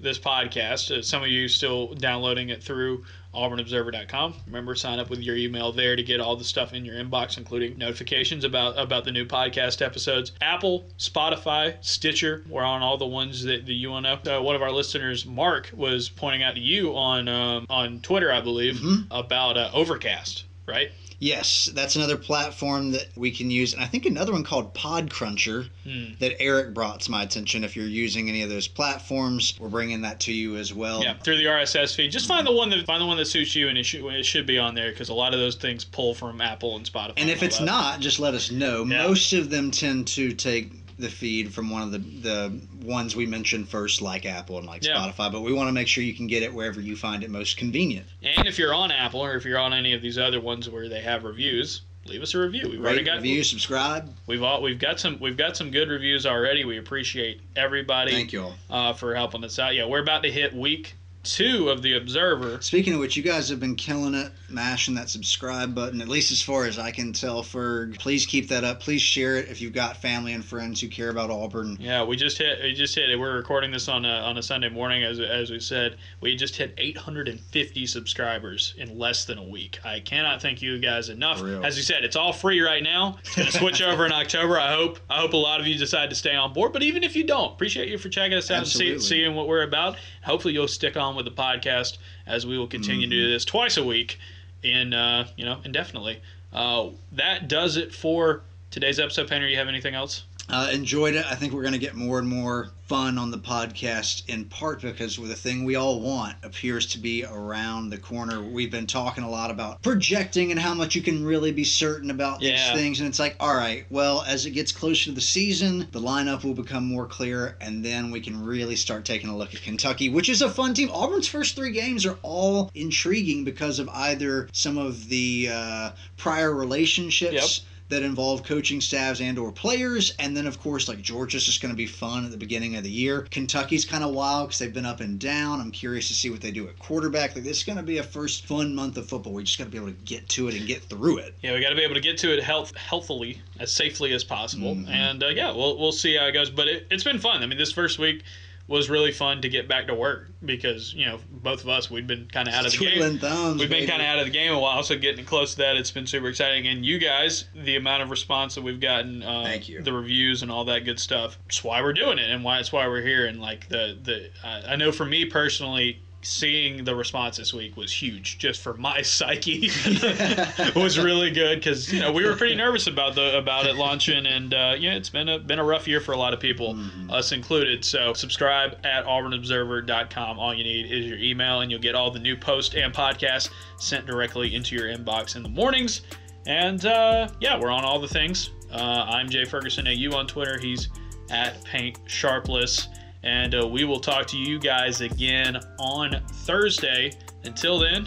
this 0.00 0.18
podcast, 0.18 0.90
uh, 0.96 1.02
some 1.02 1.22
of 1.22 1.28
you 1.28 1.48
still 1.48 1.94
downloading 1.94 2.50
it 2.50 2.62
through 2.62 3.04
auburnobserver.com. 3.36 4.34
Remember, 4.46 4.74
sign 4.74 4.98
up 4.98 5.10
with 5.10 5.20
your 5.20 5.36
email 5.36 5.72
there 5.72 5.96
to 5.96 6.02
get 6.02 6.20
all 6.20 6.36
the 6.36 6.44
stuff 6.44 6.72
in 6.72 6.84
your 6.84 6.96
inbox, 6.96 7.36
including 7.38 7.78
notifications 7.78 8.44
about 8.44 8.78
about 8.78 9.04
the 9.04 9.12
new 9.12 9.24
podcast 9.26 9.84
episodes. 9.84 10.32
Apple, 10.40 10.86
Spotify, 10.98 11.76
Stitcher. 11.84 12.44
We're 12.48 12.62
on 12.64 12.82
all 12.82 12.96
the 12.98 13.06
ones 13.06 13.42
that, 13.44 13.66
that 13.66 13.72
you 13.72 13.90
want 13.90 14.06
to 14.06 14.24
know. 14.24 14.38
Uh, 14.38 14.42
one 14.42 14.56
of 14.56 14.62
our 14.62 14.72
listeners, 14.72 15.24
Mark, 15.26 15.70
was 15.74 16.08
pointing 16.08 16.42
out 16.42 16.54
to 16.54 16.60
you 16.60 16.96
on 16.96 17.28
um, 17.28 17.66
on 17.70 18.00
Twitter, 18.00 18.32
I 18.32 18.40
believe, 18.40 18.76
Mhm. 18.76 19.06
about 19.10 19.56
uh, 19.56 19.70
Overcast. 19.72 20.44
Right? 20.66 20.90
Yes, 21.18 21.70
that's 21.74 21.96
another 21.96 22.16
platform 22.18 22.92
that 22.92 23.06
we 23.16 23.30
can 23.30 23.50
use, 23.50 23.72
and 23.72 23.82
I 23.82 23.86
think 23.86 24.04
another 24.04 24.32
one 24.32 24.44
called 24.44 24.74
Podcruncher 24.74 25.70
Hmm. 25.84 26.04
that 26.18 26.40
Eric 26.42 26.74
brought 26.74 27.00
to 27.02 27.10
my 27.10 27.22
attention. 27.22 27.64
If 27.64 27.74
you're 27.74 27.86
using 27.86 28.28
any 28.28 28.42
of 28.42 28.50
those 28.50 28.68
platforms, 28.68 29.54
we're 29.58 29.68
bringing 29.70 30.02
that 30.02 30.20
to 30.20 30.32
you 30.32 30.56
as 30.56 30.74
well. 30.74 31.02
Yeah, 31.02 31.14
through 31.14 31.38
the 31.38 31.46
RSS 31.46 31.94
feed. 31.94 32.12
Just 32.12 32.26
find 32.28 32.46
the 32.46 32.52
one 32.52 32.68
that 32.70 32.84
find 32.84 33.00
the 33.00 33.06
one 33.06 33.16
that 33.16 33.26
suits 33.26 33.54
you, 33.56 33.68
and 33.68 33.78
it 33.78 33.84
should 33.84 34.04
it 34.12 34.26
should 34.26 34.44
be 34.46 34.58
on 34.58 34.74
there 34.74 34.90
because 34.90 35.08
a 35.08 35.14
lot 35.14 35.32
of 35.32 35.40
those 35.40 35.54
things 35.54 35.84
pull 35.84 36.14
from 36.14 36.40
Apple 36.42 36.76
and 36.76 36.84
Spotify. 36.84 37.14
And 37.16 37.30
if 37.30 37.40
all 37.40 37.46
it's 37.46 37.58
that. 37.58 37.64
not, 37.64 38.00
just 38.00 38.20
let 38.20 38.34
us 38.34 38.50
know. 38.50 38.84
Yeah. 38.84 39.06
Most 39.06 39.32
of 39.32 39.48
them 39.48 39.70
tend 39.70 40.08
to 40.08 40.32
take 40.34 40.70
the 40.98 41.08
feed 41.08 41.52
from 41.52 41.68
one 41.70 41.82
of 41.82 41.90
the 41.92 41.98
the 41.98 42.60
ones 42.84 43.14
we 43.14 43.26
mentioned 43.26 43.68
first, 43.68 44.00
like 44.00 44.24
Apple 44.26 44.58
and 44.58 44.66
like 44.66 44.84
Yeah. 44.84 44.96
Spotify. 44.96 45.30
But 45.30 45.42
we 45.42 45.52
want 45.52 45.68
to 45.68 45.72
make 45.72 45.88
sure 45.88 46.02
you 46.02 46.14
can 46.14 46.26
get 46.26 46.42
it 46.42 46.52
wherever 46.52 46.80
you 46.80 46.96
find 46.96 47.22
it 47.22 47.30
most 47.30 47.56
convenient. 47.56 48.06
and 48.22 48.46
if 48.46 48.58
you're 48.58 48.72
on 48.74 48.90
Apple 48.90 49.20
or 49.24 49.34
if 49.36 49.44
you're 49.44 49.58
on 49.58 49.72
any 49.72 49.92
of 49.92 50.02
these 50.02 50.18
other 50.18 50.40
ones 50.40 50.68
where 50.70 50.88
they 50.88 51.00
have 51.02 51.24
reviews, 51.24 51.82
leave 52.06 52.22
us 52.22 52.34
a 52.34 52.38
review. 52.38 52.68
We've 52.70 52.80
already 52.80 53.02
got 53.02 53.16
review, 53.16 53.42
subscribe. 53.44 54.10
we've 54.26 54.42
all 54.42 54.62
we've 54.62 54.78
got 54.78 54.98
some 55.00 55.18
we've 55.20 55.36
got 55.36 55.56
some 55.56 55.70
good 55.70 55.88
reviews 55.90 56.24
already. 56.24 56.64
We 56.64 56.78
appreciate 56.78 57.40
everybody 57.56 58.12
Thank 58.12 58.32
you 58.32 58.42
all. 58.42 58.54
uh, 58.70 58.92
for 58.94 59.14
helping 59.14 59.44
us 59.44 59.58
out. 59.58 59.74
Yeah, 59.74 59.86
we're 59.86 60.00
about 60.02 60.22
to 60.22 60.30
hit 60.30 60.54
week 60.54 60.94
two 61.24 61.70
of 61.70 61.82
the 61.82 61.94
Observer. 61.94 62.58
Speaking 62.62 62.94
of 62.94 63.00
which, 63.00 63.16
you 63.16 63.22
guys 63.24 63.48
have 63.48 63.58
been 63.58 63.74
killing 63.74 64.14
it 64.14 64.30
mashing 64.48 64.94
that 64.94 65.10
subscribe 65.10 65.74
button, 65.74 66.00
at 66.00 66.08
least 66.08 66.32
as 66.32 66.42
far 66.42 66.64
as 66.64 66.78
I 66.78 66.90
can 66.90 67.12
tell, 67.12 67.42
Ferg. 67.42 67.98
Please 67.98 68.26
keep 68.26 68.48
that 68.48 68.64
up. 68.64 68.80
Please 68.80 69.02
share 69.02 69.36
it 69.36 69.48
if 69.48 69.60
you've 69.60 69.72
got 69.72 69.96
family 69.96 70.32
and 70.32 70.44
friends 70.44 70.80
who 70.80 70.88
care 70.88 71.10
about 71.10 71.30
Auburn. 71.30 71.76
Yeah, 71.80 72.04
we 72.04 72.16
just 72.16 72.38
hit. 72.38 72.62
We 72.62 72.74
just 72.74 72.94
hit 72.94 73.10
it. 73.10 73.18
We're 73.18 73.36
recording 73.36 73.70
this 73.70 73.88
on 73.88 74.04
a, 74.04 74.08
on 74.08 74.38
a 74.38 74.42
Sunday 74.42 74.68
morning, 74.68 75.04
as 75.04 75.20
as 75.20 75.50
we 75.50 75.60
said. 75.60 75.96
We 76.20 76.36
just 76.36 76.56
hit 76.56 76.74
850 76.78 77.86
subscribers 77.86 78.74
in 78.78 78.98
less 78.98 79.24
than 79.24 79.38
a 79.38 79.44
week. 79.44 79.78
I 79.84 80.00
cannot 80.00 80.40
thank 80.42 80.62
you 80.62 80.78
guys 80.78 81.08
enough. 81.08 81.42
As 81.42 81.76
you 81.76 81.82
said, 81.82 82.04
it's 82.04 82.16
all 82.16 82.32
free 82.32 82.60
right 82.60 82.82
now. 82.82 83.18
It's 83.24 83.36
gonna 83.36 83.50
switch 83.52 83.82
over 83.82 84.06
in 84.06 84.12
October. 84.12 84.58
I 84.58 84.74
hope. 84.74 84.98
I 85.10 85.20
hope 85.20 85.32
a 85.32 85.36
lot 85.36 85.60
of 85.60 85.66
you 85.66 85.76
decide 85.76 86.10
to 86.10 86.16
stay 86.16 86.34
on 86.34 86.52
board. 86.52 86.72
But 86.72 86.82
even 86.82 87.02
if 87.02 87.16
you 87.16 87.24
don't, 87.24 87.52
appreciate 87.52 87.88
you 87.88 87.98
for 87.98 88.08
checking 88.08 88.36
us 88.36 88.50
out 88.50 88.58
and 88.58 88.68
see, 88.68 88.98
seeing 88.98 89.34
what 89.34 89.48
we're 89.48 89.62
about. 89.62 89.96
Hopefully, 90.22 90.54
you'll 90.54 90.68
stick 90.68 90.96
on 90.96 91.16
with 91.16 91.24
the 91.24 91.30
podcast 91.30 91.98
as 92.26 92.46
we 92.46 92.58
will 92.58 92.66
continue 92.66 93.08
to 93.08 93.14
do 93.14 93.30
this 93.30 93.44
twice 93.44 93.76
a 93.76 93.84
week, 93.84 94.18
in 94.62 94.92
uh, 94.94 95.28
you 95.36 95.44
know 95.44 95.58
indefinitely. 95.64 96.20
Uh, 96.52 96.90
that 97.12 97.48
does 97.48 97.76
it 97.76 97.94
for 97.94 98.42
today's 98.70 98.98
episode. 98.98 99.28
Painter, 99.28 99.48
you 99.48 99.56
have 99.56 99.68
anything 99.68 99.94
else? 99.94 100.24
Uh, 100.48 100.70
enjoyed 100.72 101.14
it. 101.14 101.26
I 101.28 101.34
think 101.34 101.52
we're 101.52 101.62
going 101.62 101.72
to 101.72 101.78
get 101.78 101.94
more 101.96 102.18
and 102.20 102.28
more 102.28 102.70
fun 102.86 103.18
on 103.18 103.32
the 103.32 103.38
podcast 103.38 104.28
in 104.28 104.44
part 104.44 104.80
because 104.80 105.16
the 105.16 105.34
thing 105.34 105.64
we 105.64 105.74
all 105.74 106.00
want 106.00 106.36
appears 106.44 106.86
to 106.86 106.98
be 106.98 107.24
around 107.24 107.90
the 107.90 107.98
corner. 107.98 108.40
We've 108.40 108.70
been 108.70 108.86
talking 108.86 109.24
a 109.24 109.28
lot 109.28 109.50
about 109.50 109.82
projecting 109.82 110.52
and 110.52 110.60
how 110.60 110.72
much 110.72 110.94
you 110.94 111.02
can 111.02 111.24
really 111.24 111.50
be 111.50 111.64
certain 111.64 112.12
about 112.12 112.42
Yeah. 112.42 112.52
these 112.72 112.80
things. 112.80 113.00
And 113.00 113.08
it's 113.08 113.18
like, 113.18 113.34
all 113.40 113.56
right, 113.56 113.86
well, 113.90 114.22
as 114.22 114.46
it 114.46 114.52
gets 114.52 114.70
closer 114.70 115.06
to 115.06 115.12
the 115.12 115.20
season, 115.20 115.88
the 115.90 116.00
lineup 116.00 116.44
will 116.44 116.54
become 116.54 116.86
more 116.86 117.06
clear, 117.06 117.56
and 117.60 117.84
then 117.84 118.12
we 118.12 118.20
can 118.20 118.40
really 118.44 118.76
start 118.76 119.04
taking 119.04 119.28
a 119.28 119.36
look 119.36 119.52
at 119.52 119.62
Kentucky, 119.62 120.08
which 120.08 120.28
is 120.28 120.42
a 120.42 120.48
fun 120.48 120.74
team. 120.74 120.90
Auburn's 120.92 121.26
first 121.26 121.56
three 121.56 121.72
games 121.72 122.06
are 122.06 122.18
all 122.22 122.70
intriguing 122.72 123.42
because 123.42 123.80
of 123.80 123.88
either 123.88 124.48
some 124.52 124.78
of 124.78 125.08
the 125.08 125.48
uh, 125.52 125.90
prior 126.16 126.54
relationships 126.54 127.62
that 127.88 128.02
involve 128.02 128.42
coaching 128.42 128.80
staffs 128.80 129.20
and 129.20 129.38
or 129.38 129.52
players. 129.52 130.14
And 130.18 130.36
then 130.36 130.46
of 130.46 130.60
course 130.60 130.88
like 130.88 131.02
georgia's 131.02 131.44
just 131.44 131.62
going 131.62 131.72
to 131.72 131.76
be 131.76 131.86
fun 131.86 132.24
at 132.24 132.30
the 132.30 132.36
beginning 132.36 132.76
of 132.76 132.82
the 132.84 132.90
year. 132.90 133.22
Kentucky's 133.30 133.84
kind 133.84 134.02
of 134.02 134.12
wild 134.12 134.48
because 134.48 134.58
they've 134.58 134.72
been 134.74 134.86
up 134.86 135.00
and 135.00 135.18
down. 135.18 135.60
I'm 135.60 135.70
curious 135.70 136.08
to 136.08 136.14
see 136.14 136.30
what 136.30 136.40
they 136.40 136.50
do 136.50 136.66
at 136.68 136.78
quarterback. 136.78 137.34
Like 137.34 137.44
this 137.44 137.58
is 137.58 137.64
going 137.64 137.78
to 137.78 137.84
be 137.84 137.98
a 137.98 138.02
first 138.02 138.46
fun 138.46 138.74
month 138.74 138.96
of 138.96 139.08
football. 139.08 139.32
We 139.32 139.44
just 139.44 139.58
got 139.58 139.64
to 139.64 139.70
be 139.70 139.78
able 139.78 139.88
to 139.88 139.94
get 140.04 140.28
to 140.30 140.48
it 140.48 140.54
and 140.54 140.66
get 140.66 140.82
through 140.84 141.18
it. 141.18 141.34
Yeah, 141.42 141.54
we 141.54 141.60
got 141.60 141.70
to 141.70 141.76
be 141.76 141.82
able 141.82 141.94
to 141.94 142.00
get 142.00 142.18
to 142.18 142.32
it 142.36 142.42
health 142.42 142.76
healthily 142.76 143.40
as 143.60 143.70
safely 143.72 144.12
as 144.12 144.24
possible, 144.24 144.74
Mhm. 144.74 144.88
and 144.88 145.22
uh, 145.22 145.28
yeah, 145.28 145.50
we'll 145.54 145.78
we'll 145.78 145.92
see 145.92 146.16
how 146.16 146.26
it 146.26 146.32
goes. 146.32 146.50
But 146.50 146.68
it, 146.68 146.86
it's 146.90 147.04
been 147.04 147.18
fun. 147.18 147.42
I 147.42 147.46
mean, 147.46 147.58
this 147.58 147.72
first 147.72 147.98
week 147.98 148.22
was 148.68 148.90
really 148.90 149.12
fun 149.12 149.42
to 149.42 149.48
get 149.48 149.68
back 149.68 149.86
to 149.86 149.94
work 149.94 150.28
because 150.44 150.92
you 150.92 151.06
know 151.06 151.20
both 151.30 151.62
of 151.62 151.68
us 151.68 151.90
we'd 151.90 152.06
been 152.06 152.28
kind 152.32 152.48
of 152.48 152.54
out 152.54 152.66
of 152.66 152.72
the 152.72 152.78
game. 152.78 153.18
Thumbs 153.18 153.60
We've 153.60 153.70
been 153.70 153.86
kind 153.86 154.02
of 154.02 154.08
out 154.08 154.18
of 154.18 154.26
the 154.26 154.32
game 154.32 154.52
a 154.52 154.58
while, 154.58 154.82
so 154.82 154.96
getting 154.96 155.24
close 155.24 155.52
to 155.52 155.58
that, 155.58 155.76
it's 155.76 155.90
been 155.90 156.06
super 156.06 156.28
exciting. 156.28 156.66
And 156.66 156.84
you 156.84 156.98
guys, 156.98 157.44
the 157.54 157.76
amount 157.76 158.02
of 158.02 158.10
response 158.10 158.54
that 158.56 158.62
we've 158.62 158.80
gotten, 158.80 159.22
uh, 159.22 159.44
Thank 159.44 159.68
you. 159.68 159.82
the 159.82 159.92
reviews 159.92 160.42
and 160.42 160.50
all 160.50 160.64
that 160.64 160.84
good 160.84 160.98
stuff. 160.98 161.38
It's 161.46 161.62
why 161.62 161.80
we're 161.80 161.92
doing 161.92 162.18
it, 162.18 162.28
and 162.30 162.42
why 162.42 162.58
it's 162.58 162.72
why 162.72 162.88
we're 162.88 163.02
here. 163.02 163.26
And 163.26 163.40
like 163.40 163.68
the 163.68 163.96
the, 164.02 164.30
I 164.44 164.72
I 164.72 164.76
know 164.76 164.90
for 164.90 165.04
me 165.04 165.26
personally, 165.26 166.00
seeing 166.26 166.84
the 166.84 166.94
response 166.94 167.36
this 167.36 167.54
week 167.54 167.76
was 167.76 167.92
huge, 167.92 168.38
just 168.38 168.60
for 168.60 168.74
my 168.74 169.00
psyche. 169.02 169.68
was 170.74 170.98
really 170.98 171.30
good 171.30 171.58
because 171.60 171.92
you 171.92 172.00
know 172.00 172.12
we 172.12 172.24
were 172.24 172.34
pretty 172.36 172.54
nervous 172.54 172.86
about 172.86 173.14
the 173.14 173.38
about 173.38 173.66
it 173.66 173.76
launching, 173.76 174.26
and 174.26 174.52
uh, 174.52 174.74
yeah, 174.78 174.94
it's 174.94 175.08
been 175.10 175.28
a 175.28 175.38
been 175.38 175.58
a 175.58 175.64
rough 175.64 175.86
year 175.88 176.00
for 176.00 176.12
a 176.12 176.16
lot 176.16 176.34
of 176.34 176.40
people, 176.40 176.74
Mhm. 176.74 177.10
us 177.12 177.32
included. 177.32 177.84
So 177.84 178.12
subscribe 178.12 178.78
at 178.84 179.04
auburnobserver.com. 179.06 180.38
All 180.38 180.54
you 180.54 180.64
need 180.64 180.90
is 180.92 181.06
your 181.06 181.18
email, 181.18 181.60
and 181.60 181.70
you'll 181.70 181.80
get 181.80 181.94
all 181.94 182.10
the 182.10 182.18
new 182.18 182.36
posts 182.36 182.74
and 182.74 182.92
podcasts 182.92 183.50
sent 183.78 184.06
directly 184.06 184.54
into 184.54 184.74
your 184.74 184.86
inbox 184.86 185.36
in 185.36 185.42
the 185.42 185.48
mornings. 185.48 186.02
And 186.46 186.84
uh, 186.86 187.28
yeah, 187.40 187.58
we're 187.58 187.70
on 187.70 187.84
all 187.84 187.98
the 187.98 188.08
things. 188.08 188.50
Uh, 188.72 189.06
I'm 189.08 189.28
Jay 189.28 189.44
Ferguson 189.44 189.86
at 189.86 189.96
you 189.96 190.12
on 190.12 190.26
Twitter. 190.26 190.58
He's 190.58 190.88
at 191.30 191.62
Paint 191.64 191.98
Sharpless. 192.06 192.88
And 193.22 193.54
uh, 193.54 193.66
we 193.66 193.84
will 193.84 194.00
talk 194.00 194.26
to 194.28 194.36
you 194.36 194.58
guys 194.58 195.00
again 195.00 195.58
on 195.78 196.22
Thursday. 196.28 197.12
Until 197.44 197.78
then, 197.78 198.06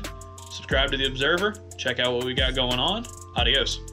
subscribe 0.51 0.91
to 0.91 0.97
the 0.97 1.07
Observer. 1.07 1.55
Check 1.78 1.99
out 1.99 2.14
what 2.14 2.24
we 2.24 2.34
got 2.34 2.55
going 2.55 2.80
on. 2.80 3.05
Adios. 3.36 3.88